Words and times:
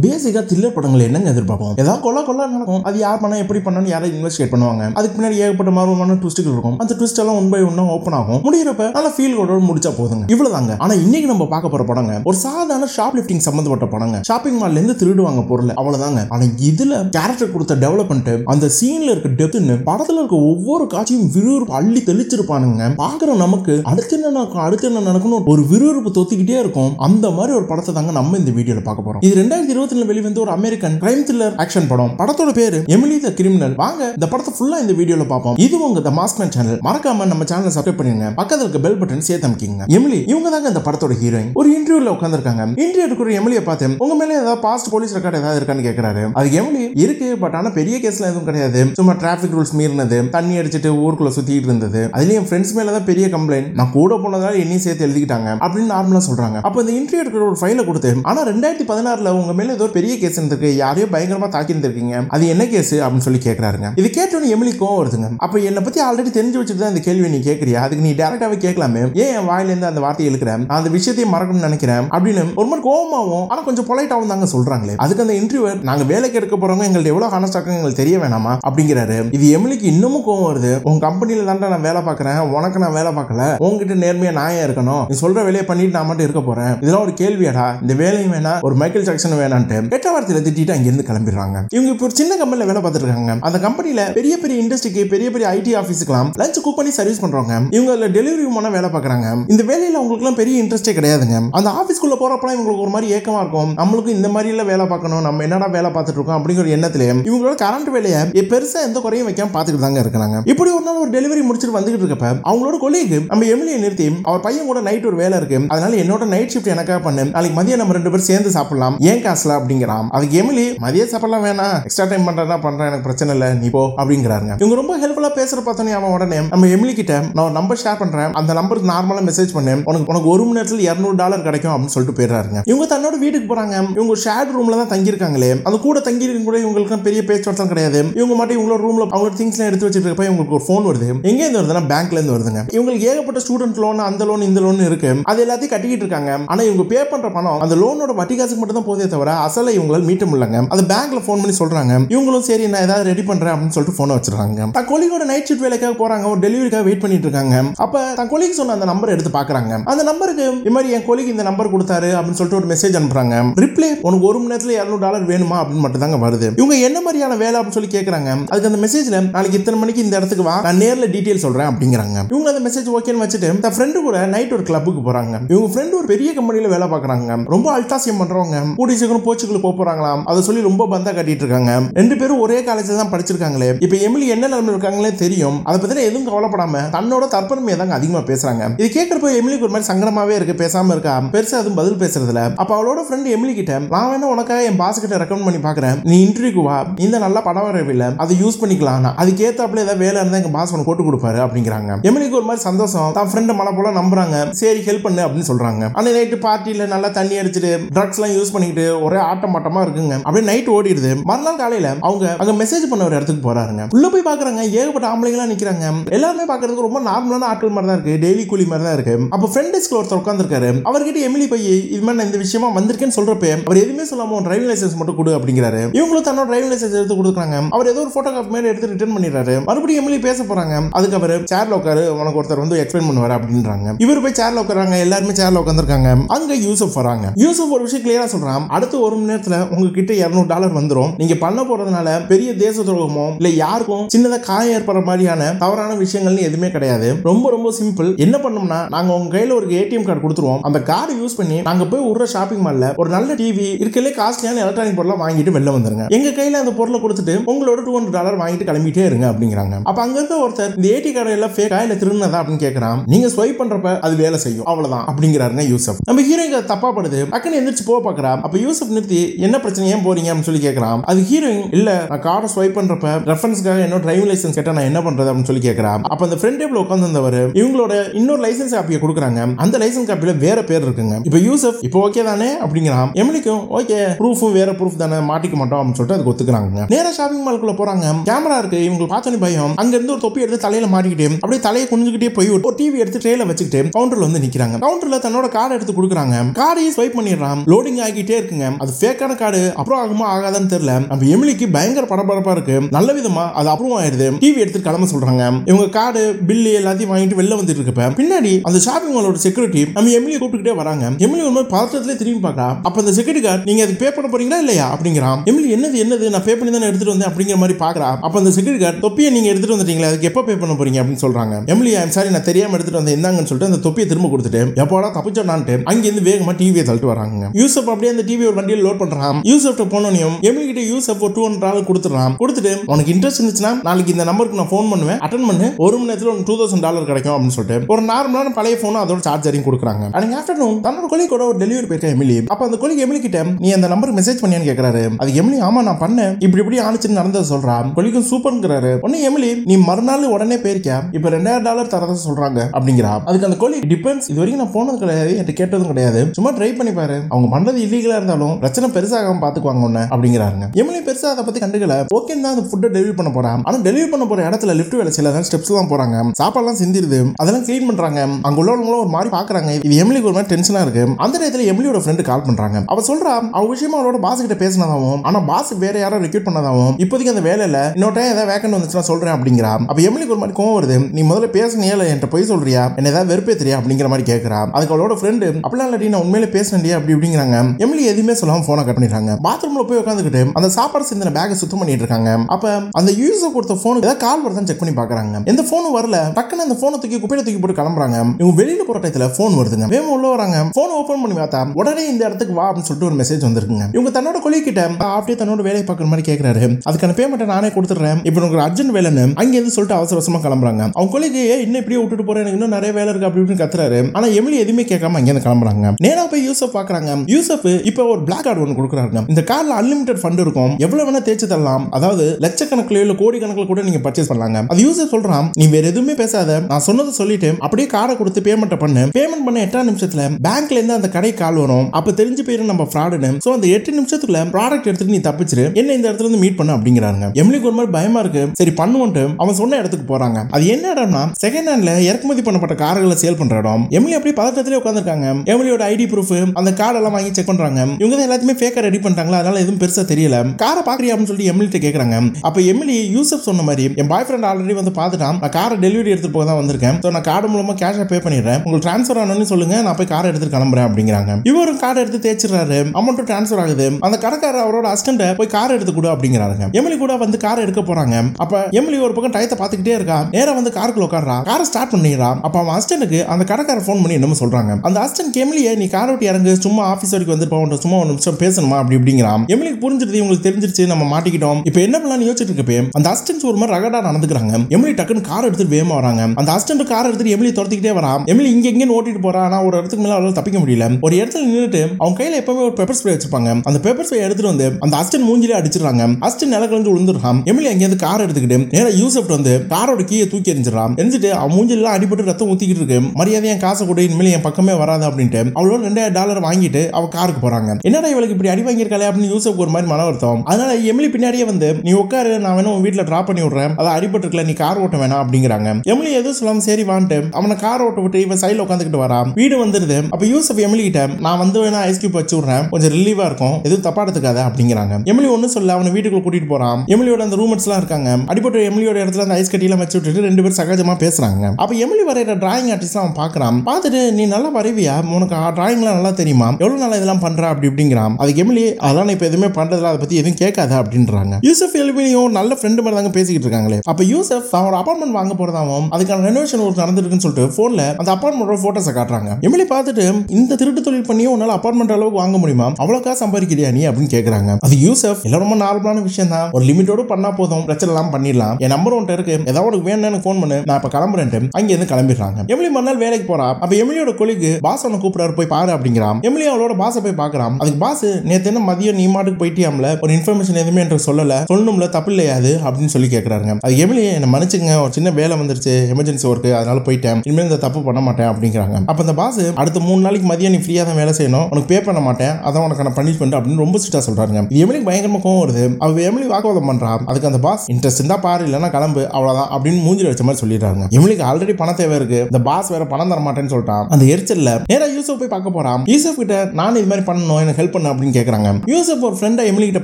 பேசிக்கா 0.00 0.40
த்ரில்லர் 0.50 0.74
படங்கள் 0.74 1.00
என்னங்க 1.00 1.30
எதிர்பார்ப்போம்? 1.30 1.72
ஏதாவது 1.76 2.02
கொல்ல 2.02 2.22
கொல்ல 2.22 2.46
நடக்கும். 2.46 2.82
அது 2.82 2.98
யார் 2.98 3.20
பண்ணா 3.20 3.36
எப்படி 3.36 3.60
பண்ணணும் 3.60 3.86
யாரை 3.86 4.10
இன்வெஸ்டிகேட் 4.10 4.52
பண்ணுவாங்க? 4.52 4.92
அதுக்கு 4.92 5.16
பின்னாடி 5.16 5.32
ஏகப்பட்ட 5.32 5.72
மர்மமான 5.72 6.14
ட்விஸ்ட்டுகள் 6.22 6.54
இருக்கும். 6.54 6.78
அந்த 6.78 6.94
ட்விஸ்ட் 6.94 7.18
எல்லாம் 7.18 7.36
ஒன் 7.36 7.48
பை 7.48 7.60
ஒன்னா 7.62 7.88
ஓப்பன் 7.88 8.12
ஆகும். 8.12 8.40
முடியிறப்ப 8.44 8.90
நல்ல 8.90 9.08
ஃபீல் 9.16 9.34
கூட 9.34 9.52
முடிச்சா 9.52 9.92
போதுங்க. 9.98 10.24
இவ்வளவுதாங்க. 10.34 10.74
ஆனா 10.78 10.92
இன்னைக்கு 10.92 11.28
நம்ம 11.28 11.46
பார்க்க 11.46 11.68
போற 11.68 11.84
படங்க 11.84 12.20
ஒரு 12.24 12.36
சாதாரண 12.36 12.88
ஷாப் 12.96 13.16
லிஃப்டிங் 13.18 13.44
சம்பந்தப்பட்ட 13.48 13.86
படங்க. 13.96 14.20
ஷாப்பிங் 14.22 14.60
மால்ல 14.60 14.80
இருந்து 14.80 14.96
திருடுவாங்க 15.02 15.46
பொருள். 15.46 15.66
அவ்வளவுதாங்க. 15.66 16.22
ஆனா 16.28 16.42
இதுல 16.42 17.08
கேரக்டர் 17.08 17.52
கொடுத்த 17.52 17.76
டெவலப்மெண்ட் 17.76 18.42
அந்த 18.44 18.70
சீன்ல 18.80 19.10
இருக்க 19.14 19.28
டெப்த்னு 19.28 19.78
படத்துல 19.90 20.18
இருக்க 20.22 20.36
ஒவ்வொரு 20.36 20.86
காட்சியும் 20.86 21.30
விறுவிறுப்பு 21.30 21.74
அள்ளி 21.74 22.00
தெளிச்சிருப்பானுங்க. 22.00 22.90
பாக்குற 23.02 23.36
நமக்கு 23.44 23.80
அடுத்து 23.84 24.16
என்ன 24.16 24.30
நடக்கும் 24.30 24.62
அடுத்து 24.62 24.94
என்ன 24.94 25.12
நடக்கணும் 25.12 25.44
ஒரு 25.44 25.66
விறுவிறுப்பு 25.66 26.10
தொத்திக்கிட்டே 26.18 26.58
இருக்கும். 26.64 26.92
அந்த 26.96 27.30
மாதிரி 27.30 27.56
ஒரு 27.56 27.64
படத்தை 27.64 27.94
தாங்க 27.94 28.10
நம்ம 28.10 28.36
இந்த 28.36 28.50
வீடியோல 28.50 28.82
பார்க்க 28.82 29.06
போறோம். 29.06 29.24
இது 29.24 29.42
ரெண்டாயிரத்தி 29.42 29.80
இருபத்தி 29.82 30.10
வெளிவந்த 30.10 30.38
ஒரு 30.42 30.50
அமெரிக்கன் 30.56 30.96
கிரைம் 31.02 31.22
த்ரில்லர் 31.28 31.54
ஆக்ஷன் 31.62 31.86
படம். 31.92 32.10
படத்தோட 32.18 32.50
பேரு 32.58 32.78
எமிலி 32.94 33.16
த 33.24 33.30
கிரிமினல் 33.38 33.72
வாங்க 33.80 34.02
இந்த 34.16 34.26
படத்தை 34.32 34.50
ஃபுல்லா 34.56 34.76
இந்த 34.82 34.92
வீடியோல 34.98 35.24
பார்ப்போம். 35.32 35.56
இது 35.64 35.76
உங்க 35.86 36.00
த 36.06 36.10
மாஸ்க்மேன் 36.18 36.52
சேனல் 36.56 36.78
மறக்காம 36.86 37.26
நம்ம 37.30 37.46
சேனலை 37.50 37.70
சப்ஸ்கிரைப் 37.76 37.98
பண்ணிருங்க. 38.00 38.28
பக்கத்துல 38.40 38.64
இருக்க 38.64 38.80
பெல் 38.84 38.98
பட்டன் 39.00 39.24
சேர்த்து 39.28 39.48
அமைக்கிங்க. 39.48 39.86
எமிலி 39.96 40.18
இவங்க 40.32 40.50
தாங்க 40.54 40.70
இந்த 40.72 40.82
படத்தோட 40.88 41.16
ஹீரோயின் 41.22 41.48
ஒரு 41.60 41.70
இன்டர்வியூல 41.78 42.12
உட்காந்துருக்காங்க 42.16 42.66
இன்டர்வியூ 42.84 43.06
எடுக்கிற 43.06 43.32
எமிலியை 43.40 43.62
பார்த்து 43.70 43.88
உங்க 44.04 44.16
மேல 44.20 44.36
ஏதாவது 44.42 44.62
பாஸ்ட் 44.66 44.90
போலீஸ் 44.94 45.16
ரெக்கார்ட் 45.16 45.38
ஏதாவது 45.40 45.58
இருக்கான்னு 45.60 45.86
கேட்கறாரு 45.88 46.22
அது 46.42 46.54
எமிலி 46.60 46.84
இருக்கு 47.04 47.30
பட் 47.42 47.56
ஆனா 47.60 47.72
பெரிய 47.80 47.98
கேஸ்ல 48.04 48.28
எதுவும் 48.30 48.46
கிடையாது. 48.50 48.82
சும்மா 49.00 49.16
டிராபிக் 49.24 49.56
ரூல்ஸ் 49.58 49.74
மீறினது. 49.80 50.20
தண்ணி 50.36 50.54
அடிச்சிட்டு 50.60 50.92
ஊருக்குள்ள 51.06 51.32
சுத்திட்டு 51.38 51.68
இருந்தது. 51.70 52.02
அதுலயும் 52.16 52.40
என் 52.42 52.48
ஃப்ரெண்ட்ஸ் 52.52 52.74
மேல 52.78 52.96
தான் 52.98 53.08
பெரிய 53.10 53.28
கம்ப்ளைண்ட் 53.34 53.74
நான் 53.80 53.92
கூட 53.98 54.20
போனதால 54.22 54.54
என்னையும் 54.62 54.86
சேர்த்து 54.86 55.06
எழுதிக்கிட்டாங்க. 55.08 55.50
அப்படின்னு 55.66 55.92
நார்மலா 55.96 56.24
சொல்றாங்க. 56.30 56.58
அப்ப 56.70 56.86
இந்த 56.86 56.94
இன்டர்வியூ 57.00 57.22
எடுக்கிற 57.24 57.44
ஒரு 57.50 57.60
ஃபைலை 57.64 57.84
கொடுத்து 57.90 58.10
ஆனா 58.30 58.40
ரெண்டாயிரத்தி 58.52 58.88
பதினாறுல 58.94 59.36
உங்க 59.42 59.52
மேல 59.58 59.70
ஏதோ 59.72 59.86
பெரிய 59.96 60.18
கேஸ் 60.18 60.40
இருந்திருக்கு. 60.40 60.70
யாரையோ 60.76 61.06
பயங்கரமா 61.12 61.48
தாக்கி 61.48 61.72
இருந்திருக்கீங்க. 61.74 62.24
அது 62.28 62.48
என்ன 62.48 62.66
கேஸ் 62.66 62.94
அப்படின்னு 62.94 63.26
சொல்லி 63.26 63.40
கேட்கறாருங்க 63.44 63.90
இது 63.94 64.10
கேட்டோன்னு 64.18 64.50
எமிலி 64.54 64.72
கோவம் 64.72 65.00
வருதுங்க. 65.00 65.28
அப்ப 65.36 65.58
என்னை 65.58 65.82
பத்தி 65.82 66.00
ஆல்ரெடி 66.08 66.32
தெரிஞ்சு 66.38 66.58
வச்சுட்டு 66.60 66.82
தான் 66.82 66.92
இந்த 66.94 67.00
கேள்வி 67.00 67.28
நீ 67.28 67.36
கேட்கறியா 67.36 67.80
அதுக்கு 67.86 68.04
நீ 68.04 68.12
டேரக்டாவே 68.12 68.58
கேட்கலாமே. 68.64 69.02
ஏன் 69.14 69.34
என் 69.36 69.48
வாயில 69.48 69.64
இருந்து 69.64 69.86
அந்த 69.86 70.00
வார்த்தையை 70.00 70.34
இழுக்கிறேன் 70.34 70.64
அந்த 70.66 70.90
விஷயத்தையும் 70.90 71.34
மறக்கணும்னு 71.34 71.68
நினைக்கிறேன். 71.68 72.04
அப்படின்னு 72.10 72.54
ஒரு 72.54 72.68
மாதிரி 72.68 72.88
கோவமாகவும் 72.88 73.46
ஆனா 73.48 73.60
கொஞ்சம் 73.60 73.88
பொலைட்டாகவும் 73.88 74.32
தாங்க 74.32 74.48
சொல்றாங்களே. 74.54 74.96
அதுக்கு 74.96 75.22
அந்த 75.22 75.34
இன்டர்வியூ 75.34 75.82
நாங்க 75.82 76.04
வேலைக்கு 76.04 76.38
எடுக்க 76.40 76.56
போறவங்க 76.56 76.88
எங்களுக்கு 76.88 77.12
எவ்வளவு 77.14 77.32
ஹானஸ்ட் 77.34 77.66
எங்களுக்கு 77.66 78.02
தெரிய 78.02 78.18
வேணாமா? 78.18 78.52
அப்படிங்கிறாரு. 78.68 79.34
இது 79.34 79.58
எமிலிக்கு 79.58 79.82
இன்னமும் 79.82 80.26
கோவம் 80.26 80.46
வருது. 80.50 80.80
உன் 80.82 80.98
கம்பெனில 80.98 81.52
தான்டா 81.52 81.68
நான் 81.68 81.86
வேலை 81.88 82.02
பார்க்கறேன். 82.02 82.38
உனக்கு 82.38 82.78
நான் 82.78 82.92
வேலை 82.92 83.12
பார்க்கல. 83.12 83.42
உன்கிட்ட 83.66 83.94
நேர்மையா 84.04 84.32
நான் 84.32 84.52
இருக்கணும்? 84.52 85.04
நீ 85.08 85.18
சொல்ற 85.20 85.32
வேலையை 85.32 85.64
பண்ணிட்டு 85.64 85.96
நான் 85.98 86.06
மட்டும் 86.06 86.26
இருக்க 86.28 86.40
போறேன். 86.40 86.72
இதெல்லாம் 86.80 87.02
ஒரு 87.02 87.12
கேள்வியாடா? 87.12 87.66
இந்த 87.80 87.94
வேலையும் 87.94 88.32
வேணா 88.32 88.60
ஒரு 88.60 88.74
மைக்கேல் 88.74 89.02
ஜாக்சன் 89.02 89.38
வேணான்ட்டு 89.62 89.88
கெட்ட 89.94 90.08
வார்த்தையில 90.14 90.40
திட்டிட்டு 90.46 90.74
அங்கிருந்து 90.76 91.06
கிளம்பிடுறாங்க. 91.08 91.56
இவங்க 91.74 91.90
இப்போ 91.94 92.04
ஒரு 92.08 92.14
சின்ன 92.20 92.36
கம்பெனில 92.40 92.66
வேலை 92.70 92.80
பார்த்துட்டு 92.82 93.06
இருக்காங்க 93.08 93.34
அந்த 93.48 93.58
கம்பெனியில 93.66 94.02
பெரிய 94.18 94.34
பெரிய 94.42 94.56
இண்டஸ்ட்ரிக்கு 94.62 95.02
பெரிய 95.14 95.28
பெரிய 95.34 95.46
ஐடி 95.56 95.72
ஆஃபீஸுக்குலாம் 95.80 96.30
லஞ்ச் 96.42 96.60
குக் 96.64 96.78
பண்ணி 96.78 96.92
சர்வீஸ் 96.98 97.22
பண்றாங்க 97.24 97.52
இவங்க 97.76 98.08
டெலிவரி 98.18 98.44
உமான 98.50 98.70
வேலை 98.76 98.88
பார்க்கறாங்க. 98.94 99.28
இந்த 99.52 99.62
வேலையில 99.70 99.98
அவங்களுக்குலாம் 100.00 100.38
பெரிய 100.40 100.56
இன்ட்ரெஸ்டே 100.62 100.92
கிடையாதுங்க. 100.98 101.38
அந்த 101.58 101.68
ஆஃபீஸ்க்குள்ள 101.78 102.16
போறப்பலாம் 102.22 102.56
இவங்களுக்கு 102.56 102.84
ஒரு 102.86 102.92
மாதிரி 102.94 103.08
ஏக்கமா 103.16 103.38
இருக்கும். 103.42 103.72
நம்மளுக்கும் 103.82 104.16
இந்த 104.18 104.28
மாதிரி 104.34 104.50
எல்லாம் 104.54 104.70
வேலை 104.72 104.86
பார்க்கணும். 104.92 105.24
நம்ம 105.28 105.42
என்னடா 105.48 105.68
வேலை 105.76 105.90
பார்த்துட்டு 105.96 106.18
இருக்கோம் 106.18 106.38
அப்படிங்கிற 106.40 106.68
எண்ணத்துல 106.76 107.10
இவங்களோட 107.30 107.54
கரண்ட் 107.64 107.90
வேலையை 107.96 108.20
பெருசாக 108.52 108.60
பெருசா 108.62 108.80
எந்த 108.88 108.98
குறையும் 109.04 109.28
வைக்காம 109.28 109.52
பார்த்துட்டு 109.54 109.84
தாங்க 109.84 110.00
இருக்காங்க 110.04 110.36
இப்படி 110.52 110.70
ஒரு 110.76 110.84
நாள் 110.88 111.00
ஒரு 111.02 111.10
டெலிவரி 111.14 111.42
முடிச்சுட்டு 111.48 111.76
வந்துகிட்டு 111.76 112.04
இருக்கப்ப 112.04 112.28
அவங்களோட 112.50 112.76
கொலீக்கு 112.84 113.18
நம்ம 113.30 113.46
எம்எல்ஏ 113.54 113.76
நிறுத்தி 113.84 114.06
அவர் 114.22 114.44
பையன் 114.46 114.68
கூட 114.70 114.80
நைட் 114.88 115.06
ஒரு 115.10 115.16
வேலை 115.22 115.36
இருக்கு. 115.40 115.58
அதனால 115.68 115.92
என்னோட 116.02 116.26
நைட் 116.34 116.52
ஷிஃப்ட் 116.54 116.72
எனக்காக 116.74 116.98
பண்ணு. 117.06 117.24
நாளைக்கு 117.34 117.56
மதியம் 117.58 117.80
நம்ம 117.82 117.96
ரெண்டு 117.96 118.10
பேரும் 118.10 118.28
சேர்ந்து 118.30 118.50
சாப்பிடலாம். 118.56 118.96
ஏன் 119.10 119.22
காசுல? 119.26 119.51
அப்படிங்கிறான். 119.58 120.08
அதுக்கு 120.16 120.36
எமிலி 120.42 120.66
மதிய 120.84 121.06
சாப்பிடலாம் 121.12 121.44
வேணாம். 121.48 121.76
எக்ஸ்ட்ரா 121.88 122.06
டைம் 122.12 122.26
பண்றதா 122.28 122.58
பண்றேன் 122.66 122.88
எனக்கு 122.90 123.06
பிரச்சனை 123.08 123.34
இல்லை. 123.36 123.48
நீ 123.62 123.70
போ 123.76 123.82
அப்படிங்கிறாங்க. 124.00 124.50
இவங்க 124.62 124.78
ரொம்ப 124.80 124.96
ஹெல்ப்ஃபுல்லா 125.02 125.32
பேசுற 125.40 125.60
பார்த்தோன்னே 125.68 125.94
அவன் 125.98 126.14
உடனே 126.16 126.40
நம்ம 126.54 126.70
எமிலி 126.76 126.94
கிட்ட 127.00 127.14
நான் 127.34 127.44
ஒரு 127.44 127.56
நம்பர் 127.58 127.80
ஷேர் 127.84 128.00
பண்றேன். 128.02 128.32
அந்த 128.40 128.52
நம்பருக்கு 128.60 128.90
நார்மலா 128.92 129.24
மெசேஜ் 129.30 129.54
பண்ணேன் 129.58 129.82
உனக்கு 129.90 130.10
உனக்கு 130.12 130.30
ஒரு 130.34 130.44
மணி 130.46 130.58
நேரத்தில் 130.58 130.84
இரநூறு 130.88 131.16
டாலர் 131.22 131.46
கிடைக்கும் 131.48 131.72
அப்படின்னு 131.74 131.94
சொல்லிட்டு 131.96 132.16
போயிடுறாருங்க. 132.18 132.60
இவங்க 132.70 132.86
தன்னோட 132.94 133.18
வீட்டுக்கு 133.24 133.48
போறாங்க. 133.52 133.74
இவங்க 133.98 134.16
ஷேர் 134.26 134.52
ரூம்ல 134.56 134.78
தான் 134.82 134.92
தங்கியிருக்காங்களே. 134.94 135.50
அந்த 135.68 135.78
கூட 135.86 136.00
தங்கி 136.08 136.30
கூட 136.48 136.58
இவங்களுக்கு 136.64 136.98
பெரிய 137.08 137.20
பேச்சுவார்த்தை 137.28 137.66
கிடையாது. 137.72 138.00
இவங்க 138.20 138.34
மட்டும் 138.40 138.56
இவங்களோட 138.58 138.80
ரூம்ல 138.86 139.04
அவங்களோட 139.12 139.36
திங்ஸ் 139.40 139.58
எல்லாம் 139.58 139.70
எடுத்து 139.70 139.86
வச்சிட்டு 139.88 140.28
இவங்களுக்கு 140.28 140.56
ஒரு 140.58 140.66
ஃபோன் 140.68 140.84
வருது. 140.88 141.08
எங்க 141.30 141.40
இருந்து 141.44 141.60
வருதுன்னா 141.60 141.84
பேங்க்ல 141.92 142.18
இருந்து 142.18 142.34
வருதுங்க. 142.36 142.60
இவங்களுக்கு 142.76 143.08
ஏகப்பட்ட 143.10 143.40
ஸ்டூடெண்ட் 143.44 143.80
லோன் 143.84 143.98
அந்த 144.08 144.24
லோன் 144.28 144.46
இந்த 144.48 144.60
லோன் 144.64 144.86
இருக்கு. 144.88 145.10
அது 145.30 145.40
எல்லாத்தையும் 145.44 145.72
கட்டிக்கிட்டு 145.74 146.04
இருக்காங்க. 146.04 146.32
ஆனா 146.52 146.62
இவங்க 146.68 146.84
பே 146.92 147.00
பண்ற 147.12 147.30
பணம் 147.36 147.60
அந்த 147.64 147.74
லோனோட 147.82 148.14
வட்டி 148.20 148.36
காசுக்கு 148.36 148.60
மட்டும் 148.60 148.78
தான் 148.78 148.88
போதே 148.90 149.06
தவிர 149.14 149.32
அசலை 149.46 149.72
இவங்களால் 149.78 150.06
மீட்ட 150.08 150.24
முடியலங்க. 150.30 150.58
அந்த 150.74 150.82
பேங்க்ல 150.94 151.20
ஃபோன் 151.20 151.40
பண்ணி 151.42 151.56
சொல்றாங்க. 151.58 151.92
இவங்களும் 152.14 152.46
சரி 152.48 152.68
நான் 152.68 152.82
ஏதாவது 152.82 153.08
ரெடி 153.10 153.22
பண்றேன் 153.22 153.54
அப்படின்னு 153.54 153.74
சொல்லிட்டு 153.76 153.98
போனை 153.98 154.16
வச்சிருக்காங்க 154.16 154.70
தன் 154.70 154.90
கொலிகோட 154.92 155.24
நைட் 155.24 155.48
ஷிஃப்ட் 155.52 155.66
வேலைக்காக 155.66 155.92
போறாங்க. 155.94 156.24
ஒரு 156.30 156.40
டெலிவரிக்காக 156.44 156.82
வெயிட் 156.82 157.00
பண்ணிட்டு 157.00 157.28
இருக்காங்க. 157.28 157.62
அப்ப 157.76 158.12
தன் 158.16 158.30
கொலிக்கு 158.30 158.56
சொன்ன 158.60 158.72
அந்த 158.72 158.84
நம்பர் 158.84 159.14
எடுத்து 159.14 159.38
பாக்குறாங்க 159.38 159.82
அந்த 159.92 160.02
நம்பருக்கு 160.02 160.46
இது 160.60 160.70
மாதிரி 160.70 160.92
என் 160.92 161.06
கொலிக்கு 161.08 161.32
இந்த 161.34 161.42
நம்பர் 161.42 161.72
கொடுத்தாரு 161.74 162.08
அப்படின்னு 162.18 162.38
சொல்லிட்டு 162.40 162.60
ஒரு 162.60 162.68
மெசேஜ் 162.74 162.98
அனுப்புறாங்க. 163.00 163.34
ரிப்ளை 163.64 163.90
உனக்கு 164.00 164.26
ஒரு 164.26 164.38
மணி 164.38 164.50
நேரத்துல 164.54 164.76
இரநூறு 164.78 164.98
டாலர் 164.98 165.26
வேணுமா? 165.26 165.58
அப்படின்னு 165.62 165.84
மட்டும் 165.84 166.00
தாங்க 166.00 166.18
வருது. 166.26 166.48
இவங்க 166.56 166.74
என்ன 166.74 167.00
மாதிரியான 167.00 167.36
வேலை 167.36 167.60
அப்படின்னு 167.60 167.76
சொல்லி 167.78 167.88
கேட்குறாங்க 167.98 168.30
அதுக்கு 168.48 168.70
அந்த 168.70 168.80
மெசேஜ்ல 168.84 169.30
நாளைக்கு 169.30 169.58
இத்தனை 169.58 169.80
மணிக்கு 169.80 170.04
இந்த 170.04 170.16
இடத்துக்கு 170.16 170.44
வா. 170.44 170.60
நான் 170.60 170.78
நேர்ல 170.78 171.06
டீட்டெயில் 171.14 171.44
சொல்றேன் 171.44 171.66
அப்படிங்கிறாங்க. 171.66 172.18
இவங்க 172.28 172.48
அந்த 172.54 172.62
மெசேஜ் 172.66 172.90
ஓகேன்னு 172.96 173.22
வச்சுட்டு 173.24 173.60
தன் 173.60 173.74
ஃப்ரெண்டு 173.76 174.02
கூட 174.06 174.26
நைட் 174.26 174.52
ஒரு 174.52 174.62
கிளப்புக்கு 174.62 175.00
போறாங்க. 175.00 175.34
இவங்க 175.52 175.68
ஃப்ரெண்டு 175.74 175.94
ஒரு 175.98 176.06
பெரிய 176.06 176.34
கம்பெனியில் 176.34 176.68
வேலை 176.68 176.86
பார்க்கறாங்க. 176.88 177.44
ரொம்ப 177.54 177.80
அல்டாசியம் 177.80 178.20
பண்றவங்க. 178.20 178.74
கூடி 178.76 178.96
சீக்கிரம் 178.96 179.26
கோச்சுக்குள்ள 179.32 179.62
போக 179.64 179.74
போறாங்களாம். 179.78 180.22
அதை 180.30 180.42
சொல்லி 180.42 180.62
ரொம்ப 180.68 180.86
பந்தா 180.86 181.10
கட்டிட்டு 181.10 181.44
இருக்காங்க. 181.44 181.72
ரெண்டு 181.98 182.16
பேரும் 182.22 182.40
ஒரே 182.46 182.58
காலேஜில் 182.68 183.00
தான் 183.00 183.12
படிச்சிருக்காங்களே. 183.12 183.68
இப்போ 183.84 183.96
எமிலி 184.06 184.26
என்ன 184.34 184.48
நிலைமை 184.52 184.72
இருக்காங்களே 184.74 185.14
தெரியும். 185.24 185.58
அதை 185.68 185.76
பத்தின 185.82 186.04
எதுவும் 186.08 186.26
கவலைப்படாம 186.30 186.82
தன்னோட 186.96 187.24
தற்பெருமையை 187.34 187.76
தாங்க 187.80 187.94
அதிகமா 187.98 188.22
பேசுறாங்க. 188.30 188.62
இது 188.80 188.88
கேட்கறப்ப 188.98 189.32
எமிலிக்கு 189.40 189.66
ஒரு 189.68 189.74
மாதிரி 189.74 189.88
சங்கடமாவே 189.90 190.34
இருக்கு 190.38 190.56
பேசாம 190.62 190.96
இருக்கா? 190.96 191.14
பெருசா 191.34 191.58
அதுவும் 191.60 191.78
பதில் 191.80 192.00
பேசுறதுல 192.02 192.40
அப்ப 192.62 192.70
அவளோட 192.78 193.00
ஃப்ரெண்ட் 193.06 193.28
எமிலி 193.36 193.54
கிட்ட 193.58 193.78
நான் 193.94 194.08
வேணா 194.12 194.30
உனக்காக 194.34 194.64
என் 194.70 194.80
பாஸ் 194.82 195.02
கிட்ட 195.02 195.16
ரெக்கமெண்ட் 195.22 195.46
பண்ணி 195.48 195.62
பாக்குறேன். 195.68 195.98
நீ 196.10 196.16
இன்டர்வியூக்கு 196.26 196.62
வா. 196.68 196.78
இந்த 197.06 197.16
நல்ல 197.24 197.40
படம் 197.48 197.66
வரவில்லை. 197.68 198.08
அதை 198.24 198.36
யூஸ் 198.42 198.60
பண்ணிக்கலாம் 198.62 198.90
அதுக்கு 199.22 199.42
ஏத்தாப்புல 199.48 199.82
ஏதாவது 199.84 200.02
வேலை 200.04 200.16
இருந்தா 200.20 200.38
எங்க 200.40 200.52
பாஸ் 200.56 200.72
உனக்கு 200.74 200.88
போட்டு 200.90 201.06
கொடுப்பாரு 201.08 201.38
அப்படிங்கிறாங்க. 201.44 201.92
எமிலிக்கு 202.08 202.38
ஒரு 202.40 202.48
மாதிரி 202.48 202.64
சந்தோஷம். 202.68 203.12
தான் 203.18 203.28
ஃப்ரெண்ட் 203.30 203.54
மலை 203.60 203.72
போல 203.76 203.92
நம்புறாங்க. 204.00 204.36
சரி 204.60 204.80
ஹெல்ப் 204.88 205.04
பண்ணு 205.06 205.22
அப்படின்னு 205.26 205.48
சொல்றாங்க. 205.50 205.82
அன்னைக்கு 205.96 206.18
நைட்டு 206.18 206.38
பார்ட்டியில் 206.46 206.90
நல்லா 206.94 207.08
தண்ணி 207.18 207.34
அடிச்சிட்டு 207.40 207.72
ட்ரக்ஸ் 207.96 208.18
எல்லாம் 208.18 208.34
யூஸ் 208.36 208.52
பண்ணிக்கிட்டு 208.54 208.86
ஒரே 209.06 209.18
ஆட்டம் 209.30 209.54
மாட்டமா 209.54 209.80
இருக்குங்க. 209.84 210.16
அப்படியே 210.16 210.44
நைட் 210.44 210.68
ஓடிடுது. 210.68 211.10
மறுநாள் 211.24 211.60
காலையில 211.62 211.94
அவங்க 212.00 212.34
அங்க 212.38 212.64
மெசேஜ் 212.64 212.90
பண்ண 212.90 213.04
ஒரு 213.04 213.14
இடத்துக்கு 213.14 213.44
போறாருங்க. 213.48 213.82
உள்ள 213.90 214.08
போய் 214.08 214.26
பாக்குறாங்க. 214.30 214.60
ஏகப்பட்ட 214.70 215.06
ஆம்பளைங்களா 215.12 215.46
நிக்கிறாங்க. 215.52 215.86
எல்லாருமே 216.10 216.46
பாக்குறதுக்கு 216.52 216.86
ரொம்ப 216.88 217.00
நார்மலான 217.00 217.48
ஆட்கள் 217.52 217.74
மாதிரி 217.76 217.90
தான் 217.92 218.02
இருக்கு. 218.02 218.14
டெய்லி 218.26 218.46
கூலி 218.46 218.64
மாதிரி 218.64 218.88
தான் 218.88 218.96
இருக்கு. 218.98 219.26
அப்ப 219.30 219.50
ஃப்ரெண்ட் 219.52 219.72
டெஸ்க்ல 219.74 219.98
ஒருத்தர் 220.00 220.20
உட்காந்துருக்காரு 220.22 220.70
அவர்கிட்ட 220.90 221.20
எமிலி 221.28 221.48
போய் 221.48 221.66
இது 221.90 222.02
மாதிரி 222.02 222.18
நான் 222.18 222.26
இந்த 222.26 222.40
விஷயமா 222.44 222.68
வந்திருக்கேன்னு 222.78 223.16
சொல்றப்ப 223.16 223.50
அவர் 223.64 223.82
எதுவுமே 223.84 224.04
சொல்லாம 224.10 224.40
டிரைவிங் 224.46 224.70
லைசன்ஸ் 224.70 224.96
மட்டும் 224.96 225.16
கொடு 225.16 225.36
அப்படிங்கிறாரு. 225.38 225.80
இவங்களும் 225.98 226.26
தன்னோட 226.28 226.46
டிரைவிங் 226.50 226.72
லைசன்ஸ் 226.72 226.98
எடுத்து 226.98 227.18
கொடுக்குறாங்க. 227.20 227.56
அவர் 227.70 227.90
ஏதோ 227.92 228.00
ஒரு 228.00 228.10
போட்டோகிராஃப் 228.14 228.52
மாதிரி 228.54 228.68
எடுத்து 228.68 228.90
ரிட்டர்ன் 228.92 229.16
பண்ணிடுறாரு. 229.16 229.64
மறுபடியும் 229.64 230.00
எமிலி 230.02 230.20
பேச 230.20 230.42
போறாங்க. 230.42 230.74
அதுக்கு 230.90 231.16
அவர் 231.16 231.34
சேர்ல 231.42 231.76
உட்காரு. 231.78 232.18
உனக்கு 232.18 232.42
ஒருத்தர் 232.42 232.62
வந்து 232.64 232.78
எக்ஸ்பிளைன் 232.82 233.08
பண்ணுவாரு 233.08 233.34
அப்படின்றாங்க. 233.38 233.94
இவர் 233.98 234.20
போய் 234.20 234.38
சேர்ல 234.40 234.62
உட்காராங்க 234.62 234.98
எல்லாருமே 234.98 235.32
சேர்ல 235.32 235.62
உட்காந்துருக்காங்க 235.62 236.10
அங்க 236.26 236.54
யூசப் 236.54 236.94
வராங்க. 236.94 237.32
யூசப் 237.36 237.74
ஒரு 237.76 237.82
விஷயம் 237.82 238.06
கிளியரா 238.06 238.26
சொல்றான். 238.34 238.66
அடுத்த 238.66 238.98
ஒரு 238.98 239.11
மணி 239.14 239.32
நேரத்துல 239.32 239.68
உங்ககிட்ட 239.68 240.14
இருநூறு 240.14 240.46
டாலர் 240.46 240.74
வந்துரும். 240.74 241.10
நீங்க 241.16 241.34
பண்ண 241.34 241.62
போறதுனால 241.62 242.26
பெரிய 242.26 242.54
தேச 242.54 242.82
துரோகமோ 242.82 243.34
இல்ல 243.38 243.48
யாருக்கும் 243.48 244.06
சின்னதா 244.16 244.40
காயம் 244.40 244.82
ஏற்படுற 244.82 245.04
மாதிரியான 245.04 245.54
தவறான 245.58 245.94
விஷயங்கள்னு 245.94 246.38
எதுவுமே 246.38 246.70
கிடையாது. 246.70 247.16
ரொம்ப 247.22 247.50
ரொம்ப 247.50 247.74
சிம்பிள் 247.80 248.16
என்ன 248.16 248.36
பண்ணோம்னா 248.36 248.88
நாங்க 248.88 249.14
உங்க 249.14 249.38
கையில 249.38 249.54
ஒரு 249.54 249.66
ஏடிஎம் 249.66 250.02
கார்டு 250.02 250.28
கொடுத்துருவோம். 250.28 250.58
அந்த 250.60 250.82
கார்டு 250.82 251.14
யூஸ் 251.14 251.36
பண்ணி 251.36 251.60
நாங்க 251.60 251.84
போய் 251.84 252.00
விடுற 252.00 252.24
ஷாப்பிங் 252.24 252.64
மால்ல 252.64 252.94
ஒரு 252.96 253.10
நல்ல 253.10 253.34
டிவி 253.34 253.66
இருக்கலே 253.82 254.10
காஸ்ட்லியான 254.12 254.56
எலக்ட்ரானிக் 254.56 254.96
பொருளை 254.96 255.16
வாங்கிட்டு 255.18 255.44
வெளில 255.44 255.74
வந்துருங்க. 255.76 256.08
எங்க 256.08 256.28
கையில 256.28 256.50
அந்த 256.50 256.70
பொருளை 256.70 257.00
கொடுத்துட்டு 257.00 257.42
உங்களோட 257.46 257.84
டூ 257.84 258.00
ஹண்ட்ரட் 258.00 258.10
டாலர் 258.10 258.38
வாங்கிட்டு 258.38 258.66
கிளம்பிட்டே 258.68 259.04
இருங்க 259.04 259.30
அப்படிங்கிறாங்க. 259.30 259.80
அப்ப 259.82 260.02
அங்க 260.02 260.18
இருக்க 260.18 260.48
ஒருத்தர் 260.48 260.76
இந்த 260.76 260.88
ஏடி 260.88 261.12
கார்டு 261.12 261.30
எல்லாம் 261.30 261.50
ஃபேக்கா 261.50 261.82
இல்ல 261.82 261.94
திருநதா 261.94 262.30
அப்படின்னு 262.30 262.62
கேக்குறான். 262.66 262.96
நீங்க 263.06 263.26
ஸ்வைப் 263.26 263.56
பண்றப்ப 263.58 263.98
அது 264.00 264.16
வேலை 264.16 264.38
செய்யும். 264.38 264.64
அவ்வளவுதான். 264.64 265.06
அப்படிங்கிறாருங்க 265.06 265.60
யூசப். 265.62 265.96
நம்ம 266.04 266.22
ஹீரோயின் 266.22 266.64
தப்பா 266.64 266.96
படுது. 266.96 267.20
டக்குன்னு 267.30 267.58
எந்திரிச்சு 267.60 267.84
போக 267.84 268.10
பாக்குறா. 268.10 268.40
அப்ப 268.40 268.58
யூசப் 268.58 268.91
நிறுத்தி 268.92 269.34
என்ன 269.38 269.60
பிரச்சனை 269.60 269.90
ஏன் 269.90 270.04
போறீங்க 270.06 270.30
அப்படின்னு 270.32 270.48
சொல்லி 270.50 270.62
கேட்கறான் 270.66 271.02
அது 271.02 271.20
ஹீரோயின் 271.32 271.66
இல்ல 271.70 271.90
நான் 272.08 272.22
கார்டை 272.22 272.48
ஸ்வைப் 272.54 272.76
பண்றப்ப 272.78 273.14
ரெஃபரன்ஸ்க்காக 273.30 273.82
என்னோட 273.86 274.02
டிரைவிங் 274.06 274.30
லைசன்ஸ் 274.32 274.58
கேட்டா 274.58 274.72
நான் 274.72 274.90
என்ன 274.90 275.00
பண்றது 275.00 275.30
அப்படின்னு 275.30 275.50
சொல்லி 275.50 275.68
கேட்கறான் 275.68 276.02
அப்ப 276.12 276.28
அந்த 276.28 276.36
ஃப்ரெண்ட் 276.40 276.60
டேபிள் 276.60 276.80
உட்காந்துருந்தவர் 276.82 277.38
இவங்களோட 277.60 278.14
இன்னொரு 278.14 278.40
லைசன்ஸ் 278.42 278.70
காப்பியை 278.74 278.98
கொடுக்குறாங்க. 279.02 279.40
அந்த 279.56 279.78
லைசன்ஸ் 279.78 280.08
காப்பியில 280.08 280.32
வேற 280.38 280.64
பேர் 280.64 280.84
இருக்குங்க. 280.84 281.16
இப்ப 281.28 281.38
யூசப் 281.38 281.78
இப்போ 281.80 282.08
ஓகே 282.08 282.24
தானே 282.24 282.48
அப்படிங்கிறான். 282.64 283.10
எமிலிக்கும் 283.20 283.62
ஓகே 283.78 283.98
ப்ரூஃபும் 284.20 284.52
வேற 284.52 284.72
ப்ரூஃப் 284.72 284.96
தானே 284.96 285.16
மாட்டிக்க 285.30 285.54
மாட்டோம் 285.60 285.80
அப்படின்னு 285.80 285.98
சொல்லிட்டு 285.98 286.16
அதுக்கு 286.16 286.32
ஒத்துக்கிறாங்க 286.32 286.84
நேர 286.88 287.12
ஷாப்பிங் 287.12 287.44
மால்குள்ள 287.46 287.72
போறாங்க. 287.80 288.04
கேமரா 288.30 288.58
இருக்கு 288.58 288.84
இவங்க 288.84 289.04
பார்த்தோன்னே 289.14 289.40
பயம். 289.40 289.72
அங்க 289.76 289.94
இருந்து 289.94 290.12
ஒரு 290.12 290.20
தொப்பி 290.20 290.40
எடுத்து 290.40 290.58
தலையில 290.58 290.90
மாட்டிக்கிட்டு 290.94 291.28
அப்படியே 291.34 291.60
தலையை 291.60 291.88
குனிஞ்சுக்கிட்டே 291.92 292.30
போய் 292.34 292.50
ஒரு 292.50 292.74
டிவி 292.78 292.98
எடுத்து 293.04 293.22
ட்ரேல 293.24 293.46
வச்சுக்கிட்டு 293.46 293.98
கவுண்டர்ல 293.98 294.26
வந்து 294.28 294.42
நிக்கிறாங்க. 294.46 294.76
கவுண்டர்ல 294.86 295.18
தன்னோட 295.26 295.48
கார்டு 295.48 295.74
எடுத்து 295.74 295.96
கொடுக்குறாங்க. 295.98 296.34
கார்டையும் 296.60 296.94
ஸ்வைப் 296.96 297.16
பண்ணிடுறான். 297.18 297.60
லோடிங் 297.72 298.00
ஆகிட்டே 298.06 298.36
இருக்குங்க. 298.40 298.68
அது 298.82 298.92
ஃபேக்கான 299.00 299.32
கார்டு 299.40 299.60
அப்புறம் 299.80 300.00
ஆகுமா 300.02 300.26
ஆகாதான்னு 300.34 300.70
தெரியல. 300.74 300.92
நம்ம 301.10 301.26
எமிலிக்கு 301.34 301.66
பயங்கர 301.76 302.04
படபடப்பா 302.12 302.52
இருக்கு. 302.56 302.76
நல்ல 302.96 303.08
விதமா 303.18 303.44
அது 303.58 303.68
அப்புறம் 303.72 303.92
ஆயிடுது. 303.98 304.26
டிவி 304.42 304.60
எடுத்து 304.64 304.80
கிளம்ப 304.86 305.06
சொல்றாங்க. 305.12 305.42
இவங்க 305.70 305.86
கார்டு 305.96 306.22
பில்லு 306.48 306.70
எல்லாத்தையும் 306.80 307.12
வாங்கிட்டு 307.12 307.38
வெளில 307.40 307.58
வந்துட்டு 307.60 307.76
இருக்கப்ப 307.76 308.08
பின்னாடி 308.20 308.52
அந்த 308.68 308.78
ஷாப்பிங் 308.86 309.14
மாலோட 309.16 309.40
செக்யூரிட்டி 309.44 309.82
நம்ம 309.96 310.10
எமிலியை 310.18 310.38
கூப்பிட்டுக்கிட்டே 310.42 310.74
வராங்க. 310.80 311.04
எமிலி 311.26 311.42
ஒரு 311.48 311.54
மாதிரி 311.56 311.70
பதட்டத்திலே 311.74 312.16
திரும்பி 312.20 312.42
பார்க்கா 312.48 312.66
அப்ப 312.88 312.96
அந்த 313.02 313.12
செக்யூரிட்டி 313.18 313.42
கார்டு 313.48 313.68
நீங்க 313.70 313.82
அது 313.86 313.94
பே 314.02 314.10
பண்ண 314.16 314.28
போறீங்களா 314.32 314.60
இல்லையா? 314.64 314.86
அப்படிங்கிறான். 314.94 315.40
எமிலி 315.50 315.70
என்னது 315.76 315.98
என்னது? 316.04 316.32
நான் 316.36 316.44
பே 316.48 316.54
பண்ணி 316.60 316.72
தானே 316.76 316.88
எடுத்துட்டு 316.90 317.14
வந்தேன். 317.14 317.30
அப்படிங்கிற 317.32 317.58
மாதிரி 317.62 317.76
பாக்குறா 317.84 318.08
அப்ப 318.26 318.34
அந்த 318.42 318.52
செக்யூரிட்டி 318.56 318.84
கார்டு 318.84 319.04
தொப்பியை 319.06 319.30
நீங்க 319.36 319.48
எடுத்துட்டு 319.52 319.76
வந்துட்டீங்களா 319.76 320.10
அதுக்கு 320.12 320.30
எப்போ 320.32 320.44
பே 320.48 320.56
பண்ண 320.64 320.76
போறீங்க? 320.80 320.98
அப்படின்னு 321.02 321.24
சொல்றாங்க. 321.26 321.54
எமிலி 321.74 321.94
ஐம் 322.02 322.14
சாரி 322.18 322.30
நான் 322.36 322.48
தெரியாம 322.50 322.76
எடுத்துட்டு 322.78 323.00
வந்தேன். 323.00 323.16
என்னங்கன்னு 323.18 323.50
சொல்லிட்டு 323.50 323.70
அந்த 323.72 323.82
தொப்பியை 323.86 324.08
திரும்ப 324.12 324.30
கொடுத்துட்டு 324.34 324.62
எப்போடா 324.82 325.10
தப்பிச்சோடான்ட்டு 325.18 325.76
அங்கிருந்து 325.92 326.26
வேகமா 326.30 326.54
டிவியை 326.62 326.84
தள்ளிட்டு 326.88 327.12
வராங்க 327.14 327.50
யூசப் 327.60 327.90
அப்படியே 327.92 328.12
அந்த 328.14 328.24
டிவி 328.28 328.44
ஒரு 328.50 328.56
வண்டியில் 328.72 328.86
லோட் 328.88 329.00
பண்றான். 329.02 329.38
யூசப் 329.50 329.80
போனோனையும் 329.94 330.36
எமிலி 330.48 330.66
கிட்ட 330.68 330.82
யூசப் 330.92 331.22
ஒரு 331.26 331.32
டூ 331.36 331.42
ஹண்ட்ரட் 331.46 331.64
டாலர் 331.66 331.88
கொடுத்துறான் 331.90 332.34
கொடுத்துட்டு 332.42 332.72
உனக்கு 332.92 333.12
இன்ட்ரெஸ்ட் 333.14 333.40
இருந்துச்சுன்னா 333.40 333.72
நாளைக்கு 333.88 334.12
இந்த 334.14 334.24
நம்பருக்கு 334.28 334.58
நான் 334.60 334.70
ஃபோன் 334.72 334.90
பண்ணுவேன். 334.92 335.18
அட்டன் 335.26 335.46
பண்ணு. 335.50 335.66
ஒரு 335.84 335.96
மணி 335.98 336.08
நேரத்தில் 336.10 336.30
உனக்கு 336.32 336.46
டூ 336.50 336.56
தௌசண்ட் 336.60 336.84
டாலர் 336.86 337.08
கிடைக்கும் 337.10 337.34
அப்படின்னு 337.34 337.56
சொல்லிட்டு 337.56 337.90
ஒரு 337.94 338.02
நார்மலான 338.12 338.52
பழைய 338.58 338.76
ஃபோனும் 338.80 339.02
அதோட 339.04 339.22
சார்ஜரையும் 339.28 339.66
கொடுக்குறாங்க. 339.68 340.04
அன்னைக்கு 340.16 340.38
ஆஃப்டர்நூன் 340.40 340.78
தன்னோட 340.86 341.08
கொலி 341.12 341.26
கூட 341.32 341.42
ஒரு 341.50 341.58
டெலிவரி 341.64 341.86
போயிருக்கேன் 341.90 342.14
எமிலி 342.16 342.38
அப்ப 342.54 342.62
அந்த 342.68 342.78
கொலி 342.84 342.96
எமிலி 343.06 343.20
கிட்ட 343.26 343.42
நீ 343.64 343.70
அந்த 343.78 343.90
நம்பருக்கு 343.92 344.18
மெசேஜ் 344.20 344.42
பண்ணியான்னு 344.42 344.68
கேட்கறாரு 344.70 345.02
அது 345.24 345.32
எமிலி 345.42 345.58
ஆமா 345.68 345.82
நான் 345.88 346.02
பண்ணேன். 346.04 346.32
இப்படி 346.46 346.62
இப்படி 346.64 346.80
ஆனிச்சுன்னு 346.86 347.20
நடந்தது 347.20 347.46
சொல்றான் 347.52 347.88
கொலிக்கும் 347.98 348.28
சூப்பர்ங்கிறாரு 348.32 348.92
உடனே 349.04 349.20
எமிலி 349.28 349.52
நீ 349.70 349.76
மறுநாள் 349.88 350.28
உடனே 350.36 350.58
போயிருக்க 350.64 351.00
இப்ப 351.18 351.34
ரெண்டாயிரம் 351.36 351.66
டாலர் 351.68 351.92
தரதா 351.94 352.16
சொல்றாங்க 352.28 352.60
அப்படிங்கிறா. 352.76 353.12
அதுக்கு 353.28 353.48
அந்த 353.50 353.58
கொலி 353.64 353.78
டிபெண்ட்ஸ் 353.92 354.28
இது 354.32 354.40
வரைக்கும் 354.42 354.62
நான் 354.64 354.74
போனது 354.76 354.98
கிடையாது. 355.02 355.30
என்கிட்ட 355.38 355.58
கேட்டதும் 355.60 355.90
கிடையாது. 355.92 356.20
சும்மா 356.36 356.50
ட்ரை 356.58 356.68
பண்ணி 356.78 356.92
பாரு. 356.98 357.16
அவங்க 357.32 357.48
பண்றது 357.54 357.78
இல்லீகலா 357.86 358.18
இருந்தாலும் 358.20 358.54
பிரச்சனை 358.62 358.88
பெருசாகாம 358.96 359.40
பாத்துக்குவாங்க 359.44 359.86
உன்ன 359.88 360.00
அப்படிங்கிறாங்க 360.14 360.66
எமிலி 360.80 361.00
பெருசாக 361.06 361.30
அதை 361.34 361.42
பத்தி 361.46 361.60
கண்டுக்கல. 361.62 361.94
ஓகே 362.16 362.34
தான் 362.42 362.52
அந்த 362.54 362.64
ஃபுட்டை 362.70 362.88
டெலிவரி 362.96 363.14
பண்ண 363.20 363.30
போறான். 363.36 363.62
ஆனா 363.68 363.76
டெலிவரி 363.86 364.08
பண்ண 364.12 364.24
போற 364.30 364.42
இடத்துல 364.48 364.74
லிஃப்ட் 364.80 364.96
வேலை 364.98 365.12
செய்யல 365.14 365.40
ஸ்டெப்ஸ் 365.48 365.72
தான் 365.78 365.90
போறாங்க. 365.92 366.16
சாப்பாடுலாம் 366.40 366.78
சிந்திருது. 366.82 367.18
அதெல்லாம் 367.42 367.64
க்ளீன் 367.68 367.88
பண்றாங்க. 367.90 368.20
அங்க 368.48 368.58
உள்ளவங்களும் 368.62 369.02
ஒரு 369.04 369.12
மாதிரி 369.14 369.30
பாக்குறாங்க. 369.36 369.70
இது 369.86 369.94
எமிலிக்கு 370.02 370.28
ஒரு 370.30 370.36
மாதிரி 370.36 370.50
டென்ஷனா 370.52 370.82
இருக்கு. 370.86 371.04
அந்த 371.24 371.34
நேரத்தில் 371.42 371.70
எமிலியோட 371.72 372.00
ஃப்ரெண்டு 372.04 372.26
கால் 372.30 372.44
பண்றாங்க. 372.48 372.78
அவ 372.94 373.04
சொல்றா 373.10 373.32
அவ 373.56 373.64
விஷயமா 373.72 373.98
அவளோட 374.00 374.20
பாஸ் 374.26 374.44
கிட்ட 374.44 374.58
பேசினதாகவும் 374.64 375.22
ஆனா 375.30 375.40
பாஸ் 375.50 375.72
வேற 375.84 375.98
யாரோ 376.04 376.20
ரெக்யூட் 376.26 376.46
பண்ணதாகவும் 376.48 376.94
இப்போதைக்கு 377.04 377.34
அந்த 377.34 377.44
வேலையில 377.48 377.80
இன்னொரு 377.98 378.16
டைம் 378.18 378.30
ஏதாவது 378.34 378.50
வேக்கன் 378.52 378.76
வந்துச்சுன்னா 378.78 379.04
சொல்றேன் 379.10 379.34
அப்படிங்கிறா. 379.36 379.72
அப்ப 379.90 379.98
எமிலிக்கு 380.08 380.36
ஒரு 380.36 380.42
மாதிரி 380.44 380.56
கோவம் 380.60 380.76
வருது. 380.78 380.98
நீ 381.18 381.22
முதல்ல 381.30 381.50
பேசினியா 381.58 381.96
இல்லை 381.96 382.08
என்கிட்ட 382.12 382.30
போய் 382.36 382.48
சொல்றியா? 382.52 382.84
என்ன 382.98 383.12
ஏதாவது 383.14 383.30
வெறுப்பேத்திரியா 383.34 383.78
அப்படிங்கிற 383.80 384.08
மாதிரி 384.14 384.26
கேட்கறா 384.32 384.60
அதுக்கு 384.76 384.94
அவளோட 384.94 385.16
ஃப்ரெண்டு 385.20 385.48
அப்படிலாம் 385.64 385.88
இல்லாட்டி 385.90 386.12
நான் 386.14 386.24
உண்மையிலே 386.26 386.50
பேசினியா 386.56 386.96
அப்படி 387.00 387.16
அப்படிங்கிறாங்க 387.18 387.58
எமிலி 387.84 388.04
எதுவுமே 388.12 388.34
சொல்லாம 388.52 388.66
போனை 388.66 388.82
கட் 388.84 388.96
பண்ணிடுறாங்க. 388.96 389.32
பாத்ரூம்ல 389.46 389.82
போய் 389.88 390.00
உட்காந்துக்கிட்டு 390.02 390.40
அந்த 390.58 390.68
சாப்பாடு 390.76 391.04
சேர்ந்த 391.04 391.30
பேக்கை 391.38 391.56
சுத்தம் 391.62 391.80
பண்ணிட்டு 391.82 392.04
இருக்காங்க. 392.04 392.30
அப்ப 392.54 392.72
அந்த 393.00 393.10
யூசர் 393.22 393.54
கொடுத்த 393.54 393.74
போனுக்கு 393.84 394.04
ஏதாவது 394.04 394.22
கால் 394.24 394.42
வருதான்னு 394.44 394.70
செக் 394.70 394.82
பண்ணி 394.82 394.94
பாக்குறாங்க 395.00 395.44
எந்த 395.52 395.62
போனும் 395.70 395.96
வரல. 395.98 396.16
டக்குன்னு 396.38 396.64
அந்த 396.66 396.76
போனை 396.82 396.96
தூக்கி 397.02 397.18
குப்பையில 397.18 397.42
தூக்கி 397.46 397.60
போட்டு 397.62 397.78
கிளம்புறாங்க. 397.80 398.18
இவங்க 398.40 398.54
வெளியில 398.62 398.82
போற 398.88 398.98
டயத்துல 399.04 399.28
போன் 399.38 399.56
வருதுங்க. 399.58 399.86
வேகம் 399.94 400.12
உள்ள 400.16 400.28
வராங்க. 400.34 400.58
போன் 400.78 400.94
ஓபன் 400.98 401.22
பண்ணி 401.22 401.36
பார்த்தா 401.38 401.60
உடனே 401.80 402.04
இந்த 402.12 402.22
இடத்துக்கு 402.28 402.54
வா 402.58 402.66
அப்படின்னு 402.70 402.88
சொல்லிட்டு 402.90 403.08
ஒரு 403.10 403.18
மெசேஜ் 403.22 403.46
வந்திருக்குங்க. 403.48 403.86
இவங்க 403.98 404.12
தன்னோட 404.18 404.40
கொலி 404.46 404.60
கிட்ட 404.68 404.82
அப்படியே 404.98 405.38
தன்னோட 405.42 405.62
வேலையை 405.68 405.84
பார்க்குற 405.88 406.08
மாதிரி 406.12 406.24
கேட்கிறாரு 406.30 406.64
அதுக்கான 406.90 407.16
பேமெண்ட்டை 407.20 407.48
நானே 407.54 407.70
கொடுத்துட்றேன். 407.76 408.20
இப்போ 408.28 408.40
உங்களுக்கு 408.40 408.66
அர்ஜென்ட் 408.66 408.94
வேலைன்னு. 408.98 409.26
அங்க 409.42 409.54
இருந்து 409.58 409.76
சொல்லிட்டு 409.76 409.98
அவசர 410.00 410.18
அவசரமா 410.20 410.42
கிளம்புறாங்க. 410.46 410.82
அவங்க 410.96 411.12
கொலிக்கு 411.14 411.42
இன்னும் 411.64 411.80
இப்படியே 411.82 412.00
விட்டுட்டு 412.00 412.26
போறேன். 412.28 412.42
எனக்கு 412.44 412.58
இன்னும் 412.58 412.76
நிறைய 412.76 412.92
வேலை 412.98 413.08
இருக்கு. 413.12 413.28
அப்படி 413.28 413.44
இப்படின்னு 413.44 413.62
கத்துறாரு. 413.62 414.00
ஆனா 414.16 414.26
எமிலி 414.38 414.58
எதுவுமே 414.64 414.84
கேட்காம 414.92 415.18
அங்க 415.20 415.30
இருந்து 415.30 415.46
கிளம்புறாங்க. 415.48 415.94
நேரா 416.06 416.24
போய் 416.32 416.44
யூசப் 416.48 416.74
பாக்குறாங்க. 416.76 417.10
யூசப் 417.34 417.66
இப்போ 417.90 418.02
ஒரு 418.12 418.22
பிளாக் 418.28 418.41
கார்டு 418.46 418.62
ஒன்று 418.64 418.78
கொடுக்குறாங்க 418.78 419.24
இந்த 419.32 419.44
கார்டில் 419.50 419.76
அன்லிமிட்டட் 419.80 420.20
ஃபண்ட் 420.22 420.42
இருக்கும். 420.44 420.72
எவ்வளவு 420.86 421.06
வேணா 421.08 421.22
தேய்ச்சி 421.28 421.46
தரலாம். 421.52 421.84
அதாவது 421.98 422.24
லட்சக்கணக்கில் 422.46 423.00
இல்லை 423.04 423.16
கோடி 423.22 423.40
கணக்கில் 423.44 423.70
கூட 423.72 423.82
நீங்க 423.88 424.00
பர்ச்சேஸ் 424.06 424.30
பண்ணலாங்க. 424.32 424.60
அது 424.72 424.84
யூசர் 424.86 425.12
சொல்றான் 425.14 425.48
நீ 425.60 425.66
வேற 425.74 425.86
எதுவுமே 425.92 426.16
பேசாத. 426.22 426.58
நான் 426.72 426.84
சொன்னதை 426.88 427.12
சொல்லிட்டு 427.20 427.50
அப்படியே 427.66 427.88
கார்டை 427.94 428.16
கொடுத்து 428.20 428.46
பேமெண்ட்டை 428.48 428.78
பண்ணு. 428.84 429.04
பேமெண்ட் 429.18 429.46
பண்ண 429.48 429.60
எட்டாம் 429.66 429.88
நிமிஷத்துல 429.90 430.24
பேங்க்ல 430.48 430.78
இருந்து 430.78 430.98
அந்த 430.98 431.10
கடை 431.16 431.32
கால் 431.42 431.60
வரும். 431.64 431.86
அப்போ 432.00 432.10
தெரிஞ்சு 432.20 432.44
போயிடும் 432.46 432.70
நம்ம 432.72 432.86
ஃப்ராடுன்னு 432.90 433.30
ஸோ 433.46 433.50
அந்த 433.56 433.66
எட்டு 433.76 433.96
நிமிஷத்துக்குள்ள 433.98 434.42
ப்ராடக்ட் 434.56 434.88
எடுத்துட்டு 434.90 435.16
நீ 435.16 435.22
தப்பிச்சிரு. 435.28 435.66
என்ன 435.80 435.94
இந்த 435.98 436.06
இடத்துல 436.08 436.26
இருந்து 436.26 436.42
மீட் 436.44 436.58
பண்ண 436.60 436.76
அப்படிங்கிறாங்க 436.78 437.30
எம்லிக்கு 437.42 437.68
ஒரு 437.70 437.76
மாதிரி 437.78 437.94
பயமா 437.98 438.20
இருக்கு. 438.24 438.44
சரி 438.60 438.74
பண்ணுவோன்ட்டு 438.80 439.24
அவன் 439.42 439.58
சொன்ன 439.60 439.78
இடத்துக்கு 439.82 440.06
போறாங்க. 440.12 440.38
அது 440.56 440.64
என்ன 440.74 440.86
இடம்னா 440.94 441.22
செகண்ட் 441.44 441.70
ஹேண்ட்ல 441.72 441.92
இறக்குமதி 442.08 442.42
பண்ணப்பட்ட 442.46 442.74
கார்களை 442.84 443.16
சேல் 443.22 443.38
பண்ற 443.40 443.56
இடம். 443.62 443.84
எம்லி 443.98 444.16
அப்படியே 444.18 444.36
பதட்டத்திலே 444.40 444.78
உட்காந்துருக்காங்க 444.80 445.28
எம்லியோட 445.54 445.82
ஐடி 445.92 446.06
ப்ரூஃப் 446.12 446.34
அந்த 446.60 446.70
கார்டு 446.80 446.98
எல்லாம் 447.00 447.14
வாங்கி 447.16 447.30
செக் 447.36 447.50
பண்றாங்க. 447.50 447.80
இவங்க 448.02 448.14
தான் 448.14 448.26
எல்லாத்தையுமே 448.32 448.58
ஃபேக்கா 448.60 448.80
ரெடி 448.86 448.98
பண்ணிட்டாங்களா? 449.04 449.38
அதனால 449.42 449.60
எதுவும் 449.62 449.80
பெருசா 449.80 450.02
தெரியல. 450.10 450.36
காரை 450.62 450.82
பாக்குறியா 450.86 451.12
அப்படின்னு 451.12 451.30
சொல்லிட்டு 451.30 451.50
எம்எல்ஏ 451.52 451.80
கேக்குறாங்க. 451.84 452.16
அப்ப 452.48 452.58
எம்லி 452.72 452.96
யூசப் 453.16 453.44
சொன்ன 453.48 453.64
மாதிரி 453.68 453.84
என் 454.00 454.10
பாய் 454.12 454.24
ஃப்ரெண்ட் 454.26 454.46
ஆல்ரெடி 454.50 454.74
வந்து 454.78 454.92
பார்த்துட்டான். 454.98 455.36
நான் 455.42 455.52
காரை 455.56 455.76
டெலிவரி 455.84 456.10
எடுத்து 456.14 456.30
போக 456.36 456.44
தான் 456.50 456.58
வந்திருக்கேன். 456.60 456.96
ஸோ 457.04 457.10
நான் 457.16 457.26
கார்டு 457.28 457.50
மூலமா 457.54 457.74
கேஷாக 457.82 458.06
பே 458.12 458.18
பண்ணிடுறேன். 458.26 458.60
உங்களுக்கு 458.64 458.86
ட்ரான்ஸ்ஃபர் 458.86 459.20
ஆனோன்னு 459.22 459.48
சொல்லுங்க. 459.52 459.76
நான் 459.86 459.98
போய் 459.98 460.10
காரை 460.14 460.26
எடுத்து 460.32 460.48
கிளம்புறேன் 460.54 460.86
அப்படிங்கிறாங்க. 460.88 461.36
இவரும் 461.50 461.80
காரை 461.84 461.98
எடுத்து 462.04 462.20
தேய்ச்சிடுறாரு. 462.26 462.78
அமௌண்ட்டும் 463.00 463.28
ட்ரான்ஸ்ஃபர் 463.30 463.62
ஆகுது. 463.64 463.88
அந்த 464.08 464.18
கடைக்காரர் 464.24 464.64
அவரோட 464.66 464.86
அசிஸ்டன்ட் 464.94 465.24
போய் 465.40 465.52
காரை 465.56 465.72
எடுத்து 465.78 465.94
கொடு 465.98 466.10
அப்படிங்கிறாங்க 466.14 466.70
எம்லி 466.80 466.96
கூட 467.04 467.12
வந்து 467.24 467.40
காரை 467.46 467.60
எடுக்க 467.66 467.84
போறாங்க. 467.90 468.16
அப்ப 468.44 468.62
எம்லி 468.80 468.98
ஒரு 469.08 469.14
பக்கம் 469.18 469.36
டயத்தை 469.36 469.58
பார்த்துக்கிட்டே 469.60 469.94
இருக்கா. 469.98 470.18
நேராக 470.36 470.56
வந்து 470.60 470.74
காருக்குள்ள 470.78 471.08
உட்காடுறா 471.08 471.38
காரை 471.50 471.66
ஸ்டார்ட் 471.70 471.94
பண்ணிடுறான் 471.94 472.40
அப்ப 472.46 472.56
அவன் 472.62 472.74
அசிஸ்டண்ட்டுக்கு 472.76 473.20
அந்த 473.34 473.44
கடைக்காரர் 473.52 473.86
ஃபோன் 473.88 474.02
பண்ணி 474.02 474.18
என்னமோ 474.20 474.38
சொல்றாங்க. 474.42 474.72
அந்த 474.88 474.98
அசிஸ்டன்ட் 475.04 475.38
எம்எல்ஏ 475.44 475.74
நீ 475.82 475.88
காரை 475.96 476.10
விட்டு 476.12 476.28
இறங்கு. 476.32 476.52
சும்மா 476.66 476.82
ஆஃபீஸ் 476.94 477.14
வரைக்கும் 477.14 477.36
வந்து 477.36 477.48
போகணும். 477.54 477.80
சும்மா 477.84 477.96
ஒன்று 478.02 478.21
நிமிஷம் 478.22 478.40
பேசணுமா 478.42 478.76
அப்படி 478.80 478.96
இப்படிங்கிறான். 478.98 479.42
எம்லிக்கு 479.54 479.80
புரிஞ்சிருது 479.84 480.18
இவங்களுக்கு 480.20 480.46
தெரிஞ்சிருச்சு 480.48 480.82
நம்ம 480.92 481.04
மாட்டிக்கிட்டோம். 481.12 481.60
இப்போ 481.68 481.80
என்ன 481.86 481.96
பண்ணலாம்னு 482.02 482.26
யோசிச்சுட்டு 482.28 482.52
இருக்கப்பே 482.52 482.78
அந்த 482.98 483.06
அசிஸ்டன்ஸ் 483.12 483.46
ஒரு 483.50 483.56
மாதிரி 483.60 483.74
ரகடா 483.76 484.00
நடந்துக்கிறாங்க. 484.08 484.58
எம்லி 484.76 484.92
டக்குன்னு 484.98 485.22
கார் 485.30 485.46
எடுத்துட்டு 485.48 485.74
வேகமா 485.76 485.94
வராங்க. 486.00 486.22
அந்த 486.40 486.50
அசிஸ்டன்ட் 486.54 486.84
கார் 486.92 487.08
எடுத்துட்டு 487.08 487.34
எம்லி 487.36 487.50
துரத்திக்கிட்டே 487.58 487.94
வரான். 487.98 488.24
எம்லி 488.32 488.48
இங்க 488.56 488.68
எங்கே 488.72 488.88
ஓட்டிட்டு 488.98 489.22
போறா 489.26 489.40
ஆனா 489.46 489.58
ஒரு 489.66 489.74
இடத்துக்கு 489.78 490.04
மேல 490.04 490.16
அவரால் 490.18 490.36
தப்பிக்க 490.38 490.58
முடியல. 490.62 490.86
ஒரு 491.06 491.16
இடத்துல 491.20 491.44
நின்னுட்டு 491.48 491.82
அவங்க 492.02 492.16
கையில 492.20 492.40
எப்பவுமே 492.42 492.62
ஒரு 492.68 492.74
பெப்பர் 492.80 492.98
ஸ்ப்ரே 493.00 493.12
வச்சிருப்பாங்க. 493.14 493.50
அந்த 493.70 493.78
பேப்பர் 493.86 494.08
ஸ்ப்ரே 494.08 494.20
எடுத்துட்டு 494.26 494.50
வந்து 494.52 494.68
அந்த 494.86 494.94
அசிஸ்டன்ட் 495.00 495.26
மூஞ்சிலே 495.30 495.56
அடிச்சிடுறாங்க. 495.60 496.02
அசிஸ்டன்ட் 496.26 496.54
நில 496.56 496.64
கலந்து 496.72 496.92
விழுந்துடுறான். 496.94 497.40
எம்லி 497.52 497.68
அங்கேருந்து 497.72 498.00
கார் 498.06 498.24
எடுத்துக்கிட்டு 498.26 498.60
நேரம் 498.76 498.96
யூசப்ட் 499.02 499.34
வந்து 499.36 499.54
காரோட 499.74 500.02
கீயை 500.12 500.26
தூக்கி 500.34 500.54
எரிஞ்சிடறான் 500.54 500.96
எரிஞ்சிட்டு 501.02 501.30
அவன் 501.40 501.54
மூஞ்சிலாம் 501.58 501.96
அடிபட்டு 501.98 502.28
ரத்தம் 502.30 502.50
ஊத்திக்கிட்டு 502.52 502.82
இருக்கு. 502.82 503.00
மரியாதை 503.20 503.50
என் 503.54 503.62
காசை 503.66 503.82
கூட 503.92 504.00
இனிமேல் 504.08 504.32
என் 504.36 504.46
பக்கமே 504.48 504.74
வராது 504.82 505.04
அப்படின்ட்டு 505.08 505.40
அவளோட 505.58 505.80
ரெண்டாயிரம் 505.88 506.16
டாலர் 506.18 506.40
வாங்கிட்டு 506.48 506.82
அவ 506.98 507.08
காருக்கு 507.16 507.40
போறாங்க. 507.44 507.70
என்ன 507.88 507.98
என்னடா 508.02 508.20
இவளுக்கு 508.20 508.36
இப்படி 508.36 508.52
அடி 508.52 508.62
வாங்கியிருக்காளே 508.62 509.06
அப்படின்னு 509.06 509.32
யூசப் 509.32 509.56
ஒரு 509.56 509.70
மாதிரி 509.70 509.90
மன 509.90 510.04
வருத்தம். 510.04 510.44
அதனால 510.44 510.74
எமிலி 510.78 511.08
பின்னாடியே 511.14 511.44
வந்து 511.44 511.68
நீ 511.82 511.92
உட்காரு 511.92 512.38
நான் 512.38 512.54
வேணும் 512.54 512.74
உன் 512.74 512.80
வீட்டில் 512.80 513.04
ட்ராப் 513.04 513.24
பண்ணி 513.24 513.42
விடுறேன். 513.42 513.74
அதை 513.76 513.90
அடிபட்டுருக்கல 513.92 514.44
நீ 514.44 514.52
கார் 514.52 514.78
ஓட்ட 514.78 514.96
வேணாம் 514.96 515.22
அப்படிங்கிறாங்க. 515.22 515.68
எமிலி 515.88 516.10
எதுவும் 516.12 516.38
சொல்லாம 516.40 516.60
சரி 516.60 516.82
வான்ட்டு 516.82 517.30
அவனை 517.30 517.56
கார் 517.56 517.80
ஓட்ட 517.80 518.00
விட்டு 518.00 518.20
இவன் 518.20 518.38
சைடில் 518.38 518.62
உட்காந்துக்கிட்டு 518.64 519.02
வரான். 519.04 519.30
வீடு 519.34 519.66
வந்துருது. 519.66 520.02
அப்ப 520.10 520.26
யூசப் 520.26 520.60
எமிலி 520.66 520.82
கிட்ட 520.82 521.06
நான் 521.20 521.38
வந்து 521.38 521.64
வேணா 521.64 521.80
ஐஸ் 521.88 522.06
கியூப் 522.06 522.10
வச்சு 522.10 522.40
விடுறேன். 522.40 522.68
கொஞ்சம் 522.68 522.92
ரிலீவா 522.92 523.24
இருக்கும். 523.28 523.56
எதுவும் 523.62 523.80
தப்பா 523.80 524.04
எடுத்துக்காத 524.04 524.40
அப்படிங்கிறாங்க. 524.48 524.98
எமிலி 525.10 525.30
ஒன்றும் 525.30 525.54
சொல்ல 525.56 525.72
அவனை 525.72 525.92
வீட்டுக்குள்ள 525.92 526.22
கூட்டிட்டு 526.24 526.46
போறான். 526.46 526.84
எமிலியோட 526.86 527.22
அந்த 527.26 527.36
ரூமெட்ஸ்லாம் 527.36 527.76
இருக்காங்க. 527.76 528.16
அடிபட்டு 528.26 528.60
எமிலியோட 528.68 528.98
இடத்துல 529.04 529.26
அந்த 529.26 529.34
ஐஸ் 529.34 529.56
கட்டியெல்லாம் 529.56 529.82
வச்சு 529.84 530.00
விட்டுட்டு 530.00 530.28
ரெண்டு 530.28 530.42
பேரும் 530.42 530.60
சகஜமா 530.60 530.92
பேசுறாங்க. 531.04 531.52
அப்ப 531.56 531.74
எமிலி 531.84 532.04
வரைகிற 532.10 532.34
டிராயிங் 532.44 532.70
ஆர்டிஸ்ட் 532.74 533.00
அவன் 533.02 533.16
பார்க்கறான் 533.20 533.58
பார்த்துட்டு 533.68 534.12
நீ 534.12 534.26
நல்லா 534.26 534.48
வரைவியா? 534.48 535.14
உனக்கு 535.14 535.34
டிராயிங்லாம் 535.34 535.96
நல்லா 535.98 536.10
தெரியுமா? 536.10 536.48
எவ்வளவு 536.50 536.78
நல்லா 536.78 536.94
இதெல்லாம் 536.94 537.18
பண்ற? 537.18 537.46
அப்படி 537.46 537.68
அப்படிங்கிறான். 537.92 538.16
அதுக்கு 538.22 538.40
எமிலி 538.44 538.64
அதெல்லாம் 538.84 539.06
நான் 539.06 539.14
இப்போ 539.16 539.26
எதுவுமே 539.30 539.48
பண்றதில்ல 539.58 539.90
அதை 539.90 540.00
பத்தி 540.02 540.16
எதுவும் 540.20 540.38
கேட்காத 540.42 540.72
அப்படின்றாங்க. 540.82 541.34
யூசப் 541.48 541.76
எலிமினியும் 541.82 542.30
நல்ல 542.38 542.56
ஃப்ரெண்டு 542.60 542.82
மாதிரி 542.84 542.96
தாங்க 542.98 543.12
பேசிக்கிட்டு 543.18 543.46
இருக்காங்களே. 543.46 543.78
அப்போ 543.92 544.02
யூசப் 544.12 544.48
அவனோட 544.58 544.78
அப்பார்ட்மெண்ட் 544.80 545.16
வாங்க 545.18 545.34
போகிறதாவும் 545.40 545.86
அதுக்கான 545.96 546.26
ரெனோவேஷன் 546.28 546.62
ஒர்க் 546.66 546.82
நடந்துருக்குன்னு 546.82 547.24
சொல்லிட்டு 547.26 547.46
ஃபோனில் 547.56 547.84
அந்த 548.00 548.10
அப்பார்ட்மெண்டோட 548.14 548.58
ஃபோட்டோஸை 548.64 548.94
காட்டுறாங்க. 548.98 549.30
எமிலி 549.48 549.66
பார்த்துட்டு 549.74 550.06
இந்த 550.38 550.56
திருட்டு 550.62 550.82
தொழில் 550.88 551.08
பண்ணியும் 551.10 551.34
உன்னால 551.36 551.56
அப்பார்ட்மெண்ட் 551.58 551.96
அளவுக்கு 551.96 552.20
வாங்க 552.22 552.38
முடியுமா? 552.42 552.68
அவ்வளோக்கா 552.82 553.00
காசு 553.08 553.20
சம்பாதிக்கிறியா 553.24 553.68
நீ? 553.76 553.82
அப்படின்னு 553.88 554.12
கேட்குறாங்க 554.16 554.50
அது 554.66 554.76
யூசப் 554.84 555.22
எல்லாம் 555.28 555.42
ரொம்ப 555.44 555.56
நார்மலான 555.64 556.02
விஷயம் 556.08 556.30
தான் 556.34 556.48
ஒரு 556.56 556.64
லிமிட்டோடு 556.68 557.02
பண்ணால் 557.12 557.36
போதும். 557.40 557.64
பிரச்சனை 557.68 557.90
எல்லாம் 557.94 558.12
பண்ணிடலாம். 558.14 558.56
என் 558.64 558.74
நம்பர் 558.74 558.96
ஒன்ட்ட 558.98 559.16
இருக்கு. 559.18 559.36
ஏதாவது 559.50 559.68
உனக்கு 559.68 559.88
வேணும்னு 559.90 560.22
ஃபோன் 560.24 560.40
பண்ணு. 560.42 560.58
நான் 560.68 560.78
இப்போ 560.80 560.90
கிளம்புறேன்ட்டு 560.96 561.40
அங்கேருந்து 561.58 561.90
கிளம்பிடுறாங்க. 561.92 562.40
எமிலி 562.52 562.70
மறுநாள் 562.76 563.00
வேலைக்கு 563.04 563.26
போறா. 563.30 563.48
அப்போ 563.64 563.74
எமிலியோட 563.82 564.12
கொலிக்கு 564.20 564.50
பாஸ் 564.66 564.84
அவனை 564.86 564.98
கூப்பிடாரு 565.04 565.34
போய் 565.38 565.52
பாரு 565.54 565.70
அப்படிங்கிறான். 565.76 566.20
எமிலி 566.28 566.46
அவளோட 566.52 566.74
பாசை 566.82 567.02
போய் 567.06 567.18
பார்க்கறான் 567.22 567.56
அதுக்கு 567.62 567.80
பாஸ் 567.84 568.04
நேத்து 568.30 568.50
என்ன 568.52 568.62
மதியம் 568.70 568.98
நீ 569.00 569.06
மாட்டுக்கு 569.14 569.40
போயிட்டியாம்ல? 569.42 569.88
ஒரு 570.04 570.12
இன்ஃபர்மேஷன் 570.18 570.60
எதுவுமே 570.62 570.82
எனக்கு 570.84 571.06
சொல்லல. 571.08 571.36
சொல்லணும்ல 571.52 571.88
தப்பு 571.96 572.10
இல்லையா 572.14 572.34
அது 572.40 572.52
அப்படின்னு 572.66 572.92
சொல்லி 572.94 573.08
கேட்கறாங்க 573.14 573.56
அது 573.66 573.74
எமிலி 573.84 574.02
என்ன 574.16 574.30
மன்னிச்சுங்க 574.34 574.72
ஒரு 574.84 574.92
சின்ன 574.96 575.10
வேலை 575.20 575.34
வந்துருச்சு 575.40 575.72
எமர்ஜென்சி 575.92 576.26
ஒர்க் 576.30 576.48
அதனால 576.58 576.78
போயிட்டேன். 576.86 577.20
இனிமேல் 577.28 577.46
இந்த 577.48 577.58
தப்பு 577.64 577.80
பண்ண 577.88 578.00
மாட்டேன் 578.06 578.30
அப்படிங்கிறாங்க. 578.32 578.76
அப்ப 578.90 579.00
அந்த 579.04 579.14
பாஸ் 579.20 579.40
அடுத்த 579.62 579.80
மூணு 579.88 580.00
நாளைக்கு 580.06 580.26
மதியம் 580.32 580.54
நீ 580.54 580.60
ஃப்ரீயா 580.64 580.84
தான் 580.88 580.98
வேலை 581.00 581.12
செய்யணும் 581.18 581.46
உனக்கு 581.52 581.68
பே 581.72 581.78
பண்ண 581.88 582.00
மாட்டேன் 582.06 582.34
அதான் 582.48 582.64
உனக்கான 582.66 582.92
பனிஷ்மெண்ட் 582.98 583.36
அப்படின்னு 583.38 583.62
ரொம்ப 583.64 583.78
ஸ்ட்ரிக்டா 583.82 584.02
சொல்றாங்க 584.08 584.44
இது 584.52 584.60
எமிலிக்கு 584.64 584.88
பயங்கரமா 584.88 585.20
கோவம் 585.24 585.40
வருது. 585.42 585.64
அவ 585.84 586.00
எமிலி 586.08 586.26
வாக்குவாதம் 586.32 586.68
பண்றா. 586.70 586.92
அதுக்கு 587.10 587.30
அந்த 587.30 587.40
பாஸ் 587.46 587.64
இன்ட்ரெஸ்ட் 587.72 588.00
இருந்தா 588.02 588.18
பாரு 588.26 588.42
இல்லைனா 588.48 588.70
கிளம்பு 588.76 589.02
அவ்வளவுதான் 589.16 589.50
அப்படின்னு 589.56 589.80
மூஞ்சில் 589.86 590.10
வச்ச 590.10 590.24
மாதிரி 590.28 590.40
சொல்லிடுறாங்க. 590.42 590.84
எமிலிக்கு 590.98 591.24
ஆல்ரெடி 591.30 591.56
பண 591.62 591.72
தேவை 591.80 591.96
இருக்கு. 592.00 592.20
இந்த 592.30 592.40
பாஸ் 592.48 592.72
வேற 592.74 592.86
பணம் 592.92 593.12
தர 593.14 593.20
மாட்டேன்னு 593.26 593.52
சொல்லிட்டான். 593.54 593.86
அந்த 593.94 594.04
எரிச்சல்ல 594.14 594.50
நேரா 594.72 594.88
யூசப் 594.96 595.20
போய் 595.22 595.32
பார்க்க 595.34 595.56
போறான். 595.56 595.84
யூசப் 595.92 596.20
கிட்ட 596.22 596.36
நான் 596.60 596.80
இது 596.82 596.88
மாதிரி 596.92 597.06
பண்ணணும் 597.10 597.42
எனக்கு 597.44 597.60
ஹெல்ப் 597.62 597.71
ஹெல்ப் 597.72 597.76
பண்ண 597.76 597.92
அப்படின்னு 597.92 598.14
கேக்குறாங்க. 598.18 598.48
யூசப் 598.72 599.04
ஒரு 599.08 599.16
ஃப்ரெண்டை 599.18 599.42
எமிலி 599.50 599.66
கிட்ட 599.68 599.80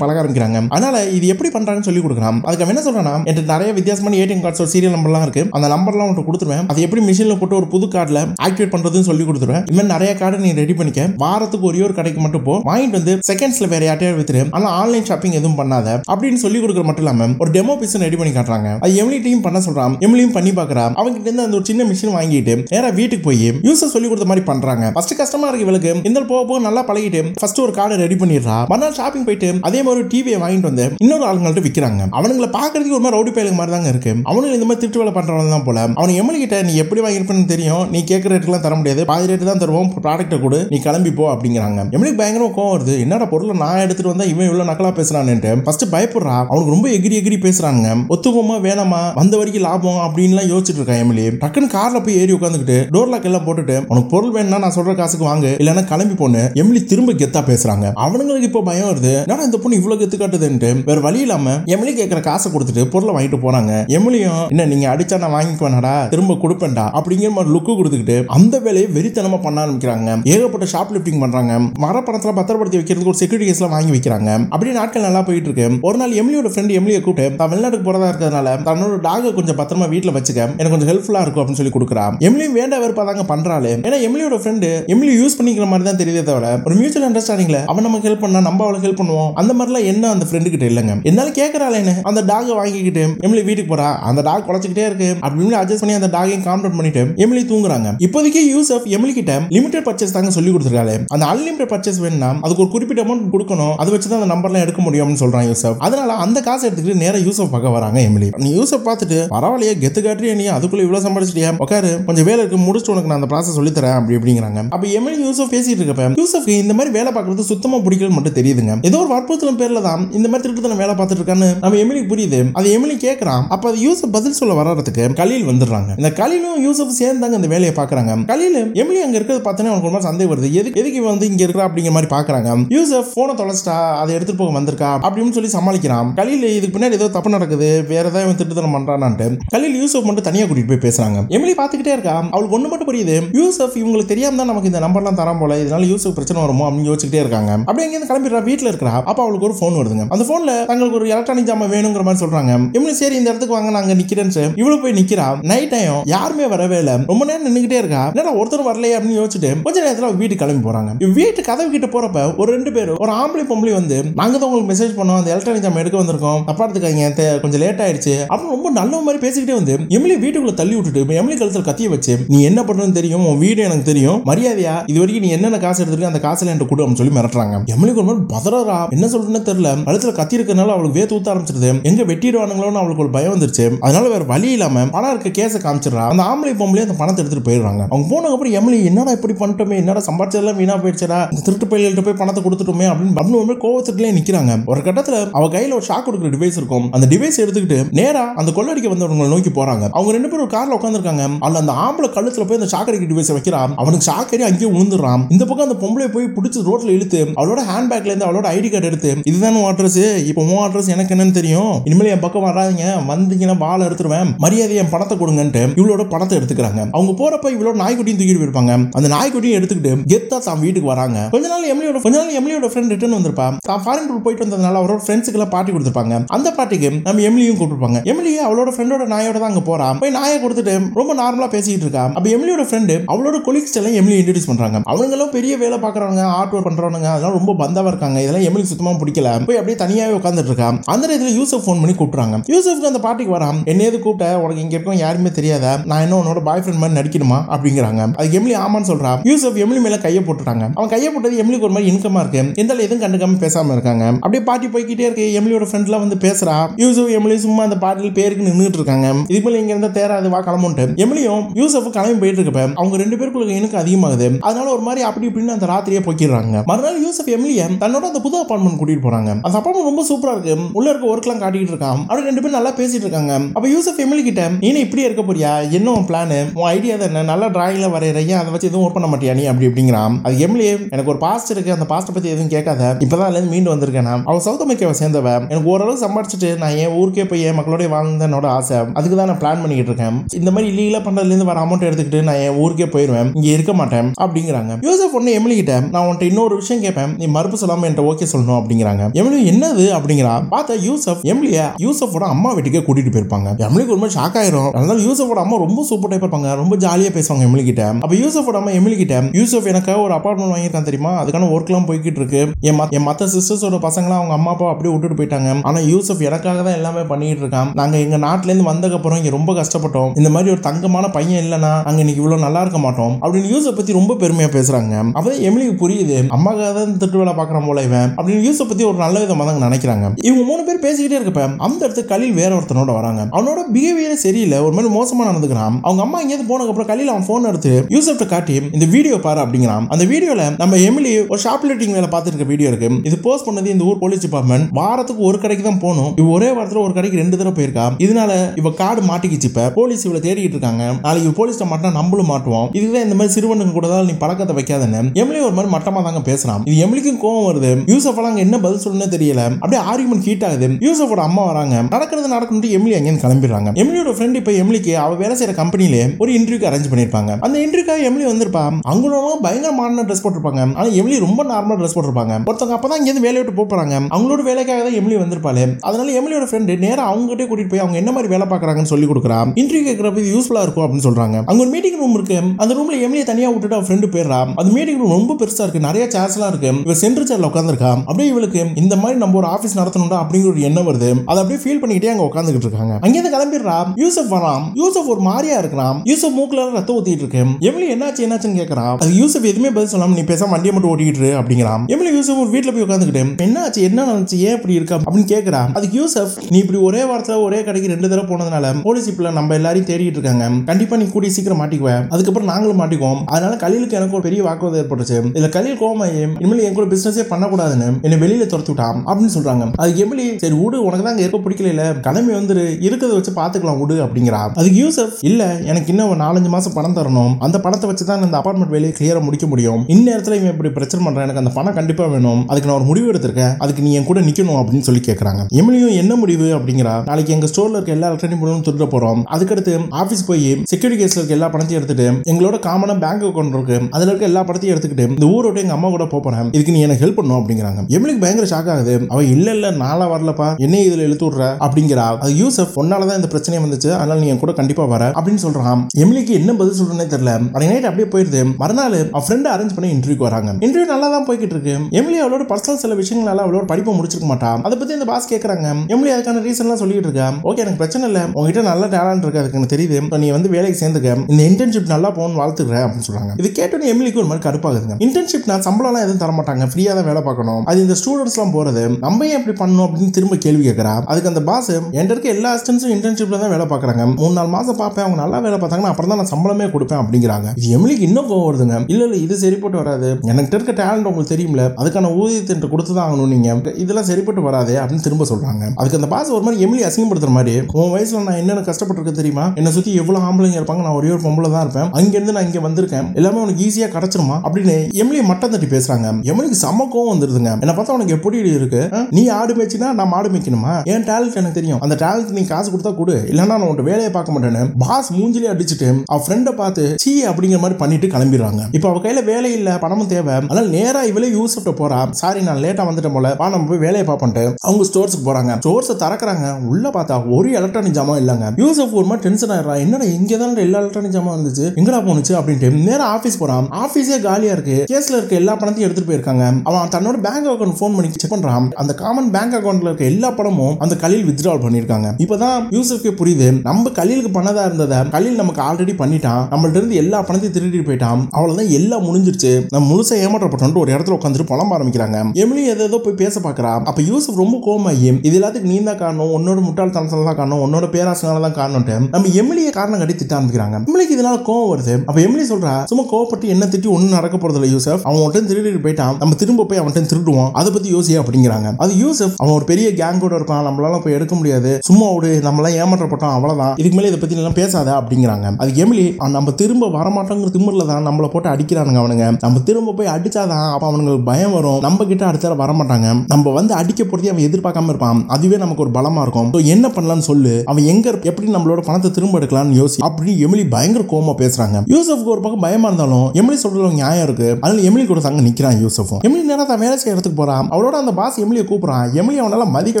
பழக 0.02 0.20
ஆரம்பிக்கிறாங்க. 0.22 0.58
அதனால 0.74 0.96
இது 1.16 1.26
எப்படி 1.32 1.48
பண்றாங்கன்னு 1.54 1.88
சொல்லி 1.88 2.02
கொடுக்குறான் 2.04 2.38
அதுக்கு 2.48 2.72
என்ன 2.74 2.82
சொல்றானா 2.86 3.14
என்கிட்ட 3.28 3.52
நிறைய 3.54 3.70
வித்தியாசமான 3.78 4.16
ஏடிஎம் 4.22 4.42
கார்ட்ஸ் 4.44 4.72
சீரியல் 4.72 4.94
நம்பர்லாம் 4.96 5.24
இருக்கு. 5.26 5.42
அந்த 5.56 5.66
நம்பர்லாம் 5.74 6.08
உனக்கு 6.10 6.26
கொடுத்துருவேன். 6.28 6.64
அதை 6.72 6.82
எப்படி 6.86 7.02
மிஷினில் 7.08 7.38
போட்டு 7.40 7.58
ஒரு 7.60 7.68
புது 7.74 7.86
கார்டில் 7.94 8.20
ஆக்டிவேட் 8.46 8.72
பண்ணுறதுன்னு 8.74 9.08
சொல்லி 9.10 9.24
கொடுத்துருவேன். 9.28 9.64
இந்த 9.70 9.76
மாதிரி 9.78 9.92
நிறைய 9.94 10.10
கார்டு 10.20 10.42
நீ 10.46 10.52
ரெடி 10.62 10.76
பண்ணிக்க. 10.80 11.06
வாரத்துக்கு 11.24 11.68
ஒரே 11.70 11.82
ஒரு 11.88 11.96
கடைக்கு 11.98 12.22
மட்டும் 12.24 12.44
போ. 12.48 12.54
வாங்கிட்டு 12.70 12.98
வந்து 13.00 13.14
செகண்ட்ஸில் 13.30 13.70
வேற 13.74 13.82
யார்ட்டையாவது 13.90 14.20
வித்துரு. 14.20 14.42
ஆனால் 14.58 14.72
ஆன்லைன் 14.82 15.08
ஷாப்பிங் 15.10 15.36
எதுவும் 15.40 15.58
பண்ணாத. 15.60 15.96
அப்படின்னு 16.12 16.40
சொல்லி 16.44 16.60
கொடுக்குற 16.64 16.84
மட்டும் 16.90 17.06
இல்லாமல் 17.06 17.34
ஒரு 17.44 17.52
டெமோ 17.56 17.76
பீஸ் 17.82 17.96
ரெடி 18.06 18.18
பண்ணி 18.22 18.34
காட்டுறாங்க. 18.38 18.68
அது 18.84 18.92
எமிலிட்டையும் 19.02 19.44
பண்ண 19.46 19.58
சொல்கிறான் 19.68 19.96
எமிலியும் 20.06 20.34
பண்ணி 20.38 20.52
பார்க்குறா 20.60 20.86
அவங்க 20.98 21.16
கிட்ட 21.16 21.46
அந்த 21.46 21.58
ஒரு 21.60 21.68
சின்ன 21.70 21.84
மிஷின் 21.90 22.14
வாங்கிட்டு 22.18 22.54
நேராக 22.74 22.92
வீட்டுக்கு 23.00 23.24
போய் 23.28 23.46
யூசர் 23.68 23.94
சொல்லி 23.94 24.08
கொடுத்த 24.10 24.28
மாதிரி 24.30 24.44
பண்ணுறாங்க 24.50 24.84
ஃபர்ஸ்ட் 24.96 25.14
கஷ்டமாக 25.20 25.50
இருக்கு 25.50 25.66
இவளுக்கு. 25.66 25.90
இந்த 26.08 26.20
போக 26.30 26.42
போக 26.50 26.58
நல்லா 26.66 26.82
பழகிட்டு 26.88 27.20
ஃபர்ஸ்ட் 27.40 27.60
ஒரு 27.64 27.72
கார்டை 27.78 27.98
ரெடி 28.04 28.18
பண்ணிடுறா. 28.22 28.56
மறுநாள் 28.72 28.96
ஷாப்பிங் 29.00 29.26
போயிட்டு 29.28 29.50
அதே 29.68 29.80
மாதிரி 29.86 29.94
ஒரு 29.94 30.08
டிவியை 30.14 30.38
வாங்கிட்டு 30.44 30.70
வந்து 30.70 30.84
இன்னொரு 31.04 31.24
ஆளுங்கள்ட்ட 31.30 31.64
விற்கிறாங்க 31.66 32.02
அவனுங்களை 32.18 32.50
பார்க்கறதுக்கு 32.58 32.96
ஒரு 32.98 33.04
மாதிரி 33.04 33.16
ரவுடி 33.16 33.32
பயலுக்கு 33.36 33.58
மாதிரி 33.60 33.74
தாங்க 33.76 33.90
இருக்கு. 33.94 34.12
அவனுங்க 34.30 34.54
இந்த 34.58 34.66
மாதிரி 34.68 34.80
திருட்டு 34.82 35.02
வேலை 35.02 35.12
பண்றவங்க 35.16 35.52
தான் 35.56 35.66
போல. 35.68 35.86
அவன் 36.00 36.14
எம்எல்ஏ 36.20 36.40
கிட்ட 36.42 36.56
நீ 36.68 36.74
எப்படி 36.82 37.00
வாங்கியிருப்பேன்னு 37.04 37.46
தெரியும். 37.54 37.84
நீ 37.94 38.00
கேட்குற 38.10 38.32
ரேட்டுலாம் 38.34 38.64
தர 38.66 38.74
முடியாது. 38.80 39.02
பாதி 39.10 39.30
ரேட்டு 39.30 39.48
தான் 39.50 39.62
தருவோம். 39.62 39.90
ப்ராடக்ட்டை 40.04 40.38
கொடு. 40.44 40.58
நீ 40.72 40.78
கிளம்பி 40.86 41.12
போ 41.18 41.24
அப்படிங்கிறாங்க. 41.34 41.84
எம்எல்ஏ 41.96 42.14
பயங்கரமாக 42.20 42.54
கோவம் 42.58 42.72
வருது. 42.74 42.94
என்னடா 43.04 43.28
பொருளை 43.32 43.56
நான் 43.64 43.82
எடுத்துட்டு 43.84 44.12
வந்தா 44.12 44.26
இவன் 44.32 44.48
இவ்வளோ 44.48 44.66
நக்கலா 44.70 44.92
பேசுறான்னுட்டு. 45.00 45.52
ஃபர்ஸ்ட் 45.66 45.86
பயப்படுறா. 45.94 46.36
அவனுக்கு 46.50 46.74
ரொம்ப 46.74 46.88
எகிரி 46.96 47.16
எகிரி 47.20 47.38
பேசுறாங்க 47.46 47.94
ஒத்துவோமா 48.14 48.56
வேணாமா? 48.66 49.00
வந்த 49.20 49.34
வரைக்கும் 49.40 49.64
லாபம் 49.66 50.00
அப்படின்லாம் 50.06 50.50
யோசிச்சுட்டு 50.52 50.80
இருக்கான் 50.80 51.02
எம்எல்ஏ. 51.04 51.26
டக்குன்னு 51.42 51.68
கார்ல 51.76 51.98
போய் 52.06 52.18
ஏறி 52.22 52.32
உட்காந்துக்கிட்டு 52.36 52.78
டோர் 52.94 53.10
லாக் 53.12 53.28
எல்லாம் 53.30 53.46
போட்டுட்டு 53.46 53.76
உனக்கு 53.92 54.08
பொருள் 54.14 54.34
வேணும்னா 54.36 54.58
நான் 54.64 54.76
சொல்ற 54.76 54.94
காசுக்கு 55.00 55.26
வாங்கு. 55.30 55.52
இல்லைன்னா 55.62 55.84
கிளம்பி 55.92 56.16
போன்னு. 56.20 56.42
எம்எல்ஏ 56.62 56.82
திரும்ப 56.92 57.12
கெத்தா 57.22 57.42
பேசுறாங்க. 57.68 57.86
அவனுங்களுக்கு 58.04 58.48
இப்போ 58.50 58.62
பயம் 58.68 58.88
வருது. 58.90 59.12
நான் 59.30 59.44
இந்த 59.48 59.58
பொண்ணு 59.62 59.78
இவ்வளவு 59.80 60.00
கெத்து 60.00 60.16
காட்டுதுன்ட்டு. 60.20 60.70
வேற 60.88 60.98
வழி 61.06 61.20
இல்லாம 61.26 61.54
எமிலி 61.74 61.92
கேட்கிற 61.98 62.20
காசை 62.28 62.48
கொடுத்துட்டு 62.52 62.84
பொருளை 62.94 63.12
வாங்கிட்டு 63.16 63.40
போறாங்க. 63.44 63.72
எமிலியும் 63.96 64.42
என்ன 64.52 64.66
நீங்க 64.72 64.86
அடிச்சா 64.94 65.18
நான் 65.24 65.34
வாங்கிக்குவேனடா 65.36 65.94
திரும்ப 66.14 66.36
கொடுப்பேன்டா. 66.44 66.86
அப்படிங்கிற 66.98 67.32
மாதிரி 67.36 67.52
லுக்கு 67.54 67.72
கொடுத்துக்கிட்டு 67.78 68.16
அந்த 68.36 68.56
வேலையை 68.66 68.88
வெறித்தனமா 68.96 69.40
பண்ண 69.46 69.58
ஆரம்பிக்கிறாங்க. 69.64 70.08
ஏகப்பட்ட 70.34 70.68
ஷாப் 70.74 70.92
லிஃப்டிங் 70.96 71.22
பண்றாங்க. 71.24 71.54
மரப்பணத்துல 71.84 72.34
பத்திரப்படுத்தி 72.38 72.80
வைக்கிறதுக்கு 72.80 73.12
ஒரு 73.14 73.20
செக்யூரிட்டி 73.22 73.48
கேஸ்ல 73.50 73.68
வாங்கி 73.74 73.92
வைக்கிறாங்க. 73.96 74.30
அப்படியே 74.54 74.74
நாட்கள் 74.80 75.06
நல்லா 75.08 75.22
போயிட்டு 75.28 75.50
இருக்கு. 75.50 75.66
ஒரு 75.88 75.98
நாள் 76.02 76.16
எம்லியோட 76.22 76.50
ஃப்ரெண்ட் 76.54 76.74
எம்லியை 76.80 77.00
கூப்பிட்டு 77.06 77.36
தான் 77.40 77.50
வெளிநாட்டுக்கு 77.52 77.86
போறதா 77.88 78.10
இருக்கிறதுனால 78.10 78.54
தன்னோட 78.68 78.98
டாகை 79.08 79.32
கொஞ்சம் 79.38 79.58
பத்திரமா 79.60 79.88
வீட்டில் 79.94 80.14
வச்சுக்க. 80.18 80.40
எனக்கு 80.60 80.74
கொஞ்சம் 80.74 80.90
ஹெல்ப்ஃபுல்லா 80.92 81.22
இருக்கும் 81.24 81.42
அப்படின்னு 81.42 81.60
சொல்லி 81.62 81.74
கொடுக்குறான் 81.76 82.16
எம்லியும் 82.28 82.56
வேண்டாம் 82.60 82.82
வெறுப்பா 82.84 83.04
தாங்க 83.10 83.26
பண்றாளே. 83.32 83.72
ஏன்னா 83.86 84.00
எம்லியோட 84.08 84.38
ஃப்ரெண்டு 84.42 84.70
எம்லி 84.94 85.12
யூஸ் 85.20 85.38
பண்ணிக்கிற 85.38 85.66
மாதிரி 85.70 85.86
தான் 85.88 86.00
தெரியுதே 86.02 86.22
தவிர 86.30 86.46
ஒரு 86.66 86.74
மியூச்சுவல் 86.80 87.06
அண்டர்ஸ்டாண்டிங்ல 87.08 87.57
அவன் 87.66 87.82
நமக்கு 87.82 88.08
ஹெல்ப் 88.08 88.18
பண்ணா 88.18 88.40
நம்ம 88.40 88.64
அவளுக்கு 88.64 88.88
ஹெல்ப் 88.88 89.06
பண்ணுவோம். 89.06 89.32
அந்த 89.34 89.54
மாதிரிலாம் 89.54 89.84
என்ன 89.84 90.10
அந்த 90.10 90.26
ஃப்ரெண்டு 90.30 90.50
கிட்ட 90.50 90.64
இல்லைங்க. 90.64 91.02
என்னாலும் 91.02 91.32
கேட்கறாளேன்னு 91.32 91.94
அந்த 92.02 92.22
டாகை 92.22 92.54
வாங்கிக்கிட்டு 92.54 93.06
எம்லி 93.22 93.44
வீட்டுக்கு 93.44 93.76
போறா. 93.76 93.96
அந்த 93.96 94.22
டாக் 94.22 94.48
குழச்சிக்கிட்டே 94.48 94.84
இருக்கு. 94.84 95.16
அப்படின்னு 95.20 95.56
அட்ஜஸ்ட் 95.60 95.80
பண்ணி 95.80 95.94
அந்த 95.94 96.08
டாகையும் 96.08 96.42
காம் 96.42 96.60
டவுன் 96.60 96.76
பண்ணிட்டு 96.76 97.04
எம்லி 97.16 97.42
தூங்குறாங்க. 97.50 97.88
இப்போதைக்கு 97.98 98.42
யூசப் 98.54 98.86
எமிலி 98.86 99.12
கிட்ட 99.12 99.42
லிமிடெட் 99.48 99.86
பர்ச்சேஸ் 99.86 100.10
தாங்க 100.10 100.30
சொல்லி 100.30 100.50
கொடுத்துருக்காரு 100.50 101.04
அந்த 101.06 101.26
அன்லிமிடெட் 101.26 101.70
பர்ச்சேஸ் 101.72 102.00
வேணும்னா 102.00 102.36
அதுக்கு 102.40 102.62
ஒரு 102.62 102.70
குறிப்பிட்ட 102.70 103.02
அமௌண்ட் 103.04 103.28
கொடுக்கணும். 103.32 103.74
அதை 103.74 103.92
வச்சு 103.92 104.08
தான் 104.08 104.20
அந்த 104.20 104.34
நம்பர்லாம் 104.34 104.60
எடுக்க 104.60 104.82
முடியும்னு 104.82 105.20
சொல்றான் 105.20 105.46
யூசப். 105.48 105.74
அதனால 105.78 106.12
அந்த 106.12 106.40
காசை 106.40 106.70
எடுத்துக்கிட்டு 106.70 106.94
நேராக 106.94 107.18
யூசப் 107.18 107.50
பார்க்க 107.50 107.68
வராங்க 107.68 108.00
எம்லி. 108.00 108.28
நீ 108.36 108.58
யூசப் 108.58 108.86
பார்த்துட்டு 108.88 109.18
பரவாயில்லையே 109.30 109.74
கெத்து 109.82 110.00
காட்டுறியா 110.06 110.34
நீ? 110.34 110.48
அதுக்குள்ள 110.48 110.82
இவ்வளவு 110.82 111.08
சம்பாதிச்சிட்டியா 111.08 111.54
உட்காரு 111.56 112.04
கொஞ்சம் 112.06 112.24
வேலை 112.24 112.46
இருக்கு 112.46 112.64
முடிச்சுட்டு 112.64 112.90
உனக்கு 112.90 113.08
நான் 113.08 113.22
அந்த 113.22 113.36
ப்ராசஸ் 113.36 113.56
சொல்லி 113.58 113.70
தரேன். 113.70 113.94
அப்படி 113.94 114.16
அப்படிங்கிறாங்க 114.18 114.64
அப்ப 114.68 114.86
எம்லி 114.86 115.16
யூசப் 115.26 115.52
பேசிட்டு 115.54 115.82
இருக்கப்ப 115.82 116.16
யூசப் 116.22 116.48
இந்த 116.48 116.74
மாதிரி 116.74 116.94
வேலை 116.98 117.12
பார்க்கறது 117.12 117.44
சுத்தமா 117.50 117.76
பிடிக்கல 117.86 118.14
மட்டும் 118.16 118.36
தெரியுதுங்க. 118.38 118.74
ஏதோ 118.88 118.98
ஒரு 119.02 119.10
வற்புறுத்தலும் 119.14 119.58
பேர்ல 119.60 119.82
தான் 119.88 120.02
இந்த 120.18 120.26
மாதிரி 120.28 120.44
திருட்டுத்தனம் 120.44 120.80
வேலை 120.82 120.94
பார்த்துட்டு 120.98 121.22
இருக்கான்னு 121.22 121.48
நம்ம 121.62 121.78
எமிலி 121.84 122.02
புரியுது. 122.12 122.40
அது 122.60 122.68
எமிலி 122.76 122.96
கேட்கறான் 123.06 123.44
அப்ப 123.54 123.68
அது 123.70 123.78
யூசப் 123.86 124.14
பதில் 124.16 124.38
சொல்ல 124.40 124.54
வர்றதுக்கு 124.60 125.04
கலீல் 125.20 125.46
வந்துடுறாங்க. 125.50 125.90
இந்த 126.00 126.10
கலிலும் 126.20 126.58
யூசப் 126.66 126.94
சேர்ந்தாங்க 127.00 127.40
இந்த 127.40 127.50
வேலையை 127.54 127.74
பாக்குறாங்க 127.80 128.14
கலீல் 128.32 128.58
எமிலி 128.82 129.00
அங்க 129.06 129.16
இருக்கிறது 129.18 129.42
பார்த்தோன்னே 129.46 129.70
அவனுக்கு 129.72 129.88
ஒரு 129.90 129.94
மாதிரி 129.96 130.08
சந்தேகம் 130.10 130.32
வருது. 130.32 130.48
எதுக்கு 130.60 130.80
எதுக்கு 130.82 131.00
வந்து 131.12 131.28
இங்க 131.30 131.42
இருக்கிறா 131.46 131.66
அப்படிங்கிற 131.68 131.94
மாதிரி 131.96 132.10
பாக்குறாங்க 132.16 132.56
யூசப் 132.76 133.12
போனை 133.16 133.34
தொலைச்சிட்டா 133.40 133.76
அதை 134.02 134.10
எடுத்துட்டு 134.16 134.40
போக 134.42 134.54
வந்திருக்கா 134.58 134.90
அப்படின்னு 135.06 135.34
சொல்லி 135.38 135.50
சமாளிக்கிறான். 135.56 136.10
கலீல் 136.20 136.46
இதுக்கு 136.56 136.74
பின்னாடி 136.76 136.98
ஏதோ 137.00 137.08
தப்பு 137.16 137.34
நடக்குது 137.36 137.68
வேற 137.92 138.04
ஏதாவது 138.10 138.26
இவன் 138.26 138.38
திருட்டுத்தனம் 138.40 138.76
பண்றானான்ட்டு 138.78 139.28
கலீல் 139.54 139.76
யூசப் 139.80 140.06
மட்டும் 140.08 140.28
தனியா 140.28 140.44
கூட்டிட்டு 140.48 140.72
போய் 140.72 140.84
பேசுறாங்க. 140.86 141.18
எமிலி 141.36 141.54
பாத்துக்கிட்டே 141.60 141.94
இருக்கா 141.96 142.16
அவளுக்கு 142.34 142.56
ஒண்ணு 142.58 142.70
மட்டும் 142.72 142.90
புரியுது. 142.90 143.16
யூசப் 143.40 143.76
இவங்களுக்கு 143.82 144.12
தெரியாம 144.12 144.38
தான் 144.40 144.50
நமக்கு 144.52 144.70
இந்த 144.72 144.80
நம்பர்லாம் 144.86 145.18
தரான் 145.20 145.40
போல 145.42 145.58
இதனால 145.64 145.88
யூசப் 145.92 146.16
பிரச்சனை 146.18 146.38
வருமோ 146.44 146.66
அப்படின்னு 146.68 146.90
யோசிச்சுட்டே 146.90 147.22
இருக்காங்க. 147.28 147.52
அப்படியே 147.52 147.86
இங்க 147.90 148.00
கிளம்பிடுறா 148.08 148.40
வீட்டுல 148.50 148.70
இருக்கிறா. 148.72 148.94
அப்ப 149.10 149.22
அவளுக்கு 149.22 149.48
ஒரு 149.48 149.56
ஃபோன் 149.60 149.76
வருதுங்க. 149.76 150.04
அந்த 150.08 150.24
போன்ல 150.24 150.66
தங்களுக்கு 150.66 150.98
ஒரு 150.98 151.08
எலக்ட்ரானிக் 151.08 151.48
ஜாமான் 151.48 151.72
வேணுங்கிற 151.74 152.02
மாதிரி 152.02 152.24
சொல்றாங்க. 152.24 152.52
இவனு 152.78 152.98
சரி 153.02 153.14
இந்த 153.14 153.28
இடத்துக்கு 153.28 153.56
வாங்க 153.56 153.70
நாங்க 153.70 153.94
நிக்கிறேன்னு 153.94 154.34
சொல்லி 154.36 154.52
இவ்வளவு 154.54 154.82
போய் 154.82 154.96
நிக்கிறா. 155.00 155.26
நைட் 155.42 155.68
டைம் 155.68 156.02
யாருமே 156.04 156.46
வரவே 156.46 156.78
இல்லை. 156.78 156.94
ரொம்ப 157.06 157.24
நேரம் 157.24 157.46
நின்னுகிட்டே 157.48 157.78
இருக்கா. 157.82 158.12
என்னடா 158.14 158.36
ஒருத்தர் 158.36 158.66
வரலையே 158.70 158.94
அப்படின்னு 158.96 159.20
யோசிச்சுட்டு 159.20 159.62
கொஞ்ச 159.62 159.80
நேரத்துல 159.80 160.16
வீட்டு 160.16 160.26
வீட்டுக்கு 160.28 160.46
கிளம்பி 160.46 160.68
போறாங்க. 160.68 161.12
வீட்டு 161.12 161.42
கதவு 161.42 161.70
கிட்ட 161.70 161.86
போறப்ப 161.86 162.36
ஒரு 162.36 162.52
ரெண்டு 162.52 162.72
பேர் 162.72 162.90
ஒரு 162.90 163.12
ஆம்பளை 163.12 163.50
பொம்பளை 163.50 163.72
வந்து 163.72 164.04
நாங்க 164.14 164.38
தான் 164.38 164.50
உங்களுக்கு 164.50 164.72
மெசேஜ் 164.74 164.98
பண்ணோம். 164.98 165.16
அந்த 165.16 165.30
எலக்ட்ரானிக் 165.30 165.64
ஜாமான் 165.64 165.78
எடுக்க 165.78 165.98
வந்திருக்கோம். 165.98 166.44
தப்பா 166.46 166.68
எடுத்துக்காங்க 166.68 167.40
கொஞ்சம் 167.40 167.60
லேட் 167.60 167.80
ஆயிடுச்சு. 167.80 168.20
அப்புறம் 168.22 168.50
ரொம்ப 168.50 168.70
நல்ல 168.70 169.00
மாதிரி 169.00 169.18
பேசிக்கிட்டே 169.26 169.54
வந்து 169.54 169.76
எமிலி 169.76 170.16
வீட்டுக்குள்ள 170.24 170.54
தள்ளி 170.54 170.74
விட்டுட்டு 170.74 171.00
இப்ப 171.00 171.14
எமிலி 171.14 171.36
கத்திய 171.58 171.88
வச்சு 171.88 172.18
நீ 172.28 172.42
என்ன 172.42 172.60
பண்ணுன்னு 172.62 172.92
தெரியும்? 172.92 173.26
உன் 173.26 173.38
வீடு 173.38 173.62
எனக்கு 173.62 173.82
தெரியும். 173.82 174.22
மரியாதையா? 174.26 174.74
இது 174.86 174.98
வரைக்கும் 174.98 175.24
நீ 175.24 175.28
என்னென்ன 175.28 175.58
காசு 175.58 175.84
எடுத்துருக்க? 175.84 176.10
அந்த 176.10 176.20
காசுல 176.28 176.48
என்கிட்ட 176.48 176.66
கொடு. 176.66 176.86
அப்படின்னு 176.86 177.00
சொல்லி 177.00 177.12
மிரட்டுறாங்க. 177.18 177.56
எமிலிக்கு 177.74 178.06
ஒரு 178.06 178.26
பதறா 178.28 178.88
என்ன 178.88 179.06
சொல்றேன்னு 179.06 179.42
தெரியல. 179.42 179.68
கழுத்துல 179.86 180.12
கத்தி 180.12 180.38
இருக்கனால 180.38 180.68
அவளுக்கு 180.68 181.00
வேத்து 181.00 181.12
ஊத்த 181.12 181.28
ஆரம்பிச்சிருது. 181.32 181.82
எங்க 181.82 182.02
வெட்டிடுவானுங்களோன்னு 182.02 182.80
அவளுக்கு 182.82 183.02
ஒரு 183.02 183.10
பயம் 183.10 183.34
வந்துருச்சு. 183.34 183.78
அதனால 183.80 184.08
வேற 184.08 184.24
வழி 184.24 184.50
இல்லாம 184.50 184.86
பணம் 184.86 185.20
இருக்க 185.20 185.46
கேஸை 185.46 185.60
காமிச்சிடுறா. 185.60 186.08
அந்த 186.08 186.22
ஆம்பளை 186.22 186.54
பொம்பளை 186.54 186.80
அந்த 186.80 186.94
பணத்தை 186.98 187.24
எடுத்துட்டு 187.24 187.50
போயிடுறாங்க. 187.50 187.84
அவங்க 187.88 188.04
போனதுக்கு 188.10 188.32
அப்புறம் 188.32 188.52
எமிலி 188.52 188.84
என்னடா 188.84 189.10
இப்படி 189.10 189.32
பண்ணிட்டோமே? 189.32 189.76
என்னடா 189.76 190.00
சம்பாதிச்சதெல்லாம் 190.00 190.56
வீணா 190.56 190.76
போயிடுச்சடா. 190.76 191.20
இந்த 191.32 191.40
திருட்டு 191.44 191.66
பயில்கிட்ட 191.66 192.04
போய் 192.04 192.12
பணத்தை 192.12 192.44
கொடுத்துட்டோமே 192.44 192.86
அப்படின்னு 192.86 193.06
அப்படின்னு 193.18 193.44
ஒரு 193.44 193.56
நிக்கிறாங்க. 193.88 194.64
ஒரு 194.66 194.80
கட்டத்துல 194.80 195.30
அவ 195.30 195.46
கையில 195.46 195.72
ஒரு 195.72 195.84
ஷாக் 195.88 196.06
கொடுக்குற 196.06 196.28
டிவைஸ் 196.28 196.56
இருக்கும். 196.56 196.92
அந்த 196.92 197.06
டிவைஸ் 197.06 197.40
எடுத்துக்கிட்டு 197.40 197.86
நேரா 197.90 198.32
அந்த 198.36 198.52
கொள்ளடிக்க 198.52 198.84
வந்தவங்களை 198.84 199.28
நோக்கி 199.28 199.50
போறாங்க. 199.50 199.88
அவங்க 199.90 200.12
ரெண்டு 200.12 200.28
பேரும் 200.28 200.46
ஒரு 200.46 200.54
கார்ல 200.56 200.76
உட்காந்துருக்காங்க 200.78 201.24
அதுல 201.40 201.58
அந்த 201.58 201.72
ஆம்பளை 201.72 202.10
கழுத்துல 202.10 202.46
போய் 202.46 202.58
அந்த 202.60 202.76
ஷாக் 202.76 202.88
அடிக்க 202.90 203.14
டிவைஸ் 203.14 203.32
வைக்கிறான். 203.32 203.72
அவனுக்கு 203.76 204.10
ஷாக் 204.10 204.32
அடி 204.32 204.42
அங்கேயே 204.42 204.70
விழுந்துடுறான் 204.70 205.24
இந்த 205.28 205.44
பக்கம் 205.44 205.66
அந்த 205.68 205.86
பொம்பளை 205.86 206.08
போய் 206.12 206.24
பிடிச்சி 206.24 206.60
ரோட்ல 206.68 206.94
இழுத்து 206.96 207.07
அவளோட 207.38 207.60
ஹேண்ட் 207.70 207.90
பேக்ல 207.92 208.10
இருந்து 208.12 208.26
அவளோட 208.28 208.46
ஐடி 208.56 208.68
கார்டு 208.72 208.90
எடுத்து 208.90 209.10
இதுதான் 209.30 209.56
உன் 209.60 209.68
அட்ரஸ் 209.70 210.02
இப்போ 210.30 210.42
உன் 210.52 210.62
அட்ரஸ் 210.66 210.90
எனக்கு 210.94 211.14
என்னன்னு 211.14 211.36
தெரியும். 211.38 211.72
இனிமேல் 211.88 212.10
என் 212.14 212.24
பக்கம் 212.24 212.46
வராதீங்க. 212.48 212.86
வந்தீங்கன்னா 213.10 213.56
பால் 213.64 213.86
எடுத்துருவேன் 213.88 214.30
மரியாதை 214.44 214.74
என் 214.82 214.92
பணத்தை 214.94 215.16
கொடுங்கன்ட்டு 215.22 215.62
இவளோட 215.80 216.04
பணத்தை 216.14 216.34
எடுத்துக்கிறாங்க. 216.38 216.80
அவங்க 216.96 217.12
போறப்ப 217.20 217.52
இவளோட 217.56 217.76
நாய்க்குட்டியும் 217.82 218.20
தூக்கிட்டு 218.20 218.42
போயிருப்பாங்க. 218.42 218.74
அந்த 218.98 219.08
நாய்க்குட்டியும் 219.14 219.58
எடுத்துக்கிட்டு 219.58 219.92
கெத்தா 220.12 220.38
தான் 220.48 220.60
வீட்டுக்கு 220.64 220.92
வராங்க. 220.92 221.18
கொஞ்ச 221.34 221.46
நாள் 221.54 221.68
எம்லியோட 221.74 222.02
கொஞ்ச 222.06 222.16
நாள் 222.22 222.36
எம்லியோட 222.40 222.70
ஃப்ரெண்ட் 222.72 222.92
ரிட்டர்ன் 222.94 223.16
வந்திருப்பா. 223.18 223.46
தான் 223.70 223.82
ஃபாரின் 223.84 224.08
டூர் 224.10 224.24
போயிட்டு 224.26 224.44
வந்ததுனால 224.46 224.80
அவரோட 224.82 225.00
ஃப்ரெண்ட்ஸுக்கு 225.06 225.40
எல்லாம் 225.40 225.52
பார்ட்டி 225.54 225.72
கொடுத்துருப்பாங்க. 225.74 226.20
அந்த 226.36 226.48
பார்ட்டிக்கு 226.58 226.90
நம்ம 227.06 227.24
எம்லியும் 227.30 227.58
கூப்பிட்டுருப்பாங்க. 227.58 228.00
எம்லி 228.12 228.32
அவளோட 228.48 228.70
ஃப்ரெண்டோட 228.76 229.06
நாயோட 229.14 229.36
தான் 229.42 229.50
அங்க 229.52 229.64
போறா. 229.70 229.88
போய் 230.02 230.14
நாயை 230.18 230.36
கொடுத்துட்டு 230.44 230.74
ரொம்ப 231.00 231.12
நார்மலா 231.22 231.48
பேசிக்கிட்டு 231.56 231.86
இருக்கா. 231.86 232.04
அப்ப 232.18 232.26
எம்லியோட 232.36 232.64
ஃப்ரெண்டு 232.70 232.96
அவளோட 233.12 233.36
கொலிக்ஸ் 233.48 233.76
எல்லாம் 233.80 233.96
எம்லி 234.00 234.16
இன்ட்ரடியூஸ் 234.20 234.50
பண்றாங்க. 234.50 234.80
அவங்களும் 234.92 235.32
பெரிய 235.36 235.52
வேலை 235.62 235.78
பாக்குறவங்க 235.84 236.22
ஆர்ட் 236.38 236.54
ஒர்க் 236.56 236.68
பண்றவங்க 236.68 236.97
அதெல்லாம் 237.06 237.44
ரொம்ப 237.44 237.66
பந்தாவா 237.66 237.86
இருக்காங்க. 237.86 238.22
இதெல்லாம் 238.22 238.54
எம்லிக்கு 238.54 238.62
சுத்தமா 238.62 238.90
பிடிக்கல. 238.90 239.46
போய் 239.46 239.56
அப்படியே 239.56 239.76
தனியாவே 239.76 240.10
உட்காந்துட்டு 240.10 240.44
இருக்கா 240.44 240.78
அந்த 240.84 241.06
நேரத்துல 241.06 241.34
யூசப் 241.34 241.60
ஃபோன் 241.60 241.80
பண்ணி 241.80 241.92
கூப்பிட்டுறாங்க. 241.92 242.40
யூசப்க்கு 242.40 242.86
அந்த 242.86 242.98
பாட்டிக்கு 243.00 243.38
வரான். 243.38 243.64
என்னையது 243.64 243.98
கூப்பிட்ட? 243.98 244.40
உனக்கு 244.40 244.62
இங்க 244.62 244.74
இருக்கும் 244.74 244.96
யாருமே 244.96 245.30
தெரியாத. 245.30 245.78
நான் 245.84 246.00
என்ன 246.00 246.20
உன்னோட 246.20 246.42
பாய் 246.42 246.62
ஃப்ரெண்ட் 246.64 246.76
மாதிரி 246.76 247.00
நடிக்கணுமா? 247.00 247.38
அப்படிங்கிறாங்க. 247.50 248.14
அதுக்கு 248.14 248.38
எமிலி 248.40 248.52
ஆமான்னு 248.52 248.88
சொல்றா. 248.88 249.26
யூசப் 249.26 249.56
எம்லி 249.56 249.80
மேல 249.80 249.98
கையை 249.98 250.22
போட்டுட்டாங்க 250.22 250.70
அவன் 250.74 250.88
கையை 250.88 251.12
போட்டது 251.12 251.42
எம்லிக்கு 251.42 251.60
ஒரு 251.60 251.72
மாதிரி 251.72 251.90
இன்கமா 251.90 252.20
இருக்கு. 252.20 252.52
எந்தாலும் 252.54 252.84
எதுவும் 252.84 253.00
கண்டுக்காம 253.02 253.42
பேசாம 253.42 253.72
இருக்காங்க. 253.72 254.06
அப்படியே 254.06 254.42
பாட்டி 254.42 254.66
போய்கிட்டே 254.66 255.00
இருக்கு. 255.00 255.40
எம்லியோட 255.40 255.64
ஃப்ரெண்ட்லாம் 255.64 256.08
வந்து 256.08 256.16
பேசுறா. 256.20 256.68
யூசப் 256.76 257.10
எம்லி 257.18 257.36
சும்மா 257.36 257.62
அந்த 257.62 257.78
பாட்டில் 257.78 258.12
பேருக்கு 258.12 258.44
நின்றுட்டு 258.44 258.74
இருக்காங்க. 258.74 259.12
இது 259.26 259.42
போல 259.42 259.58
இங்க 259.58 259.74
இருந்தா 259.74 260.00
தேராது 260.02 260.28
வா 260.28 260.40
கிளம்புன்ட்டு. 260.42 260.86
எம்லியும் 261.04 261.46
யூசப் 261.54 261.90
கிளம்பி 261.90 262.18
போயிட்டு 262.18 262.42
இருக்கப்ப 262.42 262.72
அவங்க 262.74 262.96
ரெண்டு 262.96 263.16
பேருக்குள்ள 263.16 263.48
எனக்கு 263.48 263.78
அதிகமாகுது. 263.78 264.38
அதனால 264.38 264.72
ஒரு 264.72 264.80
மாதிரி 264.80 265.04
அப்படி 265.04 265.26
இப்படின்னு 265.26 265.46
அந்த 265.46 265.66
ராத்திரியே 265.66 266.02
போக்கிடுறாங்க. 266.02 266.64
மறுநாள் 266.64 266.87
யூசப் 266.96 267.30
எம்லிய 267.30 267.60
தன்னோட 267.80 268.06
அந்த 268.08 268.20
புது 268.20 268.42
அப்பார்ட்மெண்ட் 268.42 268.78
கூட்டிட்டு 268.80 269.04
போறாங்க. 269.04 269.38
அந்த 269.42 269.58
அப்பார்ட்மெண்ட் 269.58 269.82
ரொம்ப 269.82 270.06
சூப்பரா 270.08 270.30
இருக்கு. 270.30 270.56
உள்ள 270.72 270.90
இருக்க 270.90 271.16
ஒர்க்லாம் 271.16 271.36
காட்டிட்டு 271.36 271.66
இருக்கான். 271.66 272.00
அப்படி 272.00 272.22
ரெண்டு 272.22 272.42
பேரும் 272.42 272.62
நல்லா 272.62 272.76
பேசிட்டு 272.76 272.94
இருக்காங்க. 272.94 273.40
அப்ப 273.52 273.68
யூசப் 273.68 274.00
எம்லி 274.00 274.22
கிட்ட 274.22 274.50
நீ 274.60 274.68
இப்படி 274.68 275.02
இருக்க 275.02 275.22
போறியா? 275.22 275.70
என்ன 275.70 275.92
உன் 275.92 276.06
பிளான் 276.06 276.26
உன் 276.54 276.64
ஐடியா 276.64 276.96
என்ன? 276.96 277.22
நல்லா 277.22 277.46
டிராயிங்ல 277.46 277.86
வரையறையா 277.94 278.36
அதை 278.36 278.50
வச்சு 278.50 278.68
எதுவும் 278.68 278.90
ஒர்க் 278.90 278.92
பண்ண 278.92 279.16
மாட்டியா 279.16 279.34
நீ? 279.34 279.44
அப்படி 279.44 279.66
அப்படிங்கிறான் 279.66 280.18
அது 280.22 280.46
எம்லி 280.46 280.90
எனக்கு 280.90 281.10
ஒரு 281.10 281.18
பாஸ்ட் 281.18 281.50
இருக்கு. 281.50 281.72
அந்த 281.72 281.84
பாஸ்ட்டை 281.84 282.14
பத்தி 282.14 282.28
எதுவும் 282.28 282.48
கேட்காத. 282.48 282.96
இப்பதான் 282.98 283.22
அதுல 283.22 283.40
மீண்டு 283.40 283.76
வந்திருக்கேன் 283.76 284.02
நான். 284.02 284.22
அவள் 284.24 284.40
சவுத் 284.40 284.60
அமெரிக்காவை 284.60 284.96
சேர்ந்தவ. 285.00 285.34
எனக்கு 285.48 285.64
ஓரளவு 285.64 286.06
சம்பாதிச்சுட்டு 286.06 286.56
நான் 286.56 286.76
என் 286.76 286.96
ஊருக்கே 286.96 287.24
போய் 287.24 287.42
என் 287.42 287.58
மக்களோட 287.58 287.88
வாழ்ந்த 287.88 288.28
என்னோட 288.28 288.44
ஆசை. 288.44 288.76
அதுக்கு 288.94 289.16
தான் 289.16 289.26
நான் 289.26 289.38
பிளான் 289.38 289.60
பண்ணிக்கிட்டு 289.62 289.92
இருக்கேன். 289.92 290.24
இந்த 290.32 290.50
மாதிரி 290.50 290.76
இல்லீகலா 290.76 290.98
பண்றதுல 290.98 291.26
இருந்து 291.26 291.44
வர 291.44 291.60
அமௌண்ட் 291.60 291.88
எடுத்துக்கிட்டு 291.88 292.22
நான் 292.22 292.34
என் 292.34 292.56
ஊருக்கே 292.56 292.84
போயிருவேன். 292.84 293.30
இங்க 293.34 293.48
இருக்க 293.48 293.72
மாட்டேன். 293.72 294.12
அப்படிங்கிறாங்க. 294.20 294.86
யூசப் 294.86 295.12
ஒன்னு 295.12 295.32
எம்எல்ஏ 295.32 295.54
கிட்ட 295.54 295.80
நான் 295.90 296.06
உன்ட்ட 296.06 296.22
இன்னொரு 296.22 296.54
விஷயம் 296.56 296.77
விஷயம் 296.78 296.94
கேட்பேன் 296.94 297.14
நீ 297.16 297.26
மறுப்பு 297.26 297.66
சொல்லாம 297.66 297.86
என்கிட்ட 297.86 298.06
ஓகே 298.06 298.26
சொல்லணும் 298.32 298.58
அப்படிங்கிறாங்க. 298.58 299.16
எமிலி 299.16 299.48
என்னது? 299.48 299.98
அப்படிங்கிறா. 299.98 300.42
பார்த்தா 300.50 300.80
யூசப் 300.82 301.22
எம்லிய 301.22 301.64
யூசஃபோட 301.78 302.22
அம்மா 302.22 302.52
வீட்டுக்கே 302.52 302.78
கூட்டிட்டு 302.78 303.06
போயிருப்பாங்க. 303.06 303.66
எமிலிக்கு 303.66 303.96
ஒரு 303.96 303.96
மாதிரி 303.96 304.20
ஷாக் 304.20 304.42
ஆயிரும். 304.42 304.70
அதனால 304.70 305.00
யூசஃபோட 305.00 305.42
அம்மா 305.42 305.56
ரொம்ப 305.56 305.84
சூப்பர் 305.84 306.10
டைப் 306.10 306.24
இருப்பாங்க. 306.24 306.54
ரொம்ப 306.54 306.76
ஜாலியா 306.76 307.10
பேசுவாங்க 307.10 307.46
எமிலி 307.48 307.64
கிட்ட 307.64 307.88
அப்ப 307.88 308.14
யூசஃபோட 308.14 308.56
அம்மா 308.56 308.70
எமிலி 308.70 308.96
கிட்ட 308.96 309.20
யூசப் 309.20 309.64
எனக்கு 309.64 310.02
ஒரு 310.02 310.14
அப்பார்ட்மெண்ட் 310.14 310.54
வாங்கியிருக்கான் 310.54 310.82
தெரியுமா? 310.82 311.24
அதுக்கான 311.24 311.50
ஒர்க்லாம் 311.50 311.86
போய்கிட்டு 311.86 312.16
இருக்கு. 312.16 312.48
என் 312.60 312.80
மத்த- 312.80 312.90
என் 312.90 313.06
சிஸ்டர்ஸோட 313.08 313.78
பசங்களாம் 313.78 314.14
அவங்க 314.14 314.32
அம்மா 314.32 314.50
அப்பா 314.50 314.70
அப்படியே 314.70 314.96
விட்டுட்டு 314.96 315.22
போயிட்டாங்க. 315.22 315.58
ஆனா 315.62 315.78
யூசப் 315.78 316.24
எனக்காக 316.24 316.62
தான் 316.62 316.72
எல்லாமே 316.72 317.02
பண்ணிட்டு 317.02 317.46
இருக்கான். 317.46 317.66
நாங்க 317.74 317.98
எங்க 317.98 318.18
நாட்டுல 318.18 318.48
இருந்து 318.48 318.72
வந்ததுக்கப்புறம் 318.72 319.16
இங்க 319.16 319.30
ரொம்ப 319.30 319.52
கஷ்டப்பட்டோம். 319.52 320.16
இந்த 320.16 320.30
மாதிரி 320.30 320.50
ஒரு 320.50 320.60
தங்கமான 320.60 321.08
பையன் 321.08 321.44
இல்லைன்னா 321.44 321.82
அங்க 321.84 321.98
இன்னைக்கு 321.98 322.16
இவ்வளவு 322.16 322.40
நல்லா 322.40 322.60
இருக்க 322.60 322.78
மாட்டோம். 322.78 323.18
அப்படின்னு 323.22 323.46
யூசப் 323.46 323.76
பத்தி 323.76 323.92
ரொம்ப 323.92 324.14
பெருமையா 324.14 324.46
பேசுறாங்க. 324.48 324.96
அப்பதான் 325.14 325.46
எமிலிக்கு 325.46 325.76
புரியுது. 325.78 326.28
அம்மாக்காக 326.28 326.67
தான் 326.72 326.96
திருட்டு 326.96 327.18
வேலை 327.18 327.32
பாக்குறான் 327.32 327.66
போல 327.66 327.82
இவன். 327.82 328.12
அப்படின்னு 328.16 328.46
யூசப் 328.48 328.70
பத்தி 328.70 328.84
ஒரு 328.84 328.98
நல்ல 329.04 329.18
விதமாக 329.20 329.52
தான் 329.52 329.64
நினைக்கிறாங்க. 329.68 330.06
இவங்க 330.28 330.44
மூணு 330.50 330.62
பேர் 330.68 330.84
பேசிக்கிட்டே 330.86 331.18
இருக்கப்ப 331.18 331.44
அந்த 331.56 331.80
இடத்துக்கு 331.84 332.12
கலில் 332.14 332.34
வேற 332.40 332.50
ஒருத்தனோட 332.58 332.92
வராங்க. 332.98 333.22
அவனோட 333.36 333.60
பிஹேவியர் 333.74 334.22
சரியில்லை 334.24 334.58
ஒரு 334.58 334.74
மாதிரி 334.76 334.92
மோசமா 334.98 335.28
நடந்துக்கிறான். 335.30 335.76
அவங்க 335.82 336.02
அம்மா 336.06 336.20
எங்கேயாவது 336.20 336.48
போனதுக்கப்புறம் 336.50 336.90
கலில் 336.92 337.12
அவன் 337.14 337.26
ஃபோன் 337.28 337.48
எடுத்து 337.50 337.72
யூசப்ட்ட 337.88 338.26
காட்டி 338.26 338.56
இந்த 338.72 338.86
வீடியோ 338.86 339.18
பாரு 339.18 339.40
அப்படிங்கிறான். 339.40 339.86
அந்த 339.88 340.04
வீடியோல 340.04 340.56
நம்ம 340.58 340.76
எமிலி 340.76 341.12
ஒரு 341.28 341.40
ஷாப் 341.44 341.66
லிட்டிங் 341.70 341.94
வேலை 341.98 342.08
பார்த்துருக்க 342.14 342.46
வீடியோ 342.46 342.68
இருக்கு. 342.68 342.90
இது 343.02 343.18
போஸ்ட் 343.18 343.48
பண்ணது 343.48 343.66
இந்த 343.66 343.84
ஊர் 343.84 343.98
போலீஸ் 343.98 344.24
டிபார்ட்மெண்ட் 344.26 344.68
வாரத்துக்கு 344.80 345.22
ஒரு 345.22 345.38
கடைக்கு 345.38 345.64
தான் 345.64 345.78
போகணும். 345.78 346.12
இவ 346.16 346.28
ஒரே 346.28 346.50
வாரத்தில் 346.50 346.82
ஒரு 346.86 346.92
கடைக்கு 346.92 347.20
ரெண்டு 347.22 347.36
தடவை 347.36 347.54
போயிருக்கா. 347.58 347.86
இதனால 348.06 348.32
இவ 348.56 348.70
கார்டு 348.70 349.02
மாட்டிக்கிச்சு 349.10 349.48
இப்ப. 349.50 349.70
போலீஸ் 349.70 350.04
இவளை 350.06 350.20
தேடிட்டு 350.26 350.56
இருக்காங்க. 350.56 350.84
நாளைக்கு 351.02 351.30
போலீஸ் 351.30 351.62
மாட்டினா 351.72 351.92
நம்மளும் 351.92 352.30
மாட்டுவோம். 352.30 352.68
இதுதான் 352.72 353.06
இந்த 353.08 353.14
மாதிரி 353.14 353.34
சிறுவனுக்கு 353.34 353.72
கூட 353.72 353.88
தான் 353.88 354.04
நீ 354.04 354.12
பழக்கத்தை 354.22 354.54
வைக்காதன்னு 354.56 355.00
எம்எல்ஏ 355.22 355.42
ஒரு 355.48 355.54
மாதிரி 355.58 355.72
மட்டமா 355.74 356.02
தாங்க 356.06 356.20
பேசுறான் 356.58 356.68
இது 356.68 356.86
எம்எல்ஏக்கும் 356.86 357.24
கோவம் 357.24 357.46
வருது. 357.48 357.70
யூசப் 357.92 358.16
அங்கே 358.16 358.26
அங்க 358.28 358.40
என்ன 358.40 358.58
பதில் 358.58 358.84
சொல்லணும்னு 358.84 359.14
தெரியல. 359.14 359.42
அப்படியே 359.44 359.82
ஆர்குமெண்ட் 359.82 360.22
ஹீட் 360.22 360.44
ஆகுது. 360.44 360.68
யூசஃபோட 360.68 361.22
அம்மா 361.28 361.44
வராங்க. 361.44 361.82
நடக்கிறது 361.90 362.34
நடக்கணும் 362.34 362.56
எம்லி 362.78 362.94
அங்கேருந்து 362.98 363.24
கிளம்பிடுறாங்க. 363.24 363.70
எம்லியோட 363.82 364.12
ஃப்ரெண்ட் 364.18 364.34
இப்ப 364.34 364.50
எம்லிக்கு 364.50 364.94
அவ 364.94 365.14
வேலை 365.14 365.36
செய்யற 365.36 365.54
கம்பெனில 365.54 366.08
ஒரு 366.18 366.32
இன்டர்வியூக்கு 366.32 366.68
அரேஞ்ச் 366.70 366.90
பண்ணிருப்பாங்க 366.90 367.38
அந்த 367.40 367.58
இன்டர்வியூக்காக 367.58 368.02
எம்எல்ஏ 368.02 368.30
வந்திருப்பா. 368.32 368.64
அவங்களோட 368.88 369.26
பயங்கரமான 369.42 370.02
ட்ரெஸ் 370.02 370.24
போட்டிருப்பாங்க. 370.24 370.60
ஆனா 370.60 370.84
எம்லி 370.84 371.18
ரொம்ப 371.18 371.44
நார்மல் 371.44 371.78
ட்ரெஸ் 371.80 371.96
போட்டிருப்பாங்க. 371.96 372.34
ஒருத்தவங்க 372.50 372.76
அப்பதான் 372.76 372.98
இங்கேருந்து 373.00 373.26
வேலையை 373.28 373.42
விட்டு 373.42 373.50
போகிறாங்க 373.50 373.66
போறாங்க. 373.68 373.96
அவங்களோட 374.14 374.42
வேலைக்காக 374.42 374.82
தான் 374.82 374.92
எம்எல்ஏ 374.92 375.16
வந்திருப்பாள். 375.16 375.78
அதனால 375.80 376.08
எம்எல்ஏட 376.20 376.46
ஃப்ரெண்டு 376.48 376.78
நேரா 376.78 377.14
அவங்ககிட்டே 377.14 377.46
கூட்டிட்டு 377.48 377.68
போய் 377.68 377.78
அவங்க 377.78 377.98
என்ன 377.98 378.12
மாதிரி 378.12 378.28
வேலை 378.28 378.46
பார்க்குறாங்கன்னு 378.46 378.90
சொல்லி 378.92 379.06
கொடுக்குறா. 379.06 379.38
இன்டர்வியூ 379.60 379.86
கேட்கறப்ப 379.88 380.18
இது 380.18 380.38
யூஸ்ஃபுல்லா 380.38 380.62
இருக்கும் 380.62 380.84
அப்படின்னு 380.84 381.06
சொல்றாங்க. 381.06 381.36
அங்க 381.44 381.60
ஒரு 381.60 381.68
மீட்டிங் 381.68 381.98
ரூம் 381.98 382.14
இருக்கு. 382.14 382.40
அந்த 382.56 382.74
ரூம்ல 382.74 382.96
எம்லியை 383.06 383.24
தனியா 383.24 383.48
விட்டுட்டு 383.48 383.76
அவன் 383.76 383.88
ஃப்ரெண்டு 383.88 384.02
போயிடுறா. 384.02 384.40
அந்த 384.54 384.72
மீட்டிங் 384.72 384.98
ரூம் 384.98 385.16
ரொம்ப 385.18 385.34
பெருசா 385.34 385.62
இருக்கு. 385.62 385.80
நிறைய 385.80 386.08
சேர்ஸ்லாம் 386.14 386.47
இருக்கு. 386.48 386.72
இவ 386.84 386.94
சென்டர் 386.94 387.24
சேர்ல 387.24 387.44
உட்காந்துருக்கா 387.44 387.90
அப்படியே 387.90 388.28
இவளுக்கு 388.28 388.66
இந்த 388.74 388.96
மாதிரி 388.96 389.18
நம்ம 389.18 389.36
ஒரு 389.36 389.46
ஆபீஸ் 389.46 389.78
நடத்தணும்டா 389.78 390.18
அப்படிங்கிற 390.22 390.48
ஒரு 390.48 390.60
எண்ணம் 390.60 390.86
வருது. 390.86 391.24
அதை 391.24 391.42
அப்படியே 391.42 391.56
ஃபீல் 391.56 391.82
பண்ணிக்கிட்டே 391.82 392.06
அங்க 392.06 392.28
உட்காந்துக்கிட்டு 392.34 392.66
இருக்காங்க. 392.66 392.98
அங்கேருந்து 393.02 393.36
கிளம்பிடுறா. 393.36 393.76
யூசப் 393.96 394.32
வரான். 394.32 394.62
யூசப் 394.74 395.06
ஒரு 395.06 395.20
மாதிரியா 395.20 395.58
இருக்கிறான். 395.58 396.02
யூசப் 396.04 396.38
மூக்குல 396.40 396.72
ரத்தம் 396.72 397.04
ஊத்திட்டு 397.04 397.08
இருக்கு. 397.08 397.44
எவ்வளவு 397.58 397.94
என்னாச்சு 397.94 398.20
என்னாச்சுன்னு 398.20 398.56
கேட்கறான் 398.60 398.96
அது 398.98 399.10
யூசப் 399.10 399.42
எதுவுமே 399.42 399.70
பதில் 399.70 400.00
சொல்லாம 400.00 400.14
நீ 400.14 400.22
பேசாம 400.22 400.48
வண்டியை 400.48 400.78
மட்டும் 400.78 400.98
ஓட்டிட்டு 400.98 401.36
அப்படிங்கிறான். 401.38 401.86
எவ்வளவு 401.86 402.20
யூசப் 402.20 402.48
ஒரு 402.48 402.58
வீட்டுல 402.58 402.72
போய் 402.72 402.82
உட்காந்துக்கிட்டு 402.82 403.26
என்னாச்சு 403.42 403.76
என்ன 403.76 404.06
நடந்துச்சு? 404.06 404.34
ஏன் 404.34 404.54
இப்படி 404.54 404.74
இருக்கா? 404.74 404.96
அப்படின்னு 404.96 405.30
கேட்கறான் 405.34 405.74
அதுக்கு 405.74 406.04
யூசப் 406.04 406.36
நீ 406.48 406.58
இப்படி 406.58 406.78
ஒரே 406.78 407.02
வாரத்துல 407.02 407.42
ஒரே 407.42 407.64
கடைக்கு 407.64 407.90
ரெண்டு 407.90 408.08
தடவை 408.08 408.36
போனதுனால 408.36 408.82
போலீஸ் 408.82 409.10
இப்பல 409.10 409.32
நம்ம 409.32 409.54
எல்லாரையும் 409.54 409.96
தேடிட்டு 409.96 410.06
இருக்காங்க. 410.06 410.50
கண்டிப்பா 410.66 410.96
நீ 410.96 411.04
கூடிய 411.04 411.32
சீக்கிரம் 411.32 411.60
மாட்டிக்குவேன் 411.60 412.08
அதுக்கப்புறம் 412.08 412.48
நாங்களும் 412.48 412.80
மாட்டிக்குவோம். 412.80 413.22
அதனால 413.24 413.56
கலிலுக்கு 413.56 413.96
எனக்கு 413.96 414.14
ஒரு 414.14 414.22
பெரிய 414.22 414.42
வாக்குவாதம் 414.42 414.80
ஏற்பட்டுச்சு. 414.80 415.36
இதுல 415.36 415.48
கலில் 415.48 415.78
கோமாயி 415.78 416.27
இனிமேல் 416.38 416.64
என் 416.66 416.76
கூட 416.78 416.86
பிசினஸே 416.94 417.24
பண்ணக்கூடாதுன்னு 417.32 417.88
என்னை 418.06 418.18
வெளியில 418.24 418.46
துரத்து 418.52 418.72
விட்டான் 418.72 419.00
அப்படின்னு 419.06 419.34
சொல்றாங்க. 419.36 419.64
அதுக்கு 419.82 420.02
எமிலி 420.04 420.26
சரி 420.44 420.56
விடு 420.62 420.78
உனக்கு 420.88 421.04
தான் 421.08 421.18
இருக்க 421.18 421.40
பிடிக்கல 421.46 421.72
இல்ல 421.74 421.84
கிளம்பி 422.06 422.32
வந்துரு 422.38 422.64
இருக்கிறத 422.88 423.12
வச்சு 423.18 423.32
பாத்துக்கலாம் 423.40 423.80
விடு 423.82 423.96
அப்படிங்கிறா. 424.04 424.42
அதுக்கு 424.60 424.78
யூசப் 424.82 425.14
இல்ல 425.30 425.42
எனக்கு 425.70 425.90
இன்னும் 425.94 426.10
ஒரு 426.10 426.20
நாலஞ்சு 426.24 426.52
மாசம் 426.56 426.76
பணம் 426.78 426.96
தரணும். 426.96 427.34
அந்த 427.38 427.56
பணத்தை 427.60 427.88
வச்சு 427.90 428.04
தான் 428.04 428.24
இந்த 428.24 428.36
அபார்ட்மெண்ட் 428.40 428.74
வேலையை 428.76 428.94
கிளியரா 428.98 429.22
முடிக்க 429.28 429.46
முடியும். 429.46 429.82
இந்நேரத்துல 429.96 430.38
இவன் 430.40 430.52
இப்படி 430.54 430.72
பிரச்சனை 430.78 431.00
பண்றான். 431.06 431.26
எனக்கு 431.26 431.42
அந்த 431.44 431.52
பணம் 431.58 431.76
கண்டிப்பா 431.78 432.06
வேணும். 432.06 432.42
அதுக்கு 432.48 432.68
நான் 432.70 432.78
ஒரு 432.78 432.88
முடிவு 432.90 433.12
எடுத்திருக்கேன். 433.12 433.54
அதுக்கு 433.58 433.82
நீ 433.82 433.92
என் 433.98 434.08
கூட 434.10 434.20
நிக்கணும் 434.20 434.58
அப்படின்னு 434.60 434.86
சொல்லி 434.88 435.02
கேட்கறாங்க 435.08 435.44
எமிலியும் 435.60 435.94
என்ன 436.02 436.14
முடிவு? 436.14 436.48
அப்படிங்கிறா. 436.58 436.94
நாளைக்கு 437.04 437.32
எங்க 437.32 437.46
ஸ்டோர்ல 437.46 437.78
இருக்க 437.78 437.96
எல்லா 437.96 438.08
எலக்ட்ரானிக் 438.10 438.40
பொருளும் 438.42 438.64
திருட 438.68 438.86
போறோம். 438.94 439.22
அதுக்கடுத்து 439.34 439.74
ஆபீஸ் 440.02 440.26
போய் 440.26 440.46
செக்யூரிட்டி 440.72 441.02
கேஸ்ல 441.02 441.20
இருக்க 441.20 441.36
எல்லா 441.38 441.48
பணத்தையும் 441.54 441.80
எடுத்துட்டு 441.80 442.32
எங்களோட 442.32 442.56
காமனா 442.66 442.94
பேங்க் 443.04 443.24
அக்கௌண்ட் 443.28 443.54
இருக்கு. 443.56 443.78
அதுல 443.90 444.10
இருக்க 444.10 444.30
எல்லா 444.30 444.42
பணத்தையும் 444.48 444.74
எடுத்துக்கிட்டு 444.74 445.06
இந்த 445.08 445.26
ஊரோட 445.34 445.56
எங்க 445.64 445.76
அம்மா 445.76 445.88
கூட 445.94 446.04
போறேன் 446.20 446.48
இதுக்கு 446.52 446.72
நீ 446.72 446.80
எனக்கு 446.80 447.06
ஹெல்ப் 447.06 447.18
பண்ணும் 447.18 447.36
அப்படிங்கிறாங்க. 447.36 447.80
எமிலிக்கு 447.88 448.20
பயங்கர 448.20 448.46
ஷாக் 448.46 448.70
ஆகுது. 448.70 449.04
அவ 449.08 449.24
இல்ல 449.24 449.50
இல்ல 449.50 449.70
நாளாக 449.70 450.18
வரலப்பா. 450.18 450.56
என்ன 450.56 450.76
இதுல 450.78 450.98
இழுத்து 450.98 451.26
விடுற 451.26 451.54
அப்படிங்கிறா. 451.60 452.18
அது 452.18 452.32
யூசப் 452.32 452.76
ஒன்னாலதான் 452.76 453.14
இந்த 453.14 453.26
பிரச்சனை 453.26 453.64
வந்துச்சு. 453.64 453.92
அதனால 453.92 454.20
நீ 454.20 454.26
என் 454.26 454.38
கூட 454.38 454.52
கண்டிப்பா 454.52 454.84
வர 454.84 455.08
அப்படின்னு 455.08 455.38
சொல்றான். 455.42 455.86
எமிலிக்கு 455.98 456.28
என்ன 456.28 456.52
பதில் 456.52 456.82
சொல்றேனே 456.82 457.08
தெரியல. 457.10 457.32
அன்னைக்கு 457.52 457.66
நைட் 457.68 457.84
அப்படியே 457.84 458.08
போயிருது. 458.08 458.56
மறுநாள் 458.56 459.10
அவ 459.12 459.24
ஃப்ரெண்ட் 459.28 459.56
அரேஞ்ச் 459.56 459.74
பண்ணி 459.74 459.92
இன்டர்வியூக்கு 459.92 460.16
வராங்க. 460.16 460.52
இன்டர்வியூ 460.52 460.84
நல்லா 460.84 461.10
தான் 461.10 461.26
போய்கிட்டு 461.26 461.54
இருக்கு 461.54 461.76
எமிலி 461.90 462.18
அவளோட 462.24 462.44
பர்சனல் 462.48 462.74
சில 462.74 462.94
விஷயங்களால 462.94 463.36
அவளோட 463.36 463.66
படிப்பை 463.66 463.98
முடிச்சிருக்க 463.98 464.26
மாட்டா. 464.28 464.62
அதை 464.62 464.78
பத்தி 464.78 464.92
இந்த 464.92 465.04
பாஸ் 465.04 465.34
கேட்குறாங்க 465.34 465.66
எமிலி 465.88 466.12
அதுக்கான 466.16 466.42
ரீசன்லாம் 466.46 466.82
சொல்லிட்டு 466.82 467.08
இருக்கா. 467.08 467.28
ஓகே 467.30 467.56
எனக்கு 467.56 467.76
பிரச்சனை 467.76 468.08
இல்லை. 468.08 468.22
உங்ககிட்ட 468.32 468.68
நல்ல 468.68 468.86
டேலண்ட் 468.86 469.18
இருக்கு. 469.18 469.38
அதுக்கு 469.38 469.58
எனக்கு 469.58 469.76
தெரியுது. 469.76 470.18
நீ 470.18 470.30
வந்து 470.30 470.48
வேலைக்கு 470.48 470.86
சேர்ந்துக்க. 470.86 471.24
இந்த 471.26 471.42
இன்டர்ன்ஷிப் 471.48 471.86
நல்லா 471.86 472.12
போகணும்னு 472.12 472.40
வாழ்த்துக்கிறேன் 472.42 472.84
அப்படின்னு 472.84 473.06
சொல்றாங்க. 473.10 473.44
இது 473.44 473.52
கேட்டோன்னு 473.58 473.86
எமிலிக்கு 473.86 474.16
ஒரு 474.16 474.26
மாதிரி 474.26 474.48
கருப்பாகுதுங்க 474.48 474.94
இன்டர்ன்ஷிப் 474.98 475.46
நான் 475.46 475.60
சம்பளம்லாம் 475.60 476.06
எதுவும் 476.08 476.22
தரமாட்டாங்க. 476.24 476.66
ஃப்ரீயாக 476.72 476.96
தான் 476.98 477.08
வேலை 477.10 477.22
பார்க்கணும். 477.28 477.62
அது 477.70 477.78
இந்த 477.86 477.96
ஸ்டூடெண்ட்ஸ்லாம் 478.00 478.54
போறது 478.56 478.82
நம்ம 479.06 479.26
ஏன் 479.30 479.38
இப்படி 479.40 479.56
பண்ணணும் 479.62 479.86
அப்படின்னு 479.86 480.14
திரும்ப 480.18 480.36
கேள்வி 480.44 480.62
கேட்கறா? 480.68 480.94
அதுக்கு 481.10 481.30
அந்த 481.32 481.42
பாஸ் 481.50 481.70
என்கிட்ட 481.74 482.14
இருக்க 482.14 482.28
எல்லா 482.36 482.50
அசிஸ்டன்ஸும் 482.56 482.92
இன்டர்ன்ஷிப்ல 482.96 483.38
தான் 483.42 483.52
வேலை 483.54 483.66
பார்க்கறாங்க. 483.72 484.04
மூணு 484.20 484.32
நாலு 484.38 484.50
மாசம் 484.56 484.78
பார்ப்பேன் 484.82 485.04
அவங்க 485.04 485.18
நல்லா 485.22 485.38
வேலை 485.46 485.58
பார்த்தாங்கன்னா 485.62 485.92
அப்புறம் 485.92 486.10
தான் 486.12 486.20
நான் 486.20 486.32
சம்பளமே 486.34 486.68
கொடுப்பேன் 486.74 487.00
அப்படிங்கிறாங்க. 487.02 487.48
இது 487.60 487.68
எமிலிக்கு 487.78 488.06
இன்னும் 488.08 488.28
கோவம் 488.30 488.46
வருதுங்க. 488.48 488.76
இல்ல 488.94 489.02
இல்ல 489.08 489.16
இது 489.26 489.36
சரிப்பட்டு 489.44 489.78
வராது. 489.82 490.10
எனக்கு 490.32 490.56
இருக்க 490.58 490.74
டேலண்ட் 490.82 491.08
உங்களுக்கு 491.10 491.32
தெரியும்ல. 491.34 491.64
அதுக்கான 491.80 492.12
ஊதியத்தை 492.20 492.70
கொடுத்து 492.74 492.92
தான் 492.98 493.06
ஆகணும் 493.08 493.32
நீங்க. 493.34 493.74
இதெல்லாம் 493.84 494.08
சரிப்பட்டு 494.10 494.42
வராது 494.48 494.74
அப்படின்னு 494.82 495.06
திரும்ப 495.06 495.26
சொல்றாங்க. 495.32 495.64
அதுக்கு 495.80 495.98
அந்த 496.00 496.10
பாஸ் 496.14 496.34
ஒரு 496.36 496.44
மாதிரி 496.46 496.62
எமிலி 496.66 496.82
அசிங்கப்படுத்துற 496.88 497.32
மாதிரி 497.38 497.54
உன் 497.78 497.92
வயசுல 497.94 498.22
நான் 498.28 498.40
என்னென்ன 498.42 498.64
கஷ்டப்பட்டிருக்கேன் 498.68 499.20
தெரியுமா? 499.20 499.44
என்னை 499.60 499.70
சுத்தி 499.76 499.92
எவ்வளவு 500.02 500.24
ஆம்பளைங்க 500.28 500.58
இருப்பாங்க? 500.60 500.82
நான் 500.86 500.98
ஒரே 501.00 501.10
ஒரு 501.16 501.22
பொம்பளை 501.26 501.50
தான் 501.54 501.64
இருப்பேன். 501.66 501.88
அங்கேருந்து 501.98 502.34
நான் 502.36 502.46
இங்க 502.48 502.60
வந்திருக்கேன். 502.68 503.06
எல்லாமே 503.20 503.40
உனக்கு 503.44 503.64
ஈஸியா 503.66 503.88
கிடைச்சிருமா? 503.94 504.36
அப்படின்னு 504.46 504.76
எமிலி 505.02 505.22
மட்டம் 505.30 505.52
தட்டி 505.54 505.68
பேசுறாங்க 505.98 506.26
எமிலிக்கு 506.30 506.58
செம்ம 506.64 506.86
கோவம் 506.94 507.12
வந்துருதுங்க. 507.12 507.52
என்ன 507.64 507.72
பார்த்தா 507.76 507.96
உனக்கு 507.98 508.16
எப்படி 508.16 508.38
இருக்கு? 508.58 508.82
நீ 509.16 509.22
ஆடு 509.38 509.52
மேய்ச்சினா 509.58 509.88
நான் 509.98 510.12
மாடு 510.14 510.28
மேய்க்கணுமா? 510.34 510.74
என் 510.94 511.06
டேலண்ட் 511.10 511.38
எனக்கு 511.40 511.58
தெரியும். 511.60 511.80
அந்த 511.84 511.94
டேலண்ட் 512.04 512.32
நீ 512.38 512.42
காசு 512.52 512.68
கொடுத்தா 512.72 512.92
கொடு. 513.00 513.16
இல்லைன்னா 513.30 513.52
நான் 513.52 513.66
உன்ட்ட 513.70 513.86
வேலையை 513.90 514.10
பார்க்க 514.16 514.34
மாட்டேன்னு 514.34 514.62
பாஸ் 514.84 515.10
மூஞ்சிலே 515.18 515.50
அடிச்சுட்டு 515.54 515.88
அவன் 516.12 516.24
ஃப்ரெண்டை 516.26 516.54
பார்த்து 516.62 516.84
சீ 517.04 517.12
அப்படிங்கிற 517.30 517.60
மாதிரி 517.64 517.78
பண்ணிட்டு 517.82 518.12
கிளம்பிடுறாங்க. 518.14 518.62
இப்போ 518.76 518.88
அவ 518.90 519.00
கையில 519.06 519.22
வேலை 519.32 519.50
இல்ல 519.58 519.78
பணமும் 519.84 520.12
தேவை. 520.14 520.34
அதனால 520.50 520.66
நேரா 520.78 521.02
இவளே 521.10 521.30
யூசப்ட்ட 521.38 521.74
போறா. 521.80 522.00
சாரி 522.22 522.40
நான் 522.48 522.62
லேட்டா 522.64 522.86
வந்துட்டேன் 522.90 523.16
போல. 523.18 523.34
வா 523.40 523.48
நம்ம 523.54 523.68
போய் 523.72 523.84
வேலையை 523.86 524.04
பார்ப்போன்ட்டு 524.10 524.44
அவங்க 524.68 524.84
ஸ்டோர்ஸ்க்கு 524.90 525.26
போறாங்க. 525.28 525.52
ஸ்டோர்ஸ் 525.64 525.92
திறக்கிறாங்க. 526.04 526.46
உள்ள 526.72 526.86
பார்த்தா 526.96 527.16
ஒரு 527.36 527.48
எலக்ட்ரானிக் 527.60 527.96
ஜாமான் 527.98 528.20
இல்லைங்க. 528.22 528.48
யூசப் 528.62 528.96
ஒரு 529.00 529.06
மாதிரி 529.10 529.24
டென்ஷன் 529.26 529.52
ஆயிடுறா. 529.54 529.76
என்னடா 529.84 530.06
இங்க 530.18 530.36
தான் 530.42 530.56
எல்லா 530.66 530.78
எலக்ட்ரானிக் 530.82 531.16
ஜாமான் 531.16 531.36
இருந்துச்சு 531.38 531.66
எங்கடா 531.80 532.00
போனுச்சு 532.08 532.34
அப்படின்ட்டு 532.38 532.70
நேரா 532.88 533.06
ஆஃபீஸ் 533.16 533.40
போறான். 533.42 533.68
ஆஃபீஸே 533.84 534.18
காலியா 534.26 534.52
இருக்கு. 534.56 534.76
கேஸ்ல 534.92 535.16
இருக்க 535.18 535.34
எல்லா 535.42 535.54
பணத்தையும் 535.60 535.87
எடுத்துட்டு 535.88 536.10
போயிருக்காங்க. 536.10 536.44
அவன் 536.68 536.92
தன்னோட 536.94 537.16
பேங்க் 537.26 537.48
அக்கௌண்ட் 537.52 537.76
ஃபோன் 537.78 537.96
பண்ணி 537.96 538.10
செக் 538.16 538.32
பண்றான். 538.34 538.70
அந்த 538.82 538.94
காமன் 538.94 539.30
பேங்க் 539.30 539.56
அக்கௌண்ட்ல 539.58 539.90
இருக்க 539.90 540.04
எல்லா 540.04 540.30
பணமும் 540.30 540.78
அந்த 540.78 540.94
கலில் 540.94 541.26
வித்ட்ரால் 541.28 541.62
பண்ணிருக்காங்க. 541.64 542.08
இப்பதான் 542.24 542.56
யூசப்கே 542.76 543.12
புரியுது. 543.20 543.48
நம்ம 543.62 543.90
கலிலுக்கு 543.90 544.40
பண்ணதா 544.40 544.64
இருந்ததை 544.64 544.98
கலில் 545.16 545.40
நமக்கு 545.42 545.62
ஆல்ரெடி 545.62 545.94
பண்ணிட்டான். 546.02 546.42
நம்மள்ட்ட 546.54 546.80
இருந்து 546.80 546.94
எல்லா 546.94 547.22
பணத்தையும் 547.22 547.56
திருடிட்டு 547.56 547.88
போயிட்டான். 547.88 548.22
அவ்வளவுதான் 548.30 548.72
எல்லாம் 548.78 549.04
முடிஞ்சிருச்சு. 549.08 549.52
நம்ம 549.70 549.86
முழுசா 549.92 550.14
ஏமாற்றப்பட்டோம் 550.24 550.76
ஒரு 550.78 550.92
இடத்துல 550.92 551.16
உட்காந்துட்டு 551.18 551.46
புலம்ப 551.52 551.74
ஆரம்பிக்கிறாங்க. 551.76 552.18
எமிலி 552.42 552.62
ஏதோ 552.74 553.00
போய் 553.04 553.20
பேச 553.22 553.40
பாக்குறா. 553.40 553.72
அப்ப 553.90 554.02
யூசப் 554.02 554.40
ரொம்ப 554.42 554.56
கோமாயி 554.66 555.18
இது 555.22 555.34
எல்லாத்துக்கு 555.40 555.70
நீ 555.72 555.82
தான் 555.82 555.98
காரணம். 555.98 556.32
உன்னோட 556.38 556.60
முட்டாள்தனத்துல 556.68 557.24
தான் 557.28 557.38
காரணம். 557.40 557.62
உன்னோட 557.66 557.86
பேராசனால 557.96 558.44
தான் 558.46 558.58
காரணம்ட்டு 558.60 558.96
நம்ம 559.10 559.28
எமிலியை 559.40 559.70
காரணம் 559.70 559.98
கட்டி 559.98 560.14
திட்ட 560.14 560.34
ஆரம்பிக்கிறாங்க. 560.38 560.76
எமிலிக்கு 560.90 561.16
இதனால 561.16 561.38
கோவம் 561.48 561.70
வருது. 561.72 561.94
அப்ப 562.06 562.20
எமிலி 562.20 562.44
சொல்றா 562.52 562.74
சும்மா 562.84 563.04
கோவப்பட்டு 563.12 563.44
என்ன 563.54 563.66
திட்டி 563.66 563.88
ஒன்னும் 563.96 564.16
நடக்க 564.18 564.36
போறது 564.36 564.58
இல்லை 564.60 564.70
யூசப் 564.74 565.02
அவன் 565.02 565.20
உன்ட்ட 565.20 565.46
திருடிட்டு 565.78 565.86
போயிட்டான் 565.86 566.16
நம்ம 566.18 566.34
திரும்ப 566.34 566.64
போய் 566.64 566.80
அவன்கிட்ட 566.80 566.82
திருடுவோம். 566.82 567.50
அதை 567.52 567.72
பத்தி 567.72 567.94
யோசி 567.94 568.18
அப்படிங்கிறாங்க. 568.18 568.74
அது 568.76 568.94
யூசப் 568.94 569.34
அவன் 569.36 569.54
ஒரு 569.54 569.64
பெரிய 569.64 569.88
கேங்கோட 569.88 570.34
இருப்பான் 570.34 570.66
நம்மளால 570.66 571.00
போய் 571.00 571.12
எடுக்க 571.12 571.34
முடியாது. 571.34 571.78
சும்மா 571.82 572.06
ஒரு 572.06 572.40
நம்மளாம் 572.44 572.84
ஏமாற்றப்பட்டோம் 572.84 573.32
அவ்வளவுதான். 573.32 573.74
இதுக்கு 573.76 573.96
மேலே 573.96 574.08
இதை 574.08 574.20
பத்தி 574.20 574.36
எல்லாம் 574.36 574.52
பேசாத 574.52 574.92
அப்படிங்கிறாங்க. 574.92 575.56
அது 575.56 575.70
எமிலி 575.70 576.30
நம்ம 576.30 576.50
திரும்ப 576.50 576.86
வரமாட்டோங்கிற 576.86 577.46
திமிரில் 577.46 577.86
தான் 577.86 578.06
நம்மளை 578.06 578.28
போட்டு 578.28 578.48
அடிக்கிறானுங்க 578.48 578.96
அவனுங்க. 578.98 579.36
நம்ம 579.40 579.58
திரும்ப 579.58 579.92
போய் 579.92 580.06
அடிச்சாதான் 580.06 580.72
அப்ப 580.72 580.92
அவனுங்களுக்கு 580.92 581.24
பயம் 581.24 581.52
வரும். 581.52 581.80
நம்ம 581.80 582.04
கிட்ட 582.04 582.26
அடுத்த 582.26 582.54
வர 582.54 582.72
மாட்டாங்க 582.72 583.24
நம்ம 583.26 583.50
வந்து 583.50 583.74
அடிக்க 583.74 584.04
போறதே 584.04 584.26
அவன் 584.26 584.42
எதிர்பார்க்காம 584.42 584.88
இருப்பான். 584.88 585.24
அதுவே 585.26 585.56
நமக்கு 585.56 585.82
ஒரு 585.82 585.90
பலமா 585.90 586.22
இருக்கும். 586.22 586.52
என்ன 586.52 586.88
பண்ணலாம்னு 586.88 587.18
சொல்லு. 587.18 587.62
அவன் 587.64 587.84
எங்க 587.84 588.08
இருப்ப- 588.08 588.28
எப்படி 588.28 588.54
நம்மளோட 588.54 588.82
பணத்தை 588.82 589.10
திரும்ப 589.10 589.38
எடுக்கலாம்னு 589.38 589.84
யோசி 589.84 589.96
அப்படின்னு 590.02 590.46
எமிலி 590.46 590.68
பயங்கர 590.68 591.04
கோமா 591.04 591.40
பேசுறாங்க. 591.40 591.84
யூசப்க்கு 591.88 592.24
ஒரு 592.24 592.40
பக்கம் 592.40 592.60
பயமா 592.60 592.88
இருந்தாலும் 592.88 593.32
எமிலி 593.34 593.54
சொல்றது 593.54 593.88
நியாயம் 593.88 594.22
இருக்கு. 594.22 594.56
அதனால 594.60 594.88
எமிலி 594.88 595.06
கூட 595.06 595.20
தங்க 595.20 595.40
நிக்கிறாங்க. 595.40 595.67
நினைக்கிறான் 595.68 595.76
யூசஃபும். 595.84 596.26
எமிலி 596.26 596.42
நேரம் 596.42 596.66
தான் 596.66 596.78
வேலை 596.78 596.96
செய்ய 596.96 597.10
இடத்துக்கு 597.10 597.44
போறான். 597.44 597.68
அவளோட 597.70 597.98
அந்த 598.00 598.12
பாஸ் 598.12 598.40
எமிலியை 598.40 598.64
கூப்பிடுறான். 598.64 599.08
எமிலி 599.12 599.40
அவனால 599.40 599.66
மதிக்க 599.66 600.00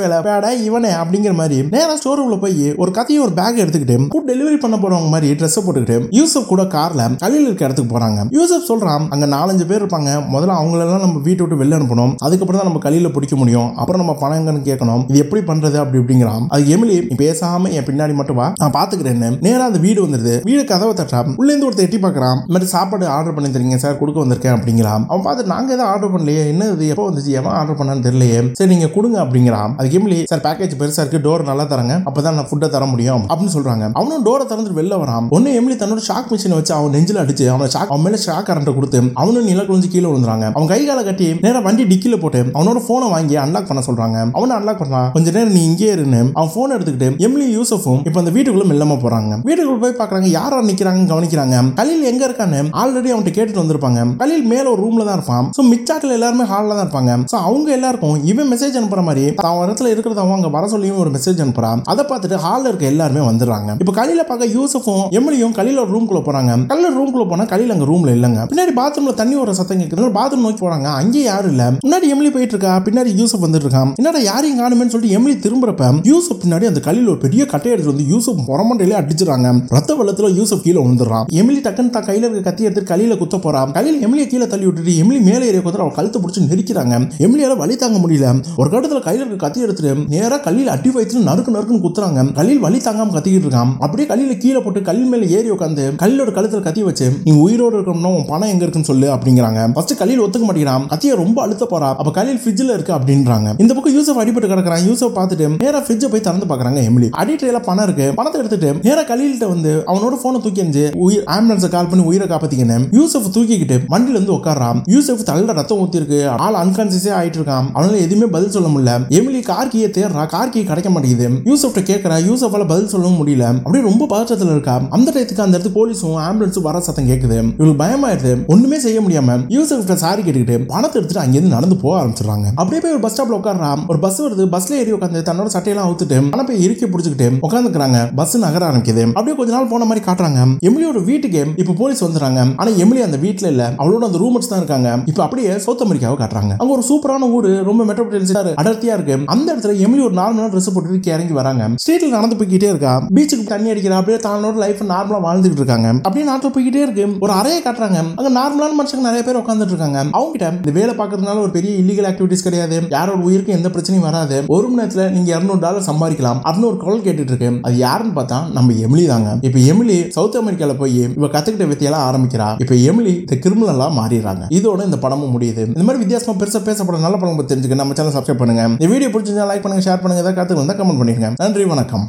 வேலை. 0.00 0.16
பேட 0.18 0.64
இவனே 0.64 0.88
அப்படிங்கிற 0.88 1.34
மாதிரி 1.34 1.68
நேரம் 1.70 1.96
ஸ்டோர் 1.96 2.20
ரூம்ல 2.20 2.40
போய் 2.40 2.74
ஒரு 2.74 2.90
கதையை 2.90 3.24
ஒரு 3.24 3.34
பேக் 3.34 3.56
எடுத்துக்கிட்டு 3.56 3.96
ஃபுட் 3.98 4.30
டெலிவரி 4.30 4.56
பண்ண 4.56 4.76
போறவங்க 4.76 5.08
மாதிரி 5.08 5.44
ட்ரெஸ் 5.44 5.58
போட்டுக்கிட்டு 5.58 5.96
யூசப் 6.10 6.46
கூட 6.46 6.62
கார்ல 6.62 7.16
கலியில் 7.18 7.44
இருக்க 7.44 7.64
இடத்துக்கு 7.64 7.98
போறாங்க. 7.98 8.38
யூசப் 8.38 8.66
சொல்றான் 8.68 9.00
அங்க 9.08 9.26
நாலஞ்சு 9.26 9.66
பேர் 9.66 9.84
இருப்பாங்க. 9.84 10.10
முதல்ல 10.32 10.56
அவங்களெல்லாம் 10.60 11.00
நம்ம 11.00 11.18
வீட்டை 11.22 11.46
விட்டு 11.46 11.64
வெளில 11.64 11.78
அனுப்பணும். 11.78 12.14
அதுக்கப்புறம் 12.18 12.62
தான் 12.62 12.72
நம்ம 12.72 12.90
கலியில 12.90 13.12
பிடிக்க 13.12 13.36
முடியும். 13.36 13.76
அப்புறம் 13.76 14.04
நம்ம 14.04 14.20
பணம் 14.20 14.36
கேட்கணும். 14.38 15.04
இது 15.08 15.18
எப்படி 15.18 15.42
பண்றது? 15.42 15.74
அப்படி 15.74 15.98
அப்படிங்கிறான் 15.98 16.44
அது 16.48 16.62
எமிலி 16.62 16.76
நீ 16.78 17.16
பேசாம 17.16 17.70
என் 17.70 17.84
பின்னாடி 17.84 18.14
மட்டும் 18.14 18.36
வா. 18.36 18.52
நான் 18.58 18.70
பாத்துக்கிறேன்னு. 18.70 19.36
நேரா 19.40 19.64
அந்த 19.64 19.78
வீடு 19.78 20.06
வந்துருது. 20.06 20.40
வீடு 20.42 20.64
கதவை 20.64 20.94
தட்டுறான். 20.94 21.34
உள்ளேந்து 21.38 21.46
இருந்து 21.46 21.70
ஒருத்தர் 21.70 21.86
எட்டி 21.86 21.96
பாக்குறான். 21.96 22.34
இந்த 22.34 22.42
மாதிரி 22.46 22.70
சாப்பாடு 22.70 23.08
ஆர்டர் 23.08 23.34
பண்ணி 23.34 23.48
தரீங்க 23.48 23.76
சார் 23.76 23.98
கொடுக்க 23.98 24.20
வந்திருக்கேன் 24.20 24.56
அப்படிங்கிறான். 24.56 25.04
அவன் 25.08 25.22
பார்த்து 25.22 25.44
நாங்க 25.58 25.74
எதாவது 25.74 25.92
ஆர்டர் 25.92 26.12
பண்ணலையே. 26.14 26.42
என்ன 26.48 26.64
இது? 26.64 26.88
எப்போ 26.88 27.10
வந்துச்சு? 27.10 27.30
எவன் 27.38 27.52
ஆர்டர் 27.52 27.78
பண்ணான்னு 27.78 28.04
தெரியலையே. 28.06 28.50
சரி 28.52 28.70
நீங்க 28.70 28.88
கொடுங்க 28.88 29.22
அப்படிங்கிறான். 29.22 29.70
அது 29.76 29.88
எமிலி 29.98 30.18
சார் 30.24 30.44
பேக்கேஜ் 30.44 30.76
பெருசா 30.80 31.00
இருக்கு. 31.04 31.18
டோர் 31.24 31.42
நல்லா 31.42 31.62
தராங்க. 31.62 31.94
அப்பதான் 32.08 32.36
நான் 32.38 32.48
ஃபுட்டை 32.50 32.68
தர 32.68 32.84
முடியும். 32.84 33.24
அப்படின்னு 33.28 33.54
சொல்றாங்க. 33.56 33.90
அவனும் 33.92 34.24
டோரை 34.26 34.44
திறந்துட்டு 34.50 34.78
வெளில 34.80 34.96
வரான். 35.02 35.26
ஒன்னு 35.28 35.50
எம்லி 35.60 35.74
தன்னோட 35.80 36.00
ஷாக் 36.08 36.28
மிஷினை 36.32 36.56
வச்சு 36.58 36.74
அவன் 36.74 36.90
நெஞ்சில் 36.90 37.20
அடிச்சு 37.22 37.46
அவனை 37.54 37.68
ஷாக் 37.74 37.92
அவன் 37.94 38.00
மேல 38.00 38.18
ஷாக் 38.26 38.48
கரண்ட்டை 38.50 38.74
கொடுத்து 38.74 39.00
அவனும் 39.14 39.44
நில 39.44 39.62
குளிஞ்சு 39.62 39.88
கீழே 39.94 40.08
விழுந்துறாங்க. 40.10 40.46
அவன் 40.52 40.70
கை 40.72 40.80
காலை 40.86 41.04
கட்டி 41.04 41.28
நேராக 41.40 41.64
வண்டி 41.64 41.84
டிக்கில 41.92 42.20
போட்டு 42.20 42.42
அவனோட 42.58 42.82
போனை 42.88 43.08
வாங்கி 43.16 43.36
அன்லாக் 43.44 43.70
பண்ண 43.70 43.82
சொல்றாங்க. 43.88 44.16
அவனை 44.32 44.56
அன்லாக் 44.56 44.82
பண்ணான் 44.82 45.10
கொஞ்ச 45.12 45.30
நேரம் 45.30 45.52
நீ 45.52 45.64
இங்கே 45.64 45.90
இருன்னு 45.94 46.22
அவன் 46.32 46.54
போன் 46.54 46.76
எடுத்துக்கிட்டு 46.76 47.10
எம்லி 47.26 47.48
யூசஃபும் 47.58 48.00
இப்போ 48.06 48.18
அந்த 48.24 48.34
வீட்டுக்குள்ள 48.36 48.66
மெல்லமா 48.72 48.98
போறாங்க. 49.04 49.32
வீட்டுக்குள்ள 49.48 49.80
போய் 49.84 49.98
பாக்குறாங்க 50.02 50.28
யார் 50.38 50.46
யார் 50.48 50.70
நிக்கிறாங்க 50.70 51.02
கவனிக்கிறாங்க. 51.12 51.56
கலில் 51.80 52.04
எங்க 52.10 52.22
இருக்கான்னு 52.28 52.60
ஆல்ரெடி 52.82 53.10
அவன்கிட்ட 53.12 53.32
கேட்டுட்டு 53.38 53.62
வந்திருப்பாங்க. 53.62 54.00
கலில் 54.16 54.46
மேல 54.52 54.70
ஒரு 54.70 54.80
ரூம்ல 54.82 55.04
தான் 55.04 55.16
இருப்பான். 55.18 55.37
சோ 55.56 55.64
மிச்சாட்டில் 55.72 56.14
எல்லாருமே 56.18 56.44
ஹாலில் 56.44 56.76
தான் 56.76 56.84
இருப்பாங்க. 56.86 57.12
சோ 57.32 57.36
அவங்க 57.48 57.68
எல்லாருக்கும் 57.78 58.24
இவன் 58.24 58.50
மெசேஜ் 58.52 58.78
அனுப்புற 58.80 59.02
மாதிரி 59.08 59.24
அவன் 59.36 59.64
இடத்துல 59.68 59.92
இருக்கிறத 59.94 60.22
அவங்க 60.24 60.36
அங்க 60.38 60.48
வர 60.48 60.66
சொல்லியும் 60.74 61.00
ஒரு 61.04 61.10
மெசேஜ் 61.10 61.42
அனுப்புறான் 61.44 61.82
அதை 61.92 62.04
பார்த்துட்டு 62.10 62.38
ஹாலில் 62.44 62.68
இருக்க 62.70 62.86
எல்லாருமே 62.86 63.22
வந்துடுறாங்க. 63.30 63.70
இப்போ 63.78 63.92
கலில 64.00 64.22
பார்க்க 64.30 64.52
யூசஃபும் 64.56 65.04
எம்லியும் 65.18 65.54
கலில 65.58 65.80
ஒரு 65.84 65.92
ரூம்குள்ள 65.96 66.22
போறாங்க. 66.28 66.52
கலில 66.72 66.90
ரூம்குள்ள 66.98 67.24
போனா 67.28 67.44
கலில் 67.44 67.74
அங்க 67.74 67.84
ரூம்ல 67.92 68.12
இல்லங்க. 68.18 68.40
பின்னாடி 68.52 68.74
பாத்ரூம்ல 68.80 69.14
தண்ணி 69.14 69.34
ஒரு 69.44 69.54
சத்தம் 69.54 69.80
கேட்குது 69.80 70.10
பாத்ரூம் 70.18 70.44
நோக்கி 70.46 70.62
போறாங்க. 70.66 70.88
அங்கே 71.00 71.22
யாரும் 71.22 71.50
இல்ல. 71.50 71.64
முன்னாடி 71.84 72.06
எம்லி 72.14 72.30
போயிட்டு 72.36 72.54
இருக்கா? 72.54 72.72
பின்னாடி 72.86 73.10
யூசப் 73.20 73.44
வந்துட்டு 73.46 73.66
இருக்கான் 73.66 73.92
என்னடா 74.00 74.20
யாரையும் 74.30 74.60
காணுமேன்னு 74.60 74.92
சொல்லிட்டு 74.94 75.16
எம்லி 75.18 75.34
திரும்புறப்ப 75.44 75.90
யூசப் 76.10 76.40
பின்னாடி 76.44 76.66
அந்த 76.70 76.80
கலில் 76.88 77.10
ஒரு 77.12 77.20
பெரிய 77.26 77.42
கட்டையை 77.52 77.74
எடுத்து 77.76 77.92
வந்து 77.92 78.06
யூசப் 78.12 78.42
புறமண்டையிலே 78.48 78.96
அடிச்சிடறாங்க. 79.00 79.48
ரத்த 79.76 79.94
வெள்ளத்துல 80.00 80.30
யூசப் 80.38 80.64
கீழே 80.66 80.80
விழுந்துடுறான். 80.84 81.26
எமிலி 81.40 81.60
டக்குன்னு 81.66 81.94
தான் 81.96 82.06
கையில 82.08 82.26
இருக்க 82.26 82.40
கத்தி 82.48 82.62
எடுத்து 82.68 82.94
கலியில 82.94 83.16
குத்த 83.18 83.36
போறான் 83.46 83.72
கலியில் 83.76 84.02
எமிலியை 84.06 84.26
கீழே 84.32 84.46
தள்ளி 84.52 84.66
விட்டுட்டு 84.66 84.92
எமிலி 85.02 85.20
மேலே 85.28 85.46
ஏறிய 85.46 85.62
குதிரை 85.62 85.86
அவள் 85.86 85.96
கழுத்தை 85.96 86.22
பிடிச்சி 86.22 86.48
நெரிக்கிறாங்க. 86.48 86.94
எமிலியால 87.18 87.56
வலி 87.56 87.76
தாங்க 87.76 87.98
முடியல. 87.98 88.44
ஒரு 88.56 88.70
கட்டத்துல 88.70 89.06
கையில 89.06 89.14
இருக்க 89.14 89.36
கத்தி 89.36 89.60
எடுத்துட்டு 89.60 90.04
நேரா 90.08 90.36
கல்லில் 90.36 90.68
அட்டி 90.68 90.90
வைத்து 90.90 91.18
நறுக்கு 91.18 91.50
நறுக்குன்னு 91.54 91.84
குத்துறாங்க. 91.86 92.32
கல்லில் 92.32 92.58
வலி 92.58 92.78
தாங்காம 92.78 93.12
கத்திக்கிட்டு 93.12 93.48
இருக்கான். 93.48 93.72
அப்படியே 93.78 94.08
கல்லில 94.08 94.36
கீழே 94.38 94.58
போட்டு 94.58 94.82
கல் 94.82 95.04
மேல 95.04 95.24
ஏறி 95.24 95.50
உட்காந்து 95.50 95.92
கல்லோட 96.02 96.30
கழுத்துல 96.30 96.60
கத்தி 96.60 96.82
வச்சு 96.82 97.12
நீ 97.24 97.36
உயிரோடு 97.36 97.80
இருக்கணும்னா 97.80 98.16
உன் 98.16 98.24
பணம் 98.26 98.48
எங்க 98.48 98.64
இருக்குன்னு 98.66 98.84
சொல்லு 98.84 99.06
அப்படிங்கிறாங்க. 99.14 99.72
ஃபர்ஸ்ட் 99.72 99.98
கல்லில் 99.98 100.20
ஒத்துக்க 100.20 100.46
மாட்டேங்கிறான். 100.48 100.86
கத்தியை 100.86 101.16
ரொம்ப 101.16 101.42
அழுத்த 101.42 101.66
போறா. 101.70 101.94
அப்ப 101.94 102.10
கல்லில் 102.10 102.40
ஃப்ரிட்ஜில் 102.44 102.74
இருக்கு 102.74 102.92
அப்படின்றாங்க. 102.92 103.54
இந்த 103.58 103.74
பக்கம் 103.74 103.94
யூசப் 103.96 104.20
அடிபட்டு 104.20 104.46
கிடக்குறான். 104.48 104.84
யூசப் 104.88 105.18
பார்த்துட்டு 105.18 105.54
நேரா 105.58 105.80
ஃப்ரிட்ஜை 105.80 106.08
போய் 106.08 106.20
திறந்து 106.20 106.46
பாக்குறாங்க 106.46 106.82
எமிலி. 106.88 107.08
அடிட்டையில 107.16 107.62
பணம் 107.62 107.84
இருக்கு. 107.84 108.12
பணத்தை 108.14 108.40
எடுத்துட்டு 108.40 108.80
நேரா 108.82 109.02
கல்லில்கிட்ட 109.02 109.48
வந்து 109.48 109.82
அவனோட 109.86 110.16
போனை 110.22 110.40
தூக்கி 110.40 110.62
எறிஞ்சு 110.62 110.94
உயிர் 110.94 111.24
ஆம்புலன்ஸை 111.26 111.68
கால் 111.68 111.86
பண்ணி 111.86 112.04
உயிரை 112.04 112.28
காப்பாத்திக்கணும் 112.28 112.86
யூசப் 112.92 113.26
தூக்கிக்கிட்டு 113.34 113.76
வண்டியில 113.88 114.08
இருந்து 114.08 114.32
உட்காரான் 114.32 114.82
யூசப் 114.88 115.17
தலையில 115.24 115.52
ரத்தம் 115.52 115.78
ஊத்தி 115.78 115.94
இருக்கு 115.94 116.28
ஆள் 116.28 116.54
அன்கான்சியஸே 116.54 117.12
ஆயிட்டு 117.20 117.38
இருக்கான் 117.38 117.66
அவனால 117.74 117.96
எதுவுமே 117.96 118.26
பதில் 118.26 118.50
சொல்ல 118.50 118.68
முடியல. 118.68 119.12
எமிலி 119.12 119.42
கார் 119.42 119.68
கீயை 119.68 119.90
தேடுறா 119.90 120.26
கிடைக்க 120.48 120.90
மாட்டேங்குது. 120.90 121.28
யூசப்ட்ட 121.28 121.80
கேட்கறா 121.90 122.16
யூசஃபால 122.28 122.66
பதில் 122.66 122.88
சொல்லவும் 122.88 123.26
முடியல. 123.26 123.42
அப்படியே 123.42 123.84
ரொம்ப 123.84 124.06
பதற்றத்துல 124.10 124.50
இருக்கா. 124.50 124.80
அந்த 124.90 125.10
டயத்துக்கு 125.10 125.40
அந்த 125.40 125.58
இடத்துக்கு 125.58 125.76
போலீஸும் 125.78 126.16
ஆம்புலன்ஸும் 126.26 126.62
வர 126.62 126.80
சத்தம் 126.80 127.08
கேக்குது. 127.08 127.36
இவங்களுக்கு 127.58 127.82
பயமாயிருது 127.84 128.46
ஒண்ணுமே 128.46 128.78
செய்ய 128.78 129.00
முடியாம 129.00 129.36
யூசப்ட்ட 129.48 129.94
சாரி 129.94 130.22
கேட்டுக்கிட்டு 130.22 130.66
பணத்தை 130.66 131.02
எடுத்துட்டு 131.02 131.26
அங்கிருந்து 131.26 131.54
நடந்து 131.54 131.76
போக 131.76 132.02
ஆரம்பிச்சிடுறாங்க. 132.02 132.46
அப்படியே 132.54 132.80
போய் 132.80 132.90
ஒரு 132.90 133.00
பஸ் 133.00 133.22
ஸ்டாப்ல 133.22 133.36
உட்கார்றா. 133.36 133.78
ஒரு 133.88 133.98
பஸ் 133.98 134.22
வருது. 134.22 134.46
பஸ்ல 134.54 134.70
ஏறி 134.70 134.92
உட்காந்து 134.92 135.22
தன்னோட 135.28 135.48
சட்டையெல்லாம் 135.54 135.86
அவுத்துட்டு 135.88 136.30
பணம் 136.30 136.46
போய் 136.46 136.62
இறுக்கி 136.62 136.86
பிடிச்சிக்கிட்டு 136.86 137.28
உட்காந்துக்கிறாங்க 137.48 138.14
பஸ் 138.14 138.36
நகர 138.36 138.68
ஆரம்பிக்குது. 138.68 139.06
அப்படியே 139.06 139.36
கொஞ்ச 139.36 139.52
நாள் 139.52 139.66
போன 139.66 139.84
மாதிரி 139.84 140.04
காட்டுறாங்க. 140.04 140.56
எமிலியோட 140.66 141.04
வீட்டுக்கு 141.04 141.46
இப்ப 141.56 141.72
போலீஸ் 141.72 142.04
வந்துறாங்க 142.04 142.38
ஆனா 142.56 142.70
எமிலி 142.70 143.00
அந்த 143.08 143.16
வீட்டுல 143.16 143.46
இல்ல. 143.46 143.74
அவளோட 143.78 144.04
அந்த 144.08 144.18
ரூமர்ஸ் 144.18 144.48
தான் 144.48 144.58
இருக்காங்க. 144.58 144.88
இப்போ 145.08 145.22
அப்படியே 145.22 145.58
சவுத் 145.58 145.80
அமெரிக்காவை 145.80 146.26
காட்டுறாங்க. 146.26 146.54
அங்க 146.56 146.66
ஒரு 146.68 146.84
சூப்பரான 146.88 147.30
ஊரு 147.30 147.64
ரொம்ப 147.64 147.84
மெட்ரோபாலிட்டன் 147.84 148.54
அடர்த்தியா 148.62 148.84
இருக்கு. 148.84 149.18
அந்த 149.26 149.56
இடத்துல 149.56 149.76
எமிலி 149.76 150.04
ஒரு 150.04 150.10
நார்மலான 150.10 150.48
ட்ரெஸ் 150.48 150.70
போட்டுட்டு 150.74 151.06
இறங்கி 151.06 151.32
வராங்க. 151.32 151.68
ஸ்ட்ரீட்ல 151.68 152.08
நடந்து 152.08 152.36
போய்கிட்டே 152.36 152.62
இருக்கா. 152.62 153.06
பீச்சுக்கு 153.14 153.46
தண்ணி 153.46 153.70
அடிக்கிறா. 153.70 153.90
அப்படியே 153.90 154.18
தானோட 154.18 154.54
லைஃப் 154.54 154.82
நார்மலா 154.88 155.18
வாழ்ந்துட்டு 155.24 155.52
இருக்காங்க. 155.52 155.88
அப்படியே 155.88 156.24
நாட்டில் 156.24 156.50
போய்கிட்டே 156.50 156.82
இருக்கு. 156.82 157.06
ஒரு 157.20 157.32
அறையை 157.32 157.62
காட்டுறாங்க. 157.62 157.96
அங்க 158.16 158.30
நார்மலான 158.40 158.86
மனுஷங்க 158.86 158.98
நிறைய 158.98 159.22
பேர் 159.22 159.36
உட்காந்துட்டு 159.36 159.66
இருக்காங்க. 159.66 160.04
அவங்க 160.10 160.30
கிட்ட 160.30 160.52
இந்த 160.66 160.70
வேலை 160.70 160.94
பார்க்கறதுனால 160.94 161.40
ஒரு 161.40 161.50
பெரிய 161.50 161.78
இல்லீகல் 161.78 162.04
ஆக்டிவிட்டிஸ் 162.04 162.42
கிடையாது. 162.42 162.82
யாரோட 162.90 163.18
உயிருக்கும் 163.18 163.56
எந்த 163.56 163.68
பிரச்சனையும் 163.68 164.00
வராது. 164.00 164.42
ஒரு 164.46 164.68
மணி 164.68 164.88
நேரத்துல 164.88 165.10
நீங்க 165.10 165.36
இருநூறு 165.36 165.58
டாலர் 165.58 165.82
சம்பாதிக்கலாம். 165.82 166.38
அப்படின்னு 166.44 166.64
ஒரு 166.64 166.76
குரல் 166.76 167.00
கேட்டுட்டு 167.00 167.22
இருக்கு. 167.22 167.50
அது 167.62 167.76
யாருன்னு 167.76 168.20
பார்த்தா 168.20 168.52
நம்ம 168.52 168.72
எமிலி 168.72 169.06
தாங்க. 169.06 169.38
இப்ப 169.40 169.58
எமிலி 169.58 170.08
சவுத் 170.08 170.36
அமெரிக்கால 170.36 170.74
போய் 170.74 171.00
இவ 171.00 171.26
கத்துக்கிட்ட 171.26 171.66
வித்தியெல்லாம் 171.66 172.14
ஆரம்பிக்கிறா. 172.14 172.56
இப்ப 172.58 172.74
எமிலி 172.74 173.18
இந்த 173.18 173.36
கிரிமினலாக 173.36 173.90
மாறிடுறாங்க. 173.90 174.46
இதோட 174.50 174.84
இந்த 174.84 174.96
படமும் 175.06 175.32
முடியுது. 175.36 175.64
இந்த 175.76 175.86
மாதிரி 175.88 176.02
வித்தியாசமா 176.04 176.34
பெருசா 176.42 176.62
பேசப்பட 176.68 177.02
நல்ல 177.06 177.16
படம் 177.22 177.50
தெரிஞ்சுக்க 177.52 177.80
நம்ம 177.82 177.98
சேனல் 178.00 178.16
சப்ஸ்கிரைப் 178.16 178.42
பண்ணுங்க. 178.42 178.64
இந்த 178.80 178.90
வீடியோ 178.94 179.10
பிடிச்சிருந்தா 179.14 179.48
லைக் 179.52 179.64
பண்ணுங்க 179.66 179.84
ஷேர் 179.88 180.02
பண்ணுங்க 180.04 180.22
ஏதாவது 180.24 180.38
கருத்து 180.40 180.60
வந்தா 180.62 180.76
கமெண்ட் 180.80 181.02
பண்ணிருங்க. 181.02 181.30
நன்றி 181.44 181.66
வணக்கம். 181.74 181.96